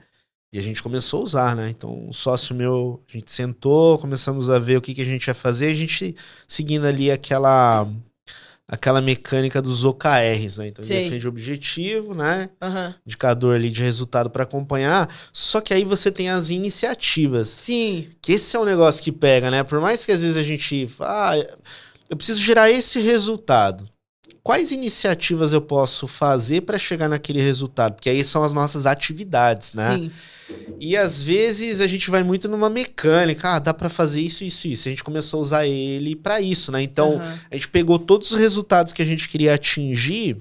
E 0.54 0.58
a 0.58 0.62
gente 0.62 0.80
começou 0.80 1.18
a 1.18 1.24
usar, 1.24 1.56
né? 1.56 1.68
Então, 1.68 2.06
um 2.06 2.12
sócio 2.12 2.54
meu, 2.54 3.02
a 3.08 3.12
gente 3.12 3.28
sentou, 3.28 3.98
começamos 3.98 4.48
a 4.48 4.56
ver 4.56 4.76
o 4.76 4.80
que, 4.80 4.94
que 4.94 5.02
a 5.02 5.04
gente 5.04 5.26
ia 5.26 5.34
fazer, 5.34 5.66
a 5.66 5.74
gente 5.74 6.14
seguindo 6.46 6.86
ali 6.86 7.10
aquela 7.10 7.88
aquela 8.68 9.00
mecânica 9.00 9.60
dos 9.60 9.84
OKRs, 9.84 10.58
né? 10.58 10.68
Então, 10.68 10.84
Sei. 10.84 11.06
defende 11.06 11.26
o 11.26 11.28
objetivo, 11.28 12.14
né? 12.14 12.48
Uhum. 12.62 12.94
Indicador 13.04 13.56
ali 13.56 13.68
de 13.68 13.82
resultado 13.82 14.30
para 14.30 14.44
acompanhar. 14.44 15.12
Só 15.32 15.60
que 15.60 15.74
aí 15.74 15.84
você 15.84 16.08
tem 16.08 16.30
as 16.30 16.50
iniciativas. 16.50 17.48
Sim. 17.48 18.10
Que 18.22 18.34
esse 18.34 18.54
é 18.54 18.60
um 18.60 18.64
negócio 18.64 19.02
que 19.02 19.10
pega, 19.10 19.50
né? 19.50 19.64
Por 19.64 19.80
mais 19.80 20.06
que 20.06 20.12
às 20.12 20.22
vezes 20.22 20.36
a 20.36 20.44
gente... 20.44 20.88
Ah, 21.00 21.32
eu 22.08 22.16
preciso 22.16 22.40
gerar 22.40 22.70
esse 22.70 23.00
resultado 23.00 23.92
quais 24.44 24.70
iniciativas 24.70 25.54
eu 25.54 25.62
posso 25.62 26.07
fazer 26.07 26.61
para 26.61 26.78
chegar 26.78 27.09
naquele 27.09 27.40
resultado? 27.40 27.94
Porque 27.94 28.11
aí 28.11 28.22
são 28.22 28.44
as 28.44 28.52
nossas 28.52 28.85
atividades, 28.85 29.72
né? 29.72 29.96
Sim. 29.96 30.11
E 30.78 30.94
às 30.94 31.22
vezes 31.22 31.80
a 31.80 31.87
gente 31.87 32.11
vai 32.11 32.22
muito 32.22 32.46
numa 32.46 32.68
mecânica, 32.68 33.54
ah, 33.54 33.59
dá 33.59 33.72
para 33.72 33.88
fazer 33.88 34.20
isso, 34.20 34.44
isso, 34.44 34.68
isso. 34.68 34.88
A 34.88 34.90
gente 34.90 35.02
começou 35.02 35.40
a 35.40 35.42
usar 35.42 35.66
ele 35.66 36.14
para 36.14 36.42
isso, 36.42 36.70
né? 36.70 36.83
Então, 36.83 37.14
uhum. 37.14 37.38
a 37.50 37.57
gente 37.57 37.68
pegou 37.68 37.98
todos 37.98 38.30
os 38.30 38.38
resultados 38.38 38.92
que 38.92 39.00
a 39.00 39.07
gente 39.07 39.26
queria 39.30 39.54
atingir, 39.54 40.37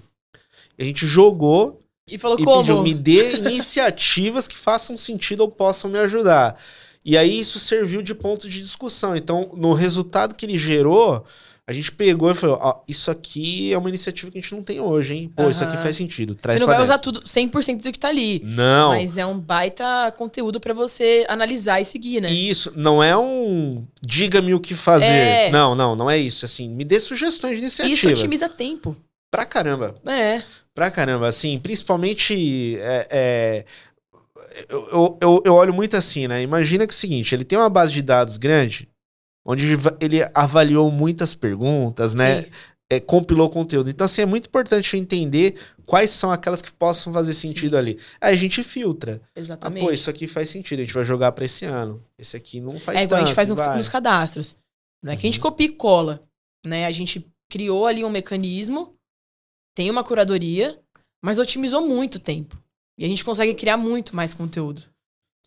a 0.78 0.84
gente 0.84 1.08
jogou 1.08 1.82
e 2.12 2.18
falou 2.18 2.38
e 2.38 2.44
como? 2.44 2.60
Pediu, 2.60 2.84
me 2.84 2.94
dê 2.94 3.38
iniciativas 3.38 4.50
que 4.50 4.58
façam 4.58 4.98
sentido 4.98 5.40
ou 5.40 5.50
possam 5.50 5.90
me 5.90 5.98
ajudar. 6.00 6.60
E 7.06 7.18
aí 7.18 7.40
isso 7.40 7.58
serviu 7.58 8.02
de 8.02 8.14
ponto 8.14 8.50
de 8.50 8.62
discussão. 8.62 9.16
Então, 9.16 9.52
no 9.56 9.72
resultado 9.72 10.36
que 10.36 10.46
ele 10.46 10.58
gerou, 10.58 11.26
a 11.66 11.72
gente 11.72 11.94
pegou 11.94 12.30
e 12.30 12.36
falou, 12.36 12.60
ó, 12.62 12.82
isso 12.88 13.10
aqui 13.10 13.72
é 13.72 13.78
uma 13.78 13.88
iniciativa 13.88 14.30
que 14.30 14.38
a 14.38 14.42
gente 14.42 14.54
não 14.54 14.62
tem 14.62 14.82
hoje, 14.82 15.16
hein? 15.16 15.32
Pô, 15.34 15.44
uhum. 15.44 15.50
isso 15.50 15.64
aqui 15.64 15.78
faz 15.78 15.96
sentido. 15.96 16.36
Traz 16.36 16.58
você 16.58 16.60
não 16.60 16.68
vai 16.68 16.76
dentro. 16.76 16.92
usar 16.92 17.00
tudo 17.00 17.22
100% 17.22 17.82
do 17.82 17.92
que 17.92 18.00
tá 18.00 18.10
ali. 18.10 18.42
Não. 18.44 18.90
Mas 18.90 19.18
é 19.18 19.26
um 19.26 19.40
baita 19.40 20.14
conteúdo 20.18 20.60
para 20.60 20.74
você 20.74 21.26
analisar 21.30 21.80
e 21.80 21.86
seguir, 21.86 22.20
né? 22.20 22.30
Isso, 22.30 22.74
não 22.76 23.02
é 23.02 23.18
um 23.18 23.86
diga-me 24.06 24.54
o 24.54 24.60
que 24.60 24.76
fazer. 24.76 25.06
É. 25.06 25.50
Não, 25.52 25.74
não, 25.74 25.96
não 25.96 26.10
é 26.12 26.18
isso. 26.18 26.44
Assim, 26.44 26.70
me 26.70 26.84
dê 26.84 27.00
sugestões 27.00 27.56
de 27.56 27.62
iniciativas. 27.62 27.98
Isso 27.98 28.10
otimiza 28.10 28.50
tempo. 28.50 28.98
Pra 29.32 29.46
caramba. 29.46 29.96
É. 30.06 30.44
Pra 30.76 30.92
caramba, 30.92 31.28
assim, 31.28 31.58
principalmente 31.60 32.78
é, 32.80 33.08
é 33.10 33.66
eu, 34.70 35.18
eu, 35.22 35.42
eu, 35.46 35.54
olho 35.54 35.74
muito 35.74 35.96
assim, 35.96 36.28
né? 36.28 36.42
Imagina 36.42 36.86
que 36.86 36.92
é 36.92 36.96
o 36.96 36.98
seguinte, 36.98 37.34
ele 37.34 37.44
tem 37.44 37.58
uma 37.58 37.70
base 37.70 37.92
de 37.92 38.02
dados 38.02 38.38
grande, 38.38 38.88
onde 39.46 39.66
ele 40.00 40.20
avaliou 40.34 40.90
muitas 40.92 41.36
perguntas, 41.36 42.14
né? 42.14 42.48
É, 42.90 43.00
compilou 43.00 43.50
conteúdo. 43.50 43.90
Então, 43.90 44.06
assim, 44.06 44.22
é 44.22 44.26
muito 44.26 44.48
importante 44.48 44.96
entender 44.96 45.56
quais 45.86 46.12
são 46.12 46.32
aquelas 46.32 46.62
que 46.62 46.72
possam 46.72 47.12
fazer 47.12 47.34
sentido 47.34 47.72
Sim. 47.72 47.78
ali. 47.78 48.00
Aí 48.22 48.34
a 48.34 48.38
gente 48.38 48.64
filtra. 48.64 49.22
Exatamente. 49.36 49.84
Ah, 49.84 49.88
pô, 49.88 49.92
isso 49.92 50.10
aqui 50.10 50.28
faz 50.28 50.50
sentido, 50.50 50.80
a 50.80 50.84
gente 50.84 50.94
vai 50.94 51.04
jogar 51.04 51.32
para 51.32 51.46
esse 51.46 51.66
ano. 51.66 52.04
Esse 52.18 52.38
aqui 52.38 52.62
não 52.62 52.80
faz 52.80 53.00
É 53.00 53.04
igual 53.04 53.20
tanto, 53.20 53.24
a 53.24 53.26
gente 53.26 53.36
faz 53.36 53.50
nos, 53.50 53.68
nos 53.76 53.90
cadastros. 53.90 54.56
Né? 55.04 55.14
Uhum. 55.14 55.18
Que 55.18 55.28
a 55.28 55.32
gente 55.32 55.40
uhum. 55.40 55.44
copia 55.44 55.68
e 55.68 55.72
cola. 55.72 56.24
Né? 56.66 56.86
A 56.86 56.92
gente 56.92 57.26
criou 57.50 57.86
ali 57.86 58.04
um 58.04 58.10
mecanismo, 58.10 58.96
tem 59.76 59.90
uma 59.90 60.04
curadoria, 60.04 60.80
mas 61.24 61.40
otimizou 61.40 61.88
muito 61.88 62.20
tempo. 62.20 62.62
E 62.98 63.06
a 63.06 63.08
gente 63.08 63.26
consegue 63.26 63.54
criar 63.54 63.78
muito 63.78 64.16
mais 64.16 64.34
conteúdo. 64.34 64.84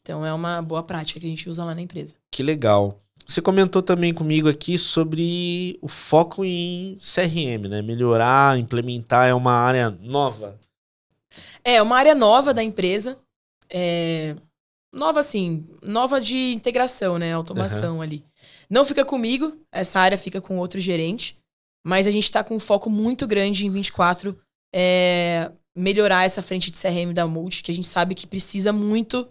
Então 0.00 0.24
é 0.24 0.32
uma 0.32 0.62
boa 0.62 0.82
prática 0.82 1.20
que 1.20 1.26
a 1.26 1.28
gente 1.28 1.48
usa 1.48 1.64
lá 1.64 1.74
na 1.74 1.80
empresa. 1.80 2.14
Que 2.32 2.42
legal. 2.42 3.00
Você 3.26 3.42
comentou 3.42 3.82
também 3.82 4.14
comigo 4.14 4.48
aqui 4.48 4.78
sobre 4.78 5.76
o 5.82 5.88
foco 5.88 6.44
em 6.44 6.96
CRM, 7.00 7.68
né? 7.68 7.82
Melhorar, 7.82 8.56
implementar 8.56 9.28
é 9.28 9.34
uma 9.34 9.52
área 9.52 9.90
nova. 9.90 10.56
É, 11.64 11.82
uma 11.82 11.98
área 11.98 12.14
nova 12.14 12.54
da 12.54 12.62
empresa. 12.62 13.18
É... 13.68 14.36
Nova, 14.92 15.20
assim, 15.20 15.66
nova 15.82 16.20
de 16.20 16.52
integração, 16.52 17.18
né? 17.18 17.34
Automação 17.34 17.96
uhum. 17.96 18.02
ali. 18.02 18.24
Não 18.70 18.84
fica 18.84 19.04
comigo, 19.04 19.58
essa 19.72 19.98
área 19.98 20.16
fica 20.16 20.40
com 20.40 20.58
outro 20.58 20.80
gerente, 20.80 21.36
mas 21.84 22.06
a 22.06 22.12
gente 22.12 22.24
está 22.24 22.44
com 22.44 22.54
um 22.54 22.60
foco 22.60 22.88
muito 22.88 23.26
grande 23.26 23.66
em 23.66 23.70
24 23.70 24.38
é, 24.74 25.50
melhorar 25.74 26.24
essa 26.24 26.40
frente 26.40 26.70
de 26.70 26.80
CRM 26.80 27.12
da 27.12 27.26
Multi, 27.26 27.62
que 27.62 27.70
a 27.70 27.74
gente 27.74 27.86
sabe 27.86 28.14
que 28.14 28.26
precisa 28.26 28.72
muito 28.72 29.28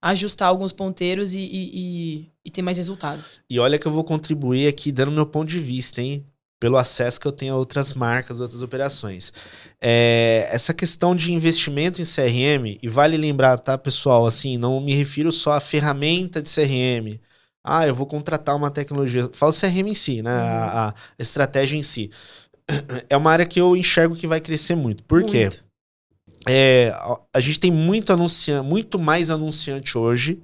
ajustar 0.00 0.48
alguns 0.48 0.72
ponteiros 0.72 1.34
e, 1.34 1.38
e, 1.38 1.70
e, 1.72 2.32
e, 2.44 2.50
ter 2.50 2.62
mais 2.62 2.76
resultado. 2.76 3.24
E 3.48 3.58
olha 3.58 3.78
que 3.78 3.86
eu 3.86 3.92
vou 3.92 4.04
contribuir 4.04 4.68
aqui 4.68 4.92
dando 4.92 5.12
meu 5.12 5.26
ponto 5.26 5.48
de 5.48 5.58
vista, 5.58 6.00
hein? 6.02 6.24
Pelo 6.58 6.76
acesso 6.76 7.20
que 7.20 7.26
eu 7.26 7.32
tenho 7.32 7.54
a 7.54 7.56
outras 7.56 7.92
marcas, 7.92 8.40
outras 8.40 8.62
operações. 8.62 9.32
É, 9.80 10.48
essa 10.50 10.72
questão 10.72 11.14
de 11.14 11.32
investimento 11.32 12.00
em 12.00 12.04
CRM, 12.04 12.78
e 12.82 12.88
vale 12.88 13.16
lembrar, 13.16 13.58
tá, 13.58 13.76
pessoal? 13.76 14.26
Assim, 14.26 14.56
não 14.56 14.80
me 14.80 14.94
refiro 14.94 15.30
só 15.30 15.52
à 15.52 15.60
ferramenta 15.60 16.40
de 16.40 16.48
CRM. 16.48 17.20
Ah, 17.62 17.86
eu 17.86 17.94
vou 17.94 18.06
contratar 18.06 18.56
uma 18.56 18.70
tecnologia. 18.70 19.28
Falo 19.32 19.52
CRM 19.52 19.88
em 19.88 19.94
si, 19.94 20.22
né? 20.22 20.30
Uhum. 20.32 20.46
A, 20.46 20.88
a, 20.88 20.94
estratégia 21.18 21.76
em 21.76 21.82
si. 21.82 22.10
É 23.08 23.16
uma 23.16 23.30
área 23.30 23.44
que 23.44 23.60
eu 23.60 23.76
enxergo 23.76 24.16
que 24.16 24.26
vai 24.26 24.40
crescer 24.40 24.74
muito. 24.74 25.02
Por 25.04 25.20
muito. 25.20 25.32
quê? 25.32 25.48
É, 26.48 26.92
a 27.32 27.40
gente 27.40 27.60
tem 27.60 27.70
muito 27.70 28.12
anunciante, 28.12 28.68
muito 28.68 28.98
mais 28.98 29.30
anunciante 29.30 29.98
hoje 29.98 30.40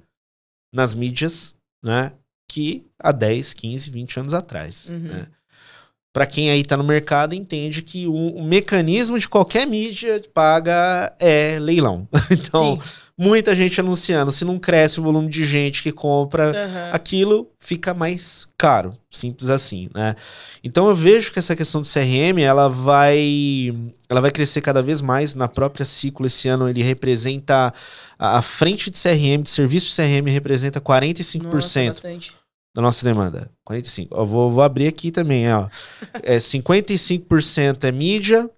nas 0.73 0.93
mídias, 0.93 1.55
né? 1.83 2.13
Que 2.49 2.85
há 2.99 3.11
10, 3.11 3.53
15, 3.53 3.89
20 3.89 4.19
anos 4.19 4.33
atrás. 4.33 4.89
Uhum. 4.89 4.99
Né? 4.99 5.27
Para 6.13 6.25
quem 6.25 6.51
aí 6.51 6.61
está 6.61 6.77
no 6.77 6.83
mercado, 6.83 7.33
entende 7.33 7.81
que 7.81 8.05
o, 8.05 8.13
o, 8.13 8.43
mecanismo 8.43 9.17
de 9.17 9.27
qualquer 9.27 9.65
mídia 9.65 10.21
paga 10.33 11.15
é 11.19 11.57
leilão. 11.59 12.07
então, 12.29 12.79
Sim 12.79 13.02
muita 13.17 13.55
gente 13.55 13.79
anunciando. 13.79 14.31
Se 14.31 14.43
não 14.43 14.57
cresce 14.57 14.99
o 14.99 15.03
volume 15.03 15.29
de 15.29 15.45
gente 15.45 15.83
que 15.83 15.91
compra 15.91 16.47
uhum. 16.47 16.93
aquilo, 16.93 17.51
fica 17.59 17.93
mais 17.93 18.47
caro. 18.57 18.97
Simples 19.09 19.49
assim, 19.49 19.89
né? 19.93 20.15
Então 20.63 20.89
eu 20.89 20.95
vejo 20.95 21.31
que 21.31 21.39
essa 21.39 21.55
questão 21.55 21.81
do 21.81 21.87
CRM, 21.87 22.39
ela 22.39 22.67
vai 22.67 23.73
ela 24.09 24.21
vai 24.21 24.31
crescer 24.31 24.61
cada 24.61 24.81
vez 24.81 25.01
mais 25.01 25.35
na 25.35 25.47
própria 25.47 25.85
ciclo. 25.85 26.25
Esse 26.25 26.47
ano 26.47 26.67
ele 26.67 26.81
representa 26.81 27.73
a, 28.17 28.41
frente 28.41 28.89
de 28.89 28.97
CRM, 28.99 29.43
de 29.43 29.49
serviço 29.49 29.89
de 29.89 29.95
CRM 29.95 30.27
representa 30.29 30.81
45% 30.81 31.43
Nossa, 31.53 32.01
da 32.75 32.81
nossa 32.81 33.05
demanda. 33.05 33.51
45. 33.63 34.15
Eu 34.15 34.25
vou, 34.25 34.49
vou 34.49 34.63
abrir 34.63 34.87
aqui 34.87 35.11
também, 35.11 35.51
ó. 35.51 35.67
É 36.23 36.37
55% 36.37 37.83
é 37.83 37.91
mídia, 37.91 38.49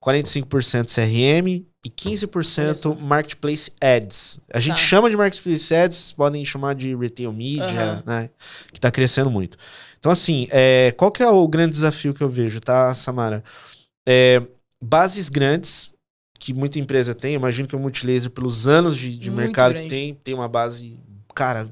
45% 0.00 0.94
CRM 0.94 1.66
e 1.86 1.90
15% 1.90 2.98
Marketplace 2.98 3.70
Ads. 3.80 4.40
A 4.52 4.58
gente 4.58 4.74
tá. 4.74 4.82
chama 4.82 5.08
de 5.08 5.16
Marketplace 5.16 5.72
Ads, 5.72 6.12
podem 6.12 6.44
chamar 6.44 6.74
de 6.74 6.96
Retail 6.96 7.32
Media, 7.32 7.64
uhum. 7.64 8.02
né? 8.04 8.30
Que 8.72 8.78
está 8.78 8.90
crescendo 8.90 9.30
muito. 9.30 9.56
Então, 9.96 10.10
assim, 10.10 10.48
é, 10.50 10.92
qual 10.96 11.12
que 11.12 11.22
é 11.22 11.28
o 11.28 11.46
grande 11.46 11.70
desafio 11.70 12.12
que 12.12 12.22
eu 12.22 12.28
vejo, 12.28 12.58
tá, 12.58 12.92
Samara? 12.92 13.44
É, 14.04 14.42
bases 14.82 15.28
grandes, 15.28 15.92
que 16.40 16.52
muita 16.52 16.80
empresa 16.80 17.14
tem, 17.14 17.34
imagino 17.34 17.68
que 17.68 17.76
o 17.76 17.78
Multilaser, 17.78 18.32
pelos 18.32 18.66
anos 18.66 18.96
de, 18.96 19.16
de 19.16 19.30
mercado 19.30 19.74
grande. 19.74 19.88
que 19.88 19.94
tem, 19.94 20.14
tem 20.14 20.34
uma 20.34 20.48
base 20.48 20.98
cara, 21.36 21.70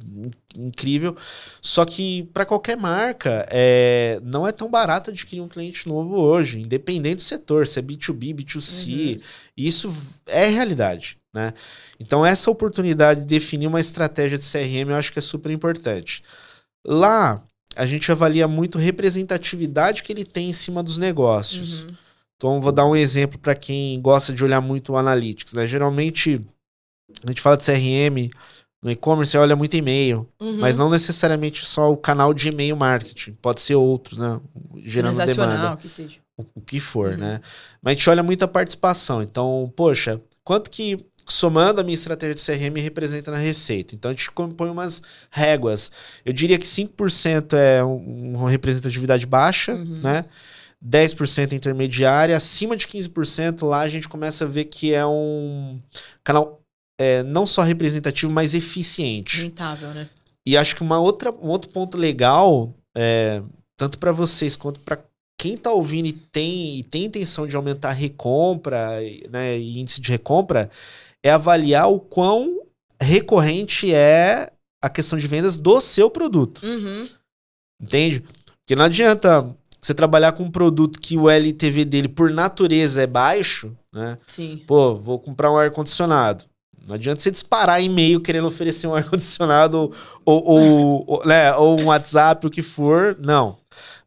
incrível. 0.54 1.16
Só 1.62 1.84
que 1.84 2.24
para 2.34 2.44
qualquer 2.44 2.76
marca, 2.76 3.46
é, 3.50 4.20
não 4.22 4.46
é 4.46 4.52
tão 4.52 4.70
barato 4.70 5.10
adquirir 5.10 5.40
um 5.40 5.48
cliente 5.48 5.88
novo 5.88 6.20
hoje, 6.20 6.60
independente 6.60 7.16
do 7.16 7.22
setor, 7.22 7.66
se 7.66 7.78
é 7.78 7.82
B2B, 7.82 8.34
B2C, 8.34 9.16
uhum. 9.16 9.22
isso 9.56 9.96
é 10.26 10.46
realidade, 10.48 11.16
né? 11.32 11.54
Então 11.98 12.24
essa 12.24 12.50
oportunidade 12.50 13.20
de 13.20 13.26
definir 13.26 13.66
uma 13.66 13.80
estratégia 13.80 14.36
de 14.36 14.44
CRM 14.44 14.90
eu 14.90 14.96
acho 14.96 15.12
que 15.12 15.18
é 15.18 15.22
super 15.22 15.50
importante. 15.50 16.22
Lá, 16.86 17.42
a 17.74 17.86
gente 17.86 18.12
avalia 18.12 18.46
muito 18.46 18.78
representatividade 18.78 20.02
que 20.02 20.12
ele 20.12 20.24
tem 20.24 20.50
em 20.50 20.52
cima 20.52 20.82
dos 20.82 20.98
negócios. 20.98 21.82
Uhum. 21.82 21.88
Então, 22.36 22.60
vou 22.60 22.72
dar 22.72 22.86
um 22.86 22.94
exemplo 22.94 23.38
para 23.38 23.54
quem 23.54 24.00
gosta 24.02 24.32
de 24.32 24.44
olhar 24.44 24.60
muito 24.60 24.92
o 24.92 24.96
Analytics. 24.96 25.54
Né? 25.54 25.66
Geralmente, 25.66 26.44
a 27.22 27.28
gente 27.30 27.40
fala 27.40 27.56
de 27.56 27.64
CRM, 27.64 28.30
no 28.84 28.90
e-commerce 28.90 29.32
você 29.32 29.38
olha 29.38 29.56
muito 29.56 29.74
e-mail, 29.74 30.28
uhum. 30.38 30.58
mas 30.58 30.76
não 30.76 30.90
necessariamente 30.90 31.64
só 31.64 31.90
o 31.90 31.96
canal 31.96 32.34
de 32.34 32.50
e-mail 32.50 32.76
marketing. 32.76 33.32
Pode 33.40 33.62
ser 33.62 33.76
outros, 33.76 34.18
né? 34.18 34.38
Gerando 34.76 35.16
demanda. 35.16 35.76
que 35.78 35.88
seja. 35.88 36.18
O, 36.36 36.44
o 36.56 36.60
que 36.60 36.78
for, 36.78 37.12
uhum. 37.12 37.16
né? 37.16 37.40
Mas 37.82 37.92
a 37.92 37.94
gente 37.94 38.10
olha 38.10 38.22
muito 38.22 38.42
a 38.44 38.48
participação. 38.48 39.22
Então, 39.22 39.72
poxa, 39.74 40.20
quanto 40.44 40.70
que 40.70 40.98
somando 41.24 41.80
a 41.80 41.84
minha 41.84 41.94
estratégia 41.94 42.34
de 42.34 42.42
CRM 42.42 42.78
representa 42.82 43.30
na 43.30 43.38
receita. 43.38 43.94
Então 43.94 44.10
a 44.10 44.14
gente 44.14 44.30
compõe 44.30 44.68
umas 44.68 45.00
réguas. 45.30 45.90
Eu 46.22 46.34
diria 46.34 46.58
que 46.58 46.66
5% 46.66 47.54
é 47.54 47.82
uma 47.82 48.50
representatividade 48.50 49.26
baixa, 49.26 49.72
uhum. 49.72 50.00
né? 50.02 50.26
10% 50.86 51.52
intermediária, 51.52 52.36
acima 52.36 52.76
de 52.76 52.86
15% 52.86 53.66
lá 53.66 53.80
a 53.80 53.88
gente 53.88 54.06
começa 54.06 54.44
a 54.44 54.46
ver 54.46 54.66
que 54.66 54.92
é 54.92 55.06
um 55.06 55.80
canal 56.22 56.60
é, 56.98 57.22
não 57.22 57.46
só 57.46 57.62
representativo, 57.62 58.30
mas 58.30 58.54
eficiente. 58.54 59.42
Rentável, 59.42 59.90
né? 59.92 60.08
E 60.46 60.56
acho 60.56 60.76
que 60.76 60.82
uma 60.82 60.98
outra, 60.98 61.30
um 61.30 61.48
outro 61.48 61.70
ponto 61.70 61.96
legal, 61.96 62.74
é, 62.94 63.42
tanto 63.76 63.98
para 63.98 64.12
vocês 64.12 64.56
quanto 64.56 64.80
para 64.80 65.02
quem 65.38 65.54
está 65.54 65.72
ouvindo 65.72 66.06
e 66.06 66.12
tem, 66.12 66.78
e 66.78 66.84
tem 66.84 67.04
intenção 67.04 67.46
de 67.46 67.56
aumentar 67.56 67.90
a 67.90 67.92
recompra 67.92 68.98
né, 69.30 69.58
e 69.58 69.80
índice 69.80 70.00
de 70.00 70.10
recompra, 70.10 70.70
é 71.22 71.30
avaliar 71.30 71.90
o 71.90 71.98
quão 71.98 72.60
recorrente 73.00 73.92
é 73.92 74.52
a 74.82 74.88
questão 74.88 75.18
de 75.18 75.26
vendas 75.26 75.56
do 75.56 75.80
seu 75.80 76.10
produto. 76.10 76.64
Uhum. 76.64 77.08
Entende? 77.80 78.20
Porque 78.20 78.76
não 78.76 78.84
adianta 78.84 79.54
você 79.80 79.92
trabalhar 79.92 80.32
com 80.32 80.44
um 80.44 80.50
produto 80.50 81.00
que 81.00 81.16
o 81.16 81.28
LTV 81.28 81.84
dele, 81.84 82.08
por 82.08 82.30
natureza, 82.30 83.02
é 83.02 83.06
baixo, 83.06 83.76
né? 83.92 84.18
Sim. 84.26 84.62
Pô, 84.66 84.94
vou 84.94 85.18
comprar 85.18 85.50
um 85.50 85.56
ar-condicionado. 85.56 86.44
Não 86.86 86.94
adianta 86.94 87.20
você 87.20 87.30
disparar 87.30 87.82
e-mail 87.82 88.20
querendo 88.20 88.46
oferecer 88.46 88.86
um 88.86 88.94
ar-condicionado 88.94 89.92
ou, 90.24 90.44
ou, 90.44 91.04
ou, 91.06 91.26
né, 91.26 91.54
ou 91.54 91.80
um 91.80 91.86
WhatsApp, 91.86 92.46
o 92.46 92.50
que 92.50 92.62
for. 92.62 93.16
Não. 93.24 93.58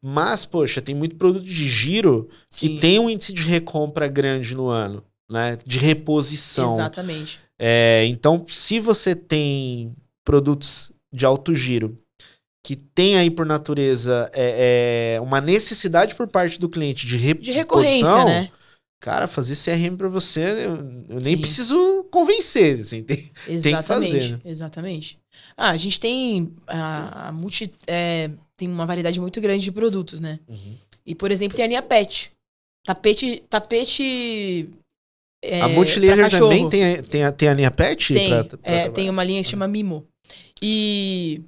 Mas, 0.02 0.46
poxa, 0.46 0.82
tem 0.82 0.96
muito 0.96 1.16
produto 1.16 1.46
de 1.46 1.68
giro 1.68 2.30
Sim. 2.50 2.76
que 2.76 2.80
tem 2.80 3.00
um 3.00 3.10
índice 3.10 3.34
de 3.34 3.44
recompra 3.44 4.08
grande 4.08 4.56
no 4.56 4.68
ano, 4.68 5.04
né? 5.30 5.58
De 5.66 5.80
reposição. 5.80 6.74
Exatamente. 6.74 7.40
É, 7.60 8.06
então, 8.06 8.46
se 8.48 8.80
você 8.80 9.16
tem 9.16 9.96
produtos 10.24 10.92
de 11.12 11.26
alto 11.26 11.56
giro 11.56 11.98
que 12.64 12.76
tem 12.76 13.18
aí 13.18 13.32
por 13.32 13.46
natureza 13.46 14.30
é, 14.34 15.16
é, 15.16 15.22
uma 15.22 15.40
necessidade 15.40 16.14
por 16.16 16.28
parte 16.28 16.60
do 16.60 16.68
cliente 16.68 17.08
de, 17.08 17.16
reposição, 17.16 17.54
de 17.54 17.58
recorrência, 17.58 18.26
né? 18.26 18.52
Cara, 19.00 19.28
fazer 19.28 19.56
CRM 19.56 19.96
para 19.96 20.10
você, 20.10 20.42
eu, 20.66 20.76
eu 21.08 21.22
nem 21.22 21.38
preciso 21.38 22.04
convencer, 22.12 22.80
assim, 22.80 23.04
tem, 23.04 23.32
exatamente, 23.48 23.62
tem 23.62 23.78
que 23.78 23.84
fazer. 23.84 24.32
Né? 24.32 24.40
Exatamente. 24.44 25.20
Ah, 25.56 25.70
a 25.70 25.78
gente 25.78 26.00
tem 26.00 26.52
a, 26.66 27.28
a 27.28 27.32
multi, 27.32 27.72
é, 27.86 28.32
tem 28.56 28.68
uma 28.68 28.88
variedade 28.88 29.22
muito 29.22 29.40
grande 29.40 29.66
de 29.66 29.72
produtos, 29.72 30.20
né? 30.20 30.40
Uhum. 30.48 30.76
E, 31.06 31.14
por 31.14 31.32
exemplo, 31.32 31.56
tem 31.56 31.66
a 31.66 31.68
linha 31.68 31.82
PET. 31.82 32.32
Tapete, 32.84 33.44
tapete 33.48 34.68
é, 35.44 35.62
a 35.62 35.68
Multilaser 35.68 36.32
também 36.32 36.68
tem, 36.68 37.02
tem, 37.04 37.24
a, 37.24 37.32
tem 37.32 37.50
a 37.50 37.54
linha 37.54 37.72
PET? 37.72 38.14
Tem, 38.14 38.30
pra, 38.30 38.44
pra 38.46 38.60
é, 38.64 38.90
tem 38.90 39.10
uma 39.10 39.24
linha 39.24 39.44
que 39.44 39.50
chama 39.50 39.68
Mimo. 39.68 40.08
E 40.62 41.42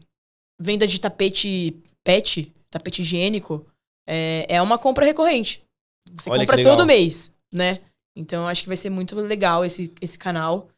venda 0.60 0.86
de 0.86 1.00
tapete 1.00 1.76
PET, 2.04 2.52
tapete 2.70 3.02
higiênico, 3.02 3.66
é, 4.08 4.46
é 4.48 4.62
uma 4.62 4.78
compra 4.78 5.06
recorrente. 5.06 5.64
Você 6.14 6.30
Olha 6.30 6.42
compra 6.42 6.62
todo 6.62 6.86
mês 6.86 7.34
né? 7.52 7.80
Então 8.16 8.48
acho 8.48 8.64
que 8.64 8.68
vai 8.68 8.78
ser 8.78 8.90
muito 8.90 9.16
legal 9.16 9.64
esse, 9.64 9.94
esse 10.02 10.18
canal 10.18 10.70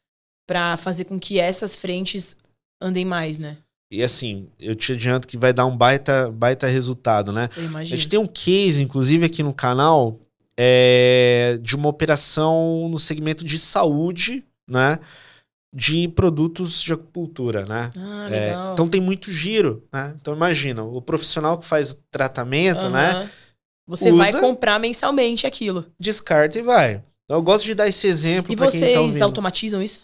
para 0.48 0.78
fazer 0.78 1.06
com 1.06 1.20
que 1.20 1.40
essas 1.40 1.76
frentes 1.76 2.36
andem 2.82 3.06
mais, 3.06 3.40
né? 3.40 3.58
E 3.92 4.02
assim, 4.02 4.48
eu 4.58 4.74
te 4.74 4.94
adianto 4.94 5.28
que 5.28 5.38
vai 5.38 5.52
dar 5.52 5.66
um 5.66 5.76
baita, 5.76 6.32
baita 6.32 6.66
resultado, 6.66 7.34
né? 7.34 7.50
Eu 7.58 7.66
imagino. 7.66 7.94
A 7.94 7.98
gente 7.98 8.08
tem 8.08 8.20
um 8.20 8.28
case, 8.28 8.82
inclusive, 8.82 9.26
aqui 9.26 9.44
no 9.44 9.54
canal, 9.54 10.18
é, 10.58 11.60
de 11.62 11.76
uma 11.76 11.90
operação 11.90 12.88
no 12.90 12.98
segmento 12.98 13.44
de 13.44 13.60
saúde, 13.60 14.46
né? 14.70 14.98
De 15.74 16.08
produtos 16.08 16.82
de 16.82 16.94
acupuntura, 16.94 17.66
né? 17.66 17.92
Ah, 17.98 18.28
legal. 18.30 18.70
É, 18.70 18.74
então 18.74 18.88
tem 18.88 19.02
muito 19.02 19.30
giro, 19.30 19.84
né? 19.92 20.16
Então 20.20 20.34
imagina, 20.34 20.84
o 20.84 21.02
profissional 21.02 21.58
que 21.58 21.66
faz 21.66 21.92
o 21.92 21.98
tratamento, 22.10 22.86
uhum. 22.86 22.92
né? 22.92 23.30
Você 23.92 24.10
usa, 24.10 24.18
vai 24.18 24.40
comprar 24.40 24.80
mensalmente 24.80 25.46
aquilo. 25.46 25.86
Descarta 26.00 26.58
e 26.58 26.62
vai. 26.62 27.04
Então, 27.26 27.38
eu 27.38 27.42
gosto 27.42 27.66
de 27.66 27.76
dar 27.76 27.90
esse 27.90 28.08
exemplo. 28.08 28.54
E 28.54 28.56
tá 28.56 28.66
vocês 28.66 29.18
tá 29.18 29.26
automatizam 29.26 29.82
isso? 29.84 30.00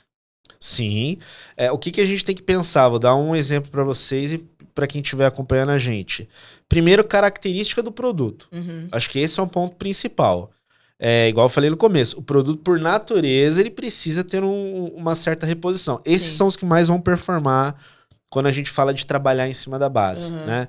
Sim. 0.60 1.18
É, 1.56 1.72
o 1.72 1.78
que, 1.78 1.92
que 1.92 2.02
a 2.02 2.06
gente 2.06 2.26
tem 2.26 2.36
que 2.36 2.42
pensar? 2.42 2.90
Vou 2.90 3.00
dar 3.00 3.16
um 3.16 3.34
exemplo 3.34 3.72
para 3.72 3.84
vocês 3.84 4.34
e 4.34 4.38
para 4.76 4.88
quem 4.88 5.02
estiver 5.02 5.26
acompanhando 5.26 5.70
a 5.70 5.78
gente. 5.78 6.28
Primeiro, 6.68 7.04
característica 7.04 7.82
do 7.82 7.92
produto. 7.92 8.50
Uhum. 8.52 8.90
Acho 8.92 9.10
que 9.10 9.20
esse 9.20 9.40
é 9.40 9.44
um 9.44 9.48
ponto 9.48 9.76
principal. 9.78 10.52
É, 11.00 11.30
igual 11.30 11.46
eu 11.46 11.50
falei 11.50 11.70
no 11.70 11.78
começo, 11.78 12.18
o 12.20 12.22
produto, 12.22 12.62
por 12.62 12.80
natureza, 12.80 13.62
ele 13.62 13.70
precisa 13.70 14.24
ter 14.24 14.44
um, 14.44 14.88
uma 14.96 15.16
certa 15.16 15.46
reposição. 15.46 16.00
Esses 16.04 16.32
Sim. 16.32 16.38
são 16.38 16.48
os 16.48 16.56
que 16.56 16.66
mais 16.66 16.90
vão 16.90 17.00
performar 17.00 17.76
quando 18.30 18.48
a 18.48 18.52
gente 18.52 18.70
fala 18.70 18.94
de 18.94 19.08
trabalhar 19.08 19.48
em 19.48 19.54
cima 19.54 19.80
da 19.80 19.88
base, 19.88 20.32
uhum. 20.32 20.46
né? 20.46 20.68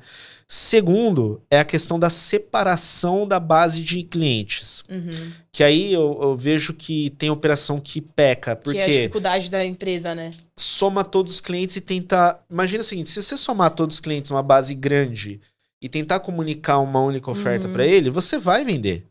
Segundo, 0.50 1.42
é 1.50 1.60
a 1.60 1.64
questão 1.64 1.98
da 1.98 2.08
separação 2.08 3.28
da 3.28 3.38
base 3.38 3.82
de 3.82 4.02
clientes. 4.02 4.82
Uhum. 4.88 5.30
Que 5.52 5.62
aí 5.62 5.92
eu, 5.92 6.18
eu, 6.22 6.36
vejo 6.36 6.72
que 6.72 7.10
tem 7.10 7.28
operação 7.28 7.78
que 7.78 8.00
peca. 8.00 8.56
Porque 8.56 8.78
que 8.78 8.82
é 8.82 8.84
a 8.84 8.88
dificuldade 8.88 9.50
da 9.50 9.62
empresa, 9.62 10.14
né? 10.14 10.30
Soma 10.58 11.04
todos 11.04 11.34
os 11.34 11.40
clientes 11.42 11.76
e 11.76 11.82
tenta. 11.82 12.40
Imagina 12.50 12.80
o 12.80 12.84
seguinte: 12.84 13.10
se 13.10 13.22
você 13.22 13.36
somar 13.36 13.72
todos 13.72 13.96
os 13.96 14.00
clientes 14.00 14.30
numa 14.30 14.42
base 14.42 14.74
grande 14.74 15.38
e 15.82 15.88
tentar 15.88 16.20
comunicar 16.20 16.78
uma 16.78 17.00
única 17.02 17.30
oferta 17.30 17.66
uhum. 17.66 17.74
para 17.74 17.86
ele, 17.86 18.08
você 18.08 18.38
vai 18.38 18.64
vender. 18.64 19.06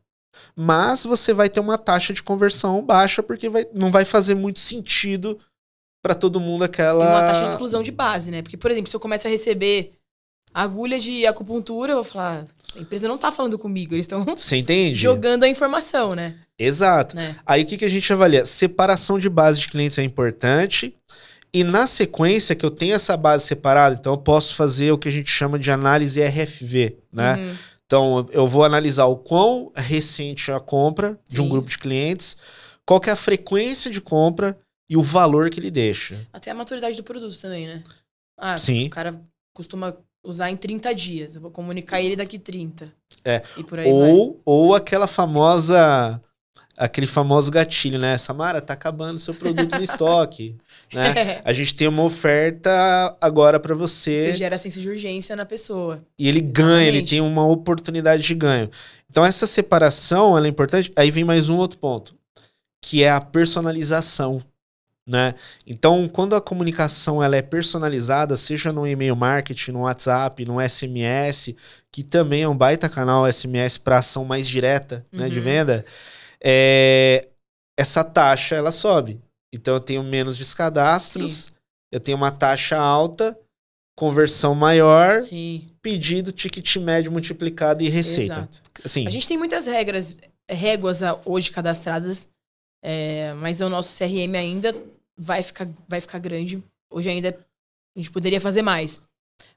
Mas 0.56 1.04
você 1.04 1.34
vai 1.34 1.50
ter 1.50 1.60
uma 1.60 1.78
taxa 1.78 2.14
de 2.14 2.24
conversão 2.24 2.84
baixa, 2.84 3.22
porque 3.22 3.48
vai, 3.48 3.68
não 3.76 3.92
vai 3.92 4.06
fazer 4.06 4.34
muito 4.34 4.60
sentido 4.60 5.38
para 6.02 6.16
todo 6.16 6.40
mundo 6.40 6.64
aquela. 6.64 7.06
E 7.06 7.08
uma 7.08 7.22
taxa 7.22 7.44
de 7.44 7.50
exclusão 7.50 7.84
de 7.84 7.92
base, 7.92 8.32
né? 8.32 8.42
Porque, 8.42 8.58
por 8.58 8.72
exemplo, 8.72 8.90
se 8.90 8.96
eu 8.96 9.00
começo 9.00 9.28
a 9.28 9.30
receber 9.30 9.97
agulha 10.64 10.98
de 10.98 11.26
acupuntura, 11.28 11.92
eu 11.92 11.98
vou 11.98 12.04
falar, 12.04 12.48
a 12.76 12.80
empresa 12.80 13.08
não 13.08 13.18
tá 13.18 13.32
falando 13.32 13.60
comigo, 13.60 13.94
eles 13.94 14.06
estão 14.06 14.26
jogando 14.94 15.44
a 15.44 15.48
informação, 15.48 16.10
né? 16.10 16.36
Exato. 16.58 17.16
Né? 17.16 17.36
Aí 17.46 17.62
o 17.62 17.66
que, 17.66 17.78
que 17.78 17.86
a 17.86 17.90
gente 17.90 18.12
avalia? 18.12 18.44
Separação 18.44 19.20
de 19.20 19.30
base 19.30 19.60
de 19.60 19.70
clientes 19.70 20.00
é 20.00 20.04
importante. 20.04 20.96
E 21.54 21.64
na 21.64 21.86
sequência 21.86 22.56
que 22.56 22.66
eu 22.66 22.72
tenho 22.72 22.96
essa 22.96 23.16
base 23.16 23.46
separada, 23.46 23.96
então 24.00 24.14
eu 24.14 24.18
posso 24.18 24.56
fazer 24.56 24.92
o 24.92 24.98
que 24.98 25.08
a 25.08 25.12
gente 25.12 25.30
chama 25.30 25.60
de 25.60 25.70
análise 25.70 26.22
RFV, 26.22 26.98
né? 27.14 27.36
Uhum. 27.36 27.56
Então 27.86 28.28
eu 28.32 28.48
vou 28.48 28.64
analisar 28.64 29.06
o 29.06 29.16
quão 29.16 29.72
recente 29.76 30.50
é 30.50 30.56
a 30.56 30.60
compra 30.60 31.20
Sim. 31.30 31.36
de 31.36 31.42
um 31.42 31.50
grupo 31.50 31.70
de 31.70 31.78
clientes, 31.78 32.36
qual 32.84 33.00
que 33.00 33.10
é 33.10 33.14
a 33.14 33.16
frequência 33.16 33.92
de 33.92 34.02
compra 34.02 34.58
e 34.90 34.98
o 34.98 35.04
valor 35.04 35.52
que 35.52 35.60
ele 35.60 35.72
deixa. 35.72 36.28
Até 36.34 36.50
a 36.50 36.56
maturidade 36.56 36.98
do 36.98 37.04
produto 37.04 37.40
também, 37.40 37.68
né? 37.68 37.84
Ah, 38.38 38.58
Sim. 38.58 38.88
o 38.88 38.90
cara 38.90 39.20
costuma 39.54 39.96
usar 40.28 40.52
em 40.52 40.58
30 40.58 40.94
dias. 40.94 41.36
Eu 41.36 41.42
vou 41.42 41.50
comunicar 41.50 42.02
ele 42.02 42.16
daqui 42.16 42.38
30. 42.38 42.92
É. 43.24 43.42
ou, 43.86 44.42
ou 44.46 44.76
aquela 44.76 45.08
famosa. 45.08 46.22
Aquele 46.78 47.08
famoso 47.08 47.50
gatilho, 47.50 47.98
né? 47.98 48.16
Samara, 48.20 48.62
tá 48.62 48.74
acabando 48.74 49.18
seu 49.18 49.34
produto 49.34 49.76
no 49.76 49.82
estoque. 49.84 50.56
Né? 50.94 51.10
É. 51.18 51.42
A 51.44 51.52
gente 51.52 51.76
tem 51.76 51.88
uma 51.88 52.04
oferta 52.04 53.18
agora 53.20 53.60
para 53.60 53.74
você. 53.74 54.32
Você 54.32 54.34
gera 54.34 54.60
senso 54.60 54.80
de 54.80 54.88
urgência 54.88 55.36
na 55.36 55.44
pessoa. 55.44 55.98
E 56.20 56.28
ele 56.28 56.38
Exatamente. 56.38 56.62
ganha, 56.62 56.88
ele 56.88 57.02
tem 57.02 57.20
uma 57.20 57.48
oportunidade 57.48 58.22
de 58.22 58.36
ganho. 58.36 58.70
Então, 59.10 59.26
essa 59.26 59.48
separação 59.48 60.38
é 60.38 60.48
importante. 60.48 60.92
Aí 60.96 61.10
vem 61.10 61.24
mais 61.24 61.50
um 61.50 61.58
outro 61.58 61.80
ponto, 61.80 62.16
que 62.80 63.04
é 63.04 63.10
a 63.10 63.20
personalização 63.20 64.44
né? 65.08 65.36
Então, 65.66 66.08
quando 66.10 66.36
a 66.36 66.42
comunicação 66.42 67.24
ela 67.24 67.38
é 67.38 67.42
personalizada, 67.42 68.36
seja 68.36 68.74
no 68.74 68.86
e-mail 68.86 69.16
marketing, 69.16 69.72
no 69.72 69.82
WhatsApp, 69.82 70.44
no 70.44 70.60
SMS, 70.60 71.56
que 71.90 72.04
também 72.04 72.42
é 72.44 72.50
um 72.50 72.58
baita 72.58 72.90
canal 72.90 73.26
SMS 73.32 73.78
para 73.78 74.00
ação 74.00 74.26
mais 74.26 74.46
direta 74.48 75.06
uhum. 75.14 75.20
né, 75.20 75.30
de 75.30 75.40
uhum. 75.40 75.46
venda, 75.46 75.86
é, 76.44 77.30
essa 77.80 78.04
taxa 78.04 78.56
ela 78.56 78.72
sobe. 78.72 79.22
Então, 79.54 79.76
eu 79.76 79.80
tenho 79.80 80.04
menos 80.04 80.38
descadastros, 80.38 81.32
Sim. 81.32 81.52
eu 81.94 82.02
tenho 82.02 82.18
uma 82.18 82.30
taxa 82.30 82.78
alta, 82.78 83.40
conversão 83.98 84.54
maior, 84.54 85.24
Sim. 85.24 85.66
pedido, 85.82 86.34
ticket 86.34 86.76
médio 86.78 87.14
multiplicado 87.14 87.82
e 87.82 87.88
receita. 87.88 88.34
Exato. 88.34 88.62
Assim, 88.84 89.08
A 89.08 89.10
gente 89.10 89.26
tem 89.28 89.38
muitas 89.38 89.66
regras, 89.68 90.18
réguas 90.50 91.02
a- 91.02 91.18
hoje 91.24 91.50
cadastradas, 91.50 92.28
é, 92.84 93.34
mas 93.36 93.62
o 93.62 93.70
nosso 93.70 93.98
CRM 93.98 94.36
ainda 94.38 94.76
vai 95.18 95.42
ficar, 95.42 95.68
vai 95.88 96.00
ficar 96.00 96.20
grande. 96.20 96.64
Hoje 96.92 97.10
ainda 97.10 97.30
a 97.30 98.00
gente 98.00 98.12
poderia 98.12 98.40
fazer 98.40 98.62
mais. 98.62 99.02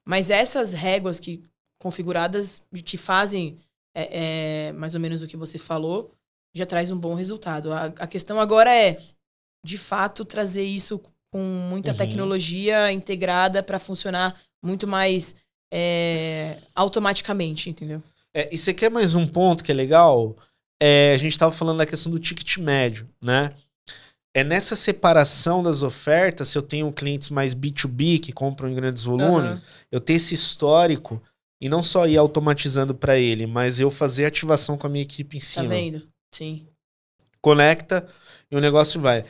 Mas 0.04 0.30
essas 0.30 0.72
réguas 0.72 1.20
que 1.20 1.42
configuradas, 1.80 2.62
que 2.84 2.96
fazem 2.96 3.58
é, 3.94 4.68
é, 4.68 4.72
mais 4.72 4.94
ou 4.94 5.00
menos 5.00 5.22
o 5.22 5.26
que 5.26 5.36
você 5.36 5.58
falou, 5.58 6.14
já 6.54 6.66
traz 6.66 6.90
um 6.90 6.98
bom 6.98 7.14
resultado. 7.14 7.72
A, 7.72 7.86
a 7.86 8.06
questão 8.06 8.40
agora 8.40 8.74
é, 8.74 9.00
de 9.64 9.78
fato, 9.78 10.24
trazer 10.24 10.64
isso 10.64 11.00
com 11.32 11.42
muita 11.42 11.92
Uhum. 11.92 11.96
tecnologia 11.96 12.92
integrada 12.92 13.62
para 13.62 13.78
funcionar 13.78 14.38
muito 14.62 14.86
mais 14.86 15.34
é, 15.72 16.58
automaticamente, 16.74 17.70
entendeu? 17.70 18.02
É, 18.34 18.52
e 18.52 18.58
você 18.58 18.74
quer 18.74 18.90
mais 18.90 19.14
um 19.14 19.26
ponto 19.26 19.62
que 19.62 19.70
é 19.70 19.74
legal? 19.74 20.36
É, 20.82 21.12
a 21.14 21.16
gente 21.16 21.32
estava 21.32 21.52
falando 21.52 21.78
da 21.78 21.86
questão 21.86 22.10
do 22.10 22.18
ticket 22.18 22.58
médio, 22.58 23.08
né? 23.20 23.54
É 24.34 24.44
nessa 24.44 24.76
separação 24.76 25.62
das 25.62 25.82
ofertas, 25.82 26.48
se 26.48 26.56
eu 26.56 26.62
tenho 26.62 26.92
clientes 26.92 27.30
mais 27.30 27.52
B2B 27.54 28.20
que 28.20 28.32
compram 28.32 28.68
em 28.68 28.74
grandes 28.74 29.02
volumes, 29.02 29.50
Aham. 29.50 29.62
eu 29.90 30.00
ter 30.00 30.14
esse 30.14 30.34
histórico 30.34 31.20
e 31.60 31.68
não 31.68 31.82
só 31.82 32.06
ir 32.06 32.16
automatizando 32.16 32.94
para 32.94 33.18
ele, 33.18 33.46
mas 33.46 33.80
eu 33.80 33.90
fazer 33.90 34.24
ativação 34.24 34.78
com 34.78 34.86
a 34.86 34.90
minha 34.90 35.02
equipe 35.02 35.36
em 35.36 35.40
Tá 35.40 35.46
cima. 35.46 35.68
vendo? 35.68 36.08
Sim. 36.32 36.66
Conecta 37.42 38.06
e 38.50 38.56
o 38.56 38.60
negócio 38.60 39.00
vai. 39.00 39.24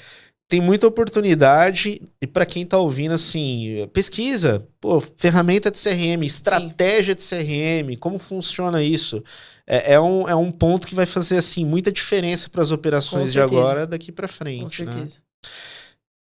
Tem 0.51 0.61
muita 0.61 0.89
oportunidade 0.89 2.03
e 2.21 2.27
para 2.27 2.45
quem 2.45 2.67
tá 2.67 2.77
ouvindo 2.77 3.15
assim, 3.15 3.89
pesquisa, 3.93 4.67
pô, 4.81 5.01
ferramenta 5.01 5.71
de 5.71 5.79
CRM, 5.79 6.25
estratégia 6.25 7.15
de 7.15 7.23
CRM, 7.23 7.97
como 8.01 8.19
funciona 8.19 8.83
isso? 8.83 9.23
É, 9.65 9.95
é 9.95 10.01
um, 10.01 10.29
é 10.29 10.35
um 10.35 10.51
ponto 10.51 10.89
que 10.89 10.95
vai 10.97 11.07
fazer 11.07 11.39
assim 11.39 11.65
muita 11.65 11.93
diferença 11.93 12.51
para 12.51 12.63
as 12.63 12.73
operações 12.73 13.27
Com 13.27 13.31
de 13.31 13.41
agora 13.41 13.87
daqui 13.87 14.11
para 14.11 14.27
Com 14.27 14.35
frente, 14.35 14.85
né? 14.85 14.91
certeza. 14.93 15.19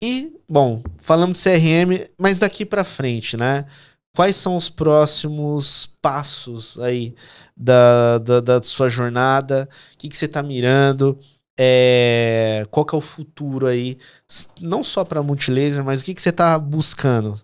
E, 0.01 0.31
bom, 0.47 0.83
falamos 0.99 1.41
de 1.41 1.49
CRM, 1.49 2.07
mas 2.15 2.37
daqui 2.37 2.63
pra 2.63 2.83
frente, 2.83 3.35
né? 3.35 3.65
Quais 4.15 4.35
são 4.35 4.55
os 4.55 4.69
próximos 4.69 5.89
passos 5.99 6.79
aí 6.79 7.15
da, 7.57 8.19
da, 8.19 8.39
da 8.39 8.61
sua 8.61 8.89
jornada? 8.89 9.67
O 9.95 9.97
que, 9.97 10.07
que 10.07 10.15
você 10.15 10.27
tá 10.27 10.43
mirando? 10.43 11.19
É, 11.61 12.65
qual 12.71 12.85
que 12.85 12.95
é 12.95 12.97
o 12.97 13.01
futuro 13.01 13.67
aí? 13.67 13.97
Não 14.61 14.81
só 14.81 15.03
pra 15.03 15.21
Multilaser, 15.21 15.83
mas 15.83 16.01
o 16.01 16.05
que, 16.05 16.13
que 16.13 16.21
você 16.21 16.31
tá 16.31 16.57
buscando? 16.57 17.39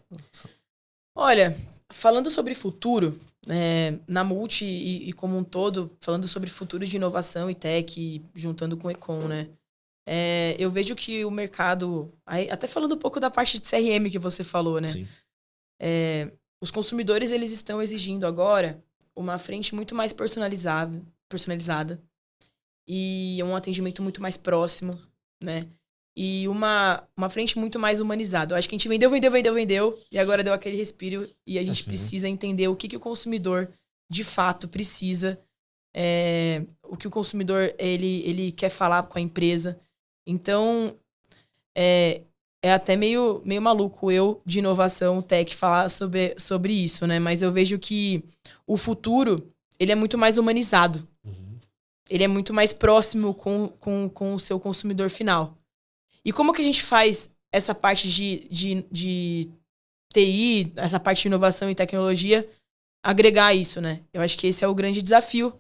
Olha, 1.14 1.58
falando 1.92 2.30
sobre 2.30 2.54
futuro, 2.54 3.20
né, 3.46 4.00
na 4.08 4.24
Multi 4.24 4.64
e, 4.64 5.10
e 5.10 5.14
como 5.14 5.38
um 5.38 5.44
todo, 5.44 5.92
falando 6.00 6.30
sobre 6.30 6.50
futuro 6.50 6.86
de 6.86 6.96
inovação 6.96 7.50
e 7.50 7.56
tech, 7.56 8.22
juntando 8.34 8.78
com 8.78 8.88
o 8.88 8.92
Econ, 8.92 9.28
né? 9.28 9.50
é, 10.06 10.56
eu 10.60 10.70
vejo 10.70 10.96
que 10.96 11.26
o 11.26 11.32
mercado, 11.32 12.14
até 12.26 12.68
falando 12.68 12.94
um 12.94 12.98
pouco 12.98 13.20
da 13.20 13.32
parte 13.32 13.60
de 13.60 13.68
CRM 13.68 14.10
que 14.10 14.20
você 14.20 14.44
falou, 14.44 14.80
né? 14.80 14.90
Sim. 14.90 15.08
É, 15.82 16.32
os 16.62 16.70
consumidores 16.70 17.32
eles 17.32 17.52
estão 17.52 17.82
exigindo 17.82 18.28
agora 18.28 18.82
uma 19.16 19.38
frente 19.38 19.74
muito 19.74 19.96
mais 19.96 20.14
personalizável, 20.14 21.04
personalizada 21.28 22.02
e 22.88 23.40
um 23.44 23.56
atendimento 23.56 24.02
muito 24.04 24.22
mais 24.22 24.38
próximo, 24.38 24.98
né? 25.44 25.68
E 26.18 26.48
uma, 26.48 27.04
uma 27.18 27.30
frente 27.30 27.58
muito 27.60 27.78
mais 27.78 28.00
humanizada. 28.00 28.54
Eu 28.54 28.58
acho 28.58 28.70
que 28.70 28.76
a 28.76 28.78
gente 28.78 28.88
vendeu, 28.88 29.10
vendeu, 29.10 29.30
vendeu, 29.32 29.54
vendeu 29.54 30.00
e 30.12 30.18
agora 30.18 30.44
deu 30.44 30.54
aquele 30.54 30.78
respiro 30.78 31.30
e 31.46 31.60
a 31.60 31.64
gente 31.64 31.82
Uhum. 31.82 31.88
precisa 31.88 32.30
entender 32.30 32.68
o 32.70 32.76
que, 32.76 32.88
que 32.88 32.96
o 32.96 33.02
consumidor 33.02 33.70
de 34.10 34.24
fato 34.24 34.68
precisa, 34.68 35.38
é, 35.94 36.64
o 36.84 36.96
que 36.96 37.08
o 37.08 37.12
consumidor 37.12 37.74
ele, 37.78 38.22
ele 38.26 38.52
quer 38.52 38.70
falar 38.70 39.04
com 39.04 39.18
a 39.18 39.22
empresa. 39.22 39.78
Então, 40.26 40.96
é, 41.76 42.22
é 42.64 42.72
até 42.74 42.96
meio, 42.96 43.42
meio 43.44 43.62
maluco 43.62 44.12
eu, 44.12 44.42
de 44.46 44.60
inovação 44.60 45.22
tech, 45.22 45.56
falar 45.56 45.90
sobre, 45.90 46.34
sobre 46.38 46.74
isso, 46.74 47.06
né? 47.06 47.20
Mas 47.20 47.42
eu 47.42 47.52
vejo 47.52 47.78
que 47.78 48.24
o 48.66 48.78
futuro, 48.78 49.52
ele 49.78 49.92
é 49.92 49.96
muito 49.96 50.18
mais 50.18 50.38
humanizado. 50.38 51.08
Ele 52.10 52.24
é 52.24 52.28
muito 52.28 52.54
mais 52.54 52.72
próximo 52.74 53.34
com, 53.34 53.68
com, 53.80 54.10
com 54.10 54.36
o 54.36 54.40
seu 54.40 54.60
consumidor 54.60 55.10
final. 55.10 55.58
E 56.24 56.32
como 56.32 56.54
que 56.54 56.62
a 56.62 56.66
gente 56.66 56.82
faz 56.84 57.30
essa 57.52 57.74
parte 57.74 58.10
de, 58.10 58.48
de, 58.50 58.82
de 58.92 59.50
TI, 60.14 60.74
essa 60.76 61.00
parte 61.00 61.24
de 61.24 61.28
inovação 61.28 61.70
e 61.70 61.76
tecnologia, 61.76 62.48
agregar 63.04 63.54
isso, 63.54 63.80
né? 63.82 64.02
Eu 64.14 64.22
acho 64.22 64.38
que 64.38 64.48
esse 64.48 64.64
é 64.64 64.68
o 64.68 64.76
grande 64.76 65.02
desafio 65.02 65.54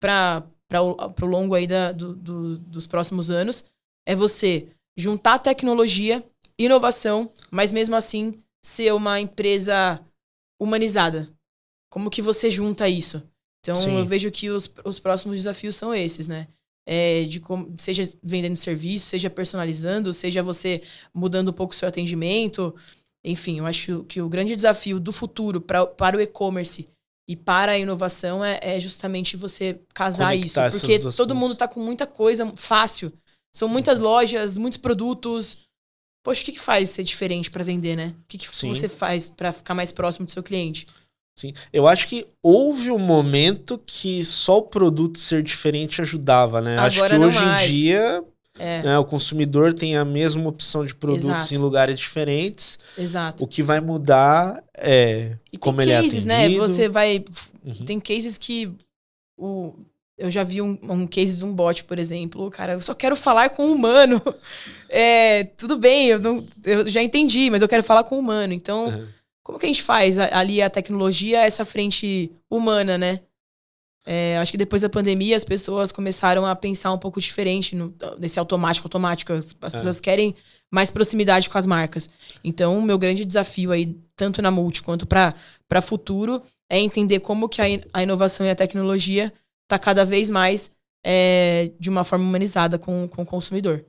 para 0.00 0.44
o 0.82 1.26
longo 1.26 1.54
aí 1.54 1.66
da, 1.66 1.92
do, 1.92 2.14
do- 2.14 2.58
dos 2.58 2.86
próximos 2.86 3.30
anos. 3.30 3.64
É 4.06 4.14
você 4.14 4.68
juntar 4.96 5.38
tecnologia, 5.38 6.24
inovação, 6.58 7.32
mas 7.50 7.72
mesmo 7.72 7.94
assim 7.94 8.42
ser 8.64 8.92
uma 8.92 9.20
empresa 9.20 10.04
humanizada. 10.60 11.32
Como 11.90 12.10
que 12.10 12.20
você 12.20 12.50
junta 12.50 12.88
isso? 12.88 13.22
Então 13.60 13.76
Sim. 13.76 13.98
eu 13.98 14.04
vejo 14.04 14.30
que 14.30 14.50
os, 14.50 14.70
os 14.84 15.00
próximos 15.00 15.36
desafios 15.36 15.76
são 15.76 15.94
esses, 15.94 16.28
né? 16.28 16.48
É, 16.86 17.24
de 17.24 17.38
como, 17.38 17.74
seja 17.78 18.10
vendendo 18.22 18.56
serviço, 18.56 19.06
seja 19.06 19.28
personalizando, 19.28 20.12
seja 20.12 20.42
você 20.42 20.82
mudando 21.12 21.50
um 21.50 21.52
pouco 21.52 21.74
o 21.74 21.76
seu 21.76 21.88
atendimento. 21.88 22.74
Enfim, 23.22 23.58
eu 23.58 23.66
acho 23.66 24.04
que 24.04 24.22
o 24.22 24.28
grande 24.28 24.56
desafio 24.56 24.98
do 24.98 25.12
futuro 25.12 25.60
pra, 25.60 25.86
para 25.86 26.16
o 26.16 26.20
e-commerce 26.20 26.88
e 27.28 27.36
para 27.36 27.72
a 27.72 27.78
inovação 27.78 28.42
é, 28.42 28.58
é 28.62 28.80
justamente 28.80 29.36
você 29.36 29.78
casar 29.92 30.32
Conectar 30.32 30.68
isso. 30.68 30.80
Porque 30.80 30.98
todo 30.98 31.14
coisas. 31.16 31.36
mundo 31.36 31.54
tá 31.54 31.68
com 31.68 31.80
muita 31.80 32.06
coisa 32.06 32.50
fácil. 32.56 33.12
São 33.54 33.68
muitas 33.68 33.98
lojas, 33.98 34.56
muitos 34.56 34.78
produtos. 34.78 35.58
Poxa, 36.24 36.40
o 36.40 36.44
que, 36.44 36.52
que 36.52 36.60
faz 36.60 36.88
ser 36.88 37.02
diferente 37.02 37.50
para 37.50 37.62
vender, 37.62 37.96
né? 37.96 38.14
O 38.18 38.24
que, 38.26 38.38
que 38.38 38.56
Sim. 38.56 38.74
você 38.74 38.88
faz 38.88 39.28
para 39.28 39.52
ficar 39.52 39.74
mais 39.74 39.92
próximo 39.92 40.24
do 40.24 40.30
seu 40.30 40.42
cliente? 40.42 40.86
Sim. 41.38 41.52
Eu 41.72 41.86
acho 41.86 42.08
que 42.08 42.26
houve 42.42 42.90
um 42.90 42.98
momento 42.98 43.80
que 43.86 44.24
só 44.24 44.58
o 44.58 44.62
produto 44.62 45.18
ser 45.20 45.40
diferente 45.42 46.00
ajudava, 46.02 46.60
né? 46.60 46.76
acho 46.78 46.96
Agora 46.98 47.14
que 47.14 47.18
não 47.20 47.28
hoje 47.28 47.38
mais. 47.44 47.62
em 47.70 47.72
dia 47.72 48.24
É, 48.58 48.82
né, 48.82 48.98
o 48.98 49.04
consumidor 49.04 49.72
tem 49.72 49.96
a 49.96 50.04
mesma 50.04 50.48
opção 50.48 50.84
de 50.84 50.92
produtos 50.96 51.26
Exato. 51.28 51.54
em 51.54 51.58
lugares 51.58 51.96
diferentes. 51.98 52.76
exato. 52.98 53.44
O 53.44 53.46
que 53.46 53.62
vai 53.62 53.80
mudar 53.80 54.64
é. 54.76 55.36
E 55.52 55.56
como 55.56 55.80
ele 55.80 55.92
é 55.92 56.02
cases, 56.02 56.24
né? 56.24 56.40
atendido. 56.46 56.66
Você 56.68 56.88
vai. 56.88 57.24
Uhum. 57.64 57.84
Tem 57.86 58.00
cases 58.00 58.36
que. 58.36 58.72
O, 59.36 59.74
eu 60.18 60.28
já 60.32 60.42
vi 60.42 60.60
um, 60.60 60.76
um 60.82 61.06
case 61.06 61.36
de 61.38 61.44
um 61.44 61.52
bot, 61.52 61.84
por 61.84 61.96
exemplo. 62.00 62.50
Cara, 62.50 62.72
eu 62.72 62.80
só 62.80 62.92
quero 62.94 63.14
falar 63.14 63.50
com 63.50 63.66
o 63.66 63.72
humano. 63.72 64.20
É, 64.90 65.44
tudo 65.56 65.76
bem, 65.76 66.06
eu, 66.08 66.18
não- 66.18 66.42
eu 66.64 66.88
já 66.88 67.02
entendi, 67.02 67.50
mas 67.50 67.60
eu 67.60 67.68
quero 67.68 67.82
falar 67.82 68.04
com 68.04 68.16
o 68.16 68.18
humano. 68.18 68.54
Então, 68.54 68.86
Uhum. 68.86 69.06
Como 69.48 69.58
que 69.58 69.64
a 69.64 69.68
gente 69.68 69.82
faz 69.82 70.18
ali 70.18 70.60
a 70.60 70.68
tecnologia, 70.68 71.40
essa 71.40 71.64
frente 71.64 72.30
humana, 72.50 72.98
né? 72.98 73.20
É, 74.04 74.36
acho 74.36 74.52
que 74.52 74.58
depois 74.58 74.82
da 74.82 74.90
pandemia 74.90 75.34
as 75.34 75.42
pessoas 75.42 75.90
começaram 75.90 76.44
a 76.44 76.54
pensar 76.54 76.92
um 76.92 76.98
pouco 76.98 77.18
diferente 77.18 77.74
no, 77.74 77.94
nesse 78.18 78.38
automático, 78.38 78.86
automático. 78.86 79.32
As, 79.32 79.56
as 79.62 79.72
É. 79.72 79.76
pessoas 79.78 80.00
querem 80.02 80.34
mais 80.70 80.90
proximidade 80.90 81.48
com 81.48 81.56
as 81.56 81.64
marcas. 81.64 82.10
Então, 82.44 82.78
o 82.78 82.82
meu 82.82 82.98
grande 82.98 83.24
desafio 83.24 83.72
aí, 83.72 83.96
tanto 84.14 84.42
na 84.42 84.50
Multi 84.50 84.82
quanto 84.82 85.06
para 85.06 85.80
futuro, 85.80 86.42
é 86.70 86.78
entender 86.78 87.20
como 87.20 87.48
que 87.48 87.62
a, 87.62 87.68
in- 87.70 87.80
a 87.90 88.02
inovação 88.02 88.44
e 88.44 88.50
a 88.50 88.54
tecnologia 88.54 89.32
tá 89.66 89.78
cada 89.78 90.04
vez 90.04 90.28
mais 90.28 90.70
é, 91.02 91.72
de 91.80 91.88
uma 91.88 92.04
forma 92.04 92.22
humanizada 92.26 92.78
com, 92.78 93.08
com 93.08 93.22
o 93.22 93.26
consumidor. 93.26 93.82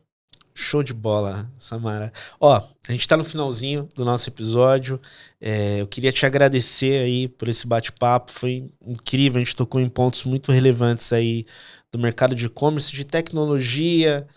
Show 0.59 0.83
de 0.83 0.93
bola, 0.93 1.49
Samara. 1.57 2.11
Ó, 2.39 2.61
a 2.87 2.91
gente 2.91 3.07
tá 3.07 3.15
no 3.15 3.23
finalzinho 3.23 3.87
do 3.95 4.03
nosso 4.03 4.29
episódio. 4.29 4.99
É, 5.39 5.79
eu 5.79 5.87
queria 5.87 6.11
te 6.11 6.25
agradecer 6.25 7.01
aí 7.01 7.29
por 7.29 7.47
esse 7.47 7.65
bate-papo. 7.65 8.31
Foi 8.31 8.69
incrível, 8.85 9.37
a 9.37 9.43
gente 9.43 9.55
tocou 9.55 9.79
em 9.79 9.87
pontos 9.87 10.25
muito 10.25 10.51
relevantes 10.51 11.13
aí 11.13 11.45
do 11.91 11.97
mercado 11.97 12.35
de 12.35 12.47
e-commerce, 12.47 12.91
de 12.91 13.05
tecnologia. 13.05 14.27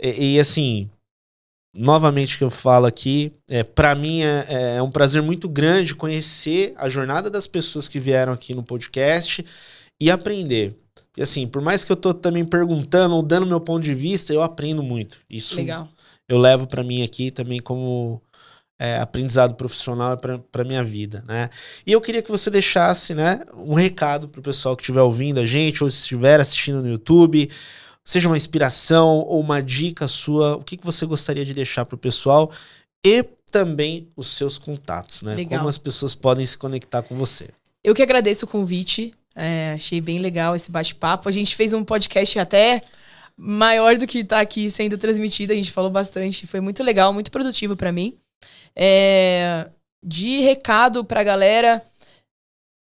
E, 0.00 0.34
e, 0.34 0.40
assim, 0.40 0.90
novamente 1.74 2.38
que 2.38 2.44
eu 2.44 2.50
falo 2.50 2.86
aqui, 2.86 3.32
é, 3.48 3.62
para 3.62 3.94
mim 3.94 4.22
é, 4.22 4.76
é 4.76 4.82
um 4.82 4.90
prazer 4.90 5.20
muito 5.20 5.46
grande 5.46 5.94
conhecer 5.94 6.72
a 6.78 6.88
jornada 6.88 7.28
das 7.28 7.46
pessoas 7.46 7.86
que 7.86 8.00
vieram 8.00 8.32
aqui 8.32 8.54
no 8.54 8.62
podcast 8.62 9.44
e 10.00 10.10
aprender. 10.10 10.74
E 11.16 11.22
assim, 11.22 11.46
por 11.46 11.62
mais 11.62 11.84
que 11.84 11.90
eu 11.90 11.96
tô 11.96 12.12
também 12.12 12.44
perguntando 12.44 13.14
ou 13.14 13.22
dando 13.22 13.46
meu 13.46 13.60
ponto 13.60 13.82
de 13.82 13.94
vista, 13.94 14.32
eu 14.32 14.42
aprendo 14.42 14.82
muito. 14.82 15.18
Isso 15.30 15.56
Legal. 15.56 15.88
eu 16.28 16.38
levo 16.38 16.66
para 16.66 16.84
mim 16.84 17.02
aqui 17.02 17.30
também 17.30 17.58
como 17.58 18.20
é, 18.78 18.98
aprendizado 18.98 19.54
profissional 19.54 20.16
para 20.18 20.64
minha 20.64 20.84
vida, 20.84 21.24
né? 21.26 21.48
E 21.86 21.92
eu 21.92 22.00
queria 22.00 22.22
que 22.22 22.30
você 22.30 22.50
deixasse, 22.50 23.14
né, 23.14 23.40
um 23.54 23.74
recado 23.74 24.28
pro 24.28 24.42
pessoal 24.42 24.76
que 24.76 24.82
estiver 24.82 25.00
ouvindo 25.00 25.40
a 25.40 25.46
gente 25.46 25.82
ou 25.82 25.90
se 25.90 25.98
estiver 25.98 26.38
assistindo 26.38 26.82
no 26.82 26.88
YouTube, 26.88 27.50
seja 28.04 28.28
uma 28.28 28.36
inspiração 28.36 29.18
ou 29.20 29.40
uma 29.40 29.62
dica 29.62 30.06
sua, 30.06 30.56
o 30.56 30.62
que, 30.62 30.76
que 30.76 30.84
você 30.84 31.06
gostaria 31.06 31.44
de 31.44 31.54
deixar 31.54 31.86
pro 31.86 31.96
pessoal 31.96 32.52
e 33.04 33.24
também 33.50 34.08
os 34.16 34.28
seus 34.28 34.58
contatos, 34.58 35.22
né? 35.22 35.34
Legal. 35.34 35.60
Como 35.60 35.68
as 35.68 35.78
pessoas 35.78 36.14
podem 36.14 36.44
se 36.44 36.58
conectar 36.58 37.02
com 37.02 37.16
você. 37.16 37.48
Eu 37.82 37.94
que 37.94 38.02
agradeço 38.02 38.44
o 38.44 38.48
convite. 38.48 39.14
É, 39.36 39.74
achei 39.74 40.00
bem 40.00 40.18
legal 40.18 40.56
esse 40.56 40.70
bate-papo. 40.70 41.28
A 41.28 41.32
gente 41.32 41.54
fez 41.54 41.74
um 41.74 41.84
podcast 41.84 42.38
até 42.38 42.82
maior 43.36 43.98
do 43.98 44.06
que 44.06 44.20
está 44.20 44.40
aqui 44.40 44.70
sendo 44.70 44.96
transmitido. 44.96 45.52
A 45.52 45.56
gente 45.56 45.70
falou 45.70 45.90
bastante. 45.90 46.46
Foi 46.46 46.60
muito 46.60 46.82
legal, 46.82 47.12
muito 47.12 47.30
produtivo 47.30 47.76
para 47.76 47.92
mim. 47.92 48.16
É, 48.74 49.68
de 50.02 50.40
recado 50.40 51.04
para 51.04 51.20
a 51.20 51.24
galera, 51.24 51.84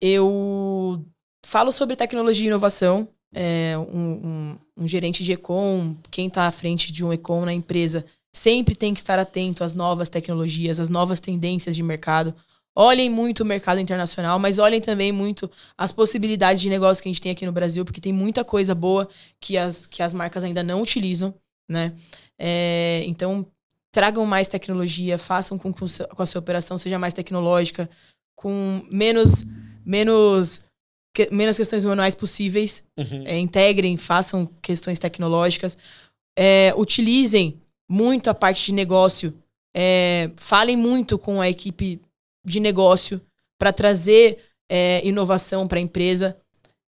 eu 0.00 1.04
falo 1.44 1.70
sobre 1.70 1.96
tecnologia 1.96 2.44
e 2.44 2.48
inovação. 2.48 3.08
É, 3.34 3.76
um, 3.76 4.10
um, 4.10 4.58
um, 4.78 4.88
gerente 4.88 5.22
de 5.22 5.32
Econ, 5.32 5.94
quem 6.10 6.28
está 6.28 6.46
à 6.46 6.50
frente 6.50 6.90
de 6.90 7.04
um 7.04 7.12
Econ 7.12 7.44
na 7.44 7.52
empresa, 7.52 8.06
sempre 8.32 8.74
tem 8.74 8.94
que 8.94 9.00
estar 9.00 9.18
atento 9.18 9.62
às 9.62 9.74
novas 9.74 10.08
tecnologias, 10.08 10.80
às 10.80 10.88
novas 10.88 11.20
tendências 11.20 11.76
de 11.76 11.82
mercado. 11.82 12.34
Olhem 12.80 13.10
muito 13.10 13.40
o 13.40 13.44
mercado 13.44 13.80
internacional, 13.80 14.38
mas 14.38 14.60
olhem 14.60 14.80
também 14.80 15.10
muito 15.10 15.50
as 15.76 15.90
possibilidades 15.90 16.62
de 16.62 16.70
negócio 16.70 17.02
que 17.02 17.08
a 17.08 17.12
gente 17.12 17.20
tem 17.20 17.32
aqui 17.32 17.44
no 17.44 17.50
Brasil, 17.50 17.84
porque 17.84 18.00
tem 18.00 18.12
muita 18.12 18.44
coisa 18.44 18.72
boa 18.72 19.08
que 19.40 19.58
as, 19.58 19.84
que 19.84 20.00
as 20.00 20.14
marcas 20.14 20.44
ainda 20.44 20.62
não 20.62 20.80
utilizam, 20.80 21.34
né? 21.68 21.92
É, 22.38 23.02
então, 23.04 23.44
tragam 23.92 24.24
mais 24.24 24.46
tecnologia, 24.46 25.18
façam 25.18 25.58
com 25.58 25.72
que 25.72 25.82
a 26.16 26.26
sua 26.26 26.38
operação 26.38 26.78
seja 26.78 27.00
mais 27.00 27.12
tecnológica, 27.12 27.90
com 28.36 28.86
menos, 28.88 29.44
menos, 29.84 30.60
que, 31.12 31.28
menos 31.32 31.56
questões 31.56 31.84
manuais 31.84 32.14
possíveis. 32.14 32.84
Uhum. 32.96 33.24
É, 33.26 33.36
integrem, 33.38 33.96
façam 33.96 34.48
questões 34.62 35.00
tecnológicas. 35.00 35.76
É, 36.38 36.72
utilizem 36.76 37.60
muito 37.90 38.30
a 38.30 38.34
parte 38.34 38.66
de 38.66 38.72
negócio. 38.72 39.34
É, 39.76 40.30
falem 40.36 40.76
muito 40.76 41.18
com 41.18 41.40
a 41.40 41.48
equipe 41.48 42.00
de 42.48 42.60
negócio 42.60 43.20
para 43.58 43.72
trazer 43.72 44.38
é, 44.68 45.00
inovação 45.06 45.66
para 45.66 45.78
a 45.78 45.82
empresa. 45.82 46.36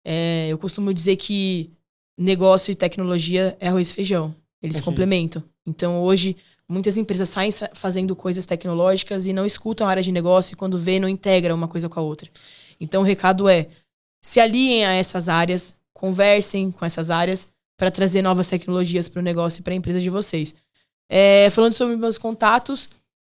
É, 0.05 0.47
eu 0.49 0.57
costumo 0.57 0.93
dizer 0.93 1.15
que 1.15 1.71
negócio 2.17 2.71
e 2.71 2.75
tecnologia 2.75 3.55
é 3.59 3.67
arroz 3.67 3.91
e 3.91 3.93
feijão. 3.93 4.35
Eles 4.61 4.75
se 4.75 4.83
complementam. 4.83 5.43
Então, 5.65 6.01
hoje, 6.01 6.35
muitas 6.67 6.97
empresas 6.97 7.29
saem 7.29 7.49
fazendo 7.73 8.15
coisas 8.15 8.45
tecnológicas 8.45 9.25
e 9.25 9.31
não 9.31 9.45
escutam 9.45 9.87
a 9.87 9.89
área 9.89 10.03
de 10.03 10.11
negócio 10.11 10.53
e, 10.53 10.55
quando 10.55 10.77
vê, 10.77 10.99
não 10.99 11.07
integra 11.07 11.55
uma 11.55 11.67
coisa 11.67 11.87
com 11.87 11.99
a 11.99 12.03
outra. 12.03 12.29
Então, 12.79 13.01
o 13.01 13.05
recado 13.05 13.47
é: 13.47 13.67
se 14.21 14.39
aliem 14.39 14.85
a 14.85 14.93
essas 14.93 15.29
áreas, 15.29 15.75
conversem 15.93 16.71
com 16.71 16.85
essas 16.85 17.09
áreas 17.09 17.47
para 17.77 17.89
trazer 17.89 18.21
novas 18.21 18.49
tecnologias 18.49 19.07
para 19.07 19.21
o 19.21 19.23
negócio 19.23 19.61
e 19.61 19.63
para 19.63 19.73
a 19.73 19.77
empresa 19.77 20.01
de 20.01 20.09
vocês. 20.09 20.53
É, 21.09 21.49
falando 21.49 21.73
sobre 21.73 21.95
meus 21.95 22.17
contatos, 22.17 22.89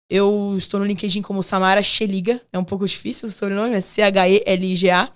eu 0.10 0.56
estou 0.58 0.80
no 0.80 0.86
LinkedIn 0.86 1.22
como 1.22 1.44
Samara 1.44 1.84
Cheliga. 1.84 2.42
É 2.52 2.58
um 2.58 2.64
pouco 2.64 2.86
difícil 2.86 3.28
o 3.28 3.32
sobrenome, 3.32 3.76
é 3.76 3.82
C-H-E-L-I-G-A. 3.82 5.12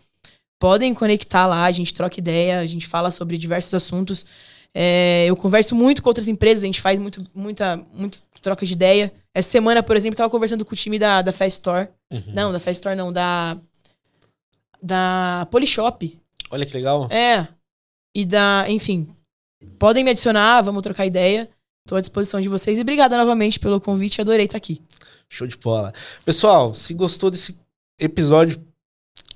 Podem 0.60 0.94
conectar 0.94 1.48
lá, 1.48 1.66
a 1.66 1.72
gente 1.72 1.94
troca 1.94 2.20
ideia, 2.20 2.60
a 2.60 2.66
gente 2.66 2.86
fala 2.86 3.10
sobre 3.10 3.38
diversos 3.38 3.74
assuntos. 3.74 4.26
É, 4.74 5.26
eu 5.28 5.36
converso 5.36 5.76
muito 5.76 6.02
com 6.02 6.10
outras 6.10 6.28
empresas, 6.28 6.64
a 6.64 6.68
gente 6.68 6.82
faz 6.82 7.00
muito, 7.00 7.24
muita, 7.34 7.78
muita 7.94 8.20
troca 8.42 8.66
de 8.66 8.74
ideia. 8.74 9.14
Essa 9.34 9.50
semana, 9.50 9.82
por 9.82 9.96
exemplo, 9.96 10.14
eu 10.14 10.16
estava 10.16 10.30
conversando 10.30 10.66
com 10.66 10.74
o 10.74 10.78
time 10.78 11.00
da, 11.00 11.22
da 11.22 11.32
Fast 11.32 11.54
Store. 11.54 11.88
Uhum. 12.12 12.34
Não, 12.34 12.52
da 12.52 12.60
Fast 12.60 12.78
Store 12.78 12.96
não, 12.96 13.12
da. 13.12 13.58
Da 14.84 15.48
Polishop. 15.52 16.20
Olha 16.50 16.66
que 16.66 16.74
legal. 16.74 17.08
É. 17.12 17.48
E 18.16 18.26
da. 18.26 18.66
Enfim. 18.68 19.16
Podem 19.78 20.04
me 20.04 20.12
adicionar, 20.12 20.62
vamos 20.62 20.82
trocar 20.82 21.06
ideia. 21.06 21.50
Estou 21.86 21.98
à 21.98 22.02
disposição 22.02 22.40
de 22.40 22.48
vocês 22.48 22.78
e 22.78 22.82
obrigada 22.82 23.18
novamente 23.18 23.60
pelo 23.60 23.82
convite, 23.82 24.22
adorei 24.22 24.46
estar 24.46 24.58
aqui. 24.58 24.82
Show 25.28 25.48
de 25.48 25.58
bola. 25.58 25.94
Pessoal, 26.24 26.74
se 26.74 26.94
gostou 26.94 27.32
desse 27.32 27.58
episódio, 28.00 28.64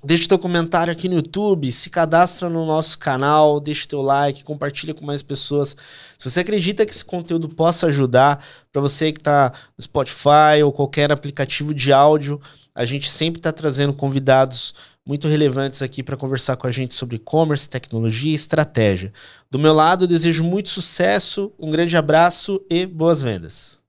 deixe 0.03 0.27
teu 0.27 0.37
comentário 0.37 0.93
aqui 0.93 1.09
no 1.09 1.15
YouTube, 1.15 1.71
se 1.71 1.89
cadastra 1.89 2.47
no 2.47 2.65
nosso 2.65 2.99
canal, 2.99 3.59
deixe 3.59 3.87
teu 3.87 4.01
like, 4.01 4.43
compartilha 4.43 4.93
com 4.93 5.03
mais 5.03 5.23
pessoas. 5.23 5.75
Se 6.17 6.29
você 6.29 6.41
acredita 6.41 6.85
que 6.85 6.91
esse 6.91 7.03
conteúdo 7.03 7.49
possa 7.49 7.87
ajudar 7.87 8.45
para 8.71 8.81
você 8.81 9.11
que 9.11 9.19
está 9.19 9.51
no 9.77 9.83
Spotify 9.83 10.61
ou 10.63 10.71
qualquer 10.71 11.11
aplicativo 11.11 11.73
de 11.73 11.91
áudio, 11.91 12.39
a 12.73 12.85
gente 12.85 13.09
sempre 13.09 13.39
está 13.39 13.51
trazendo 13.51 13.93
convidados 13.93 14.73
muito 15.06 15.28
relevantes 15.28 15.82
aqui 15.82 16.01
para 16.01 16.18
conversar 16.18 16.56
com 16.56 16.66
a 16.66 16.72
gente 16.72 16.95
sobre 16.95 17.18
e-commerce, 17.18 17.70
tecnologia 17.70 18.32
e 18.32 18.36
estratégia. 18.36 19.14
Do 19.51 19.60
meu 19.60 19.74
lado, 19.74 20.08
desejo 20.08 20.43
muito 20.43 20.70
sucesso, 20.70 21.53
um 21.60 21.70
grande 21.70 21.95
abraço 21.95 22.60
e 22.70 22.86
boas 22.88 23.22
vendas. 23.22 23.84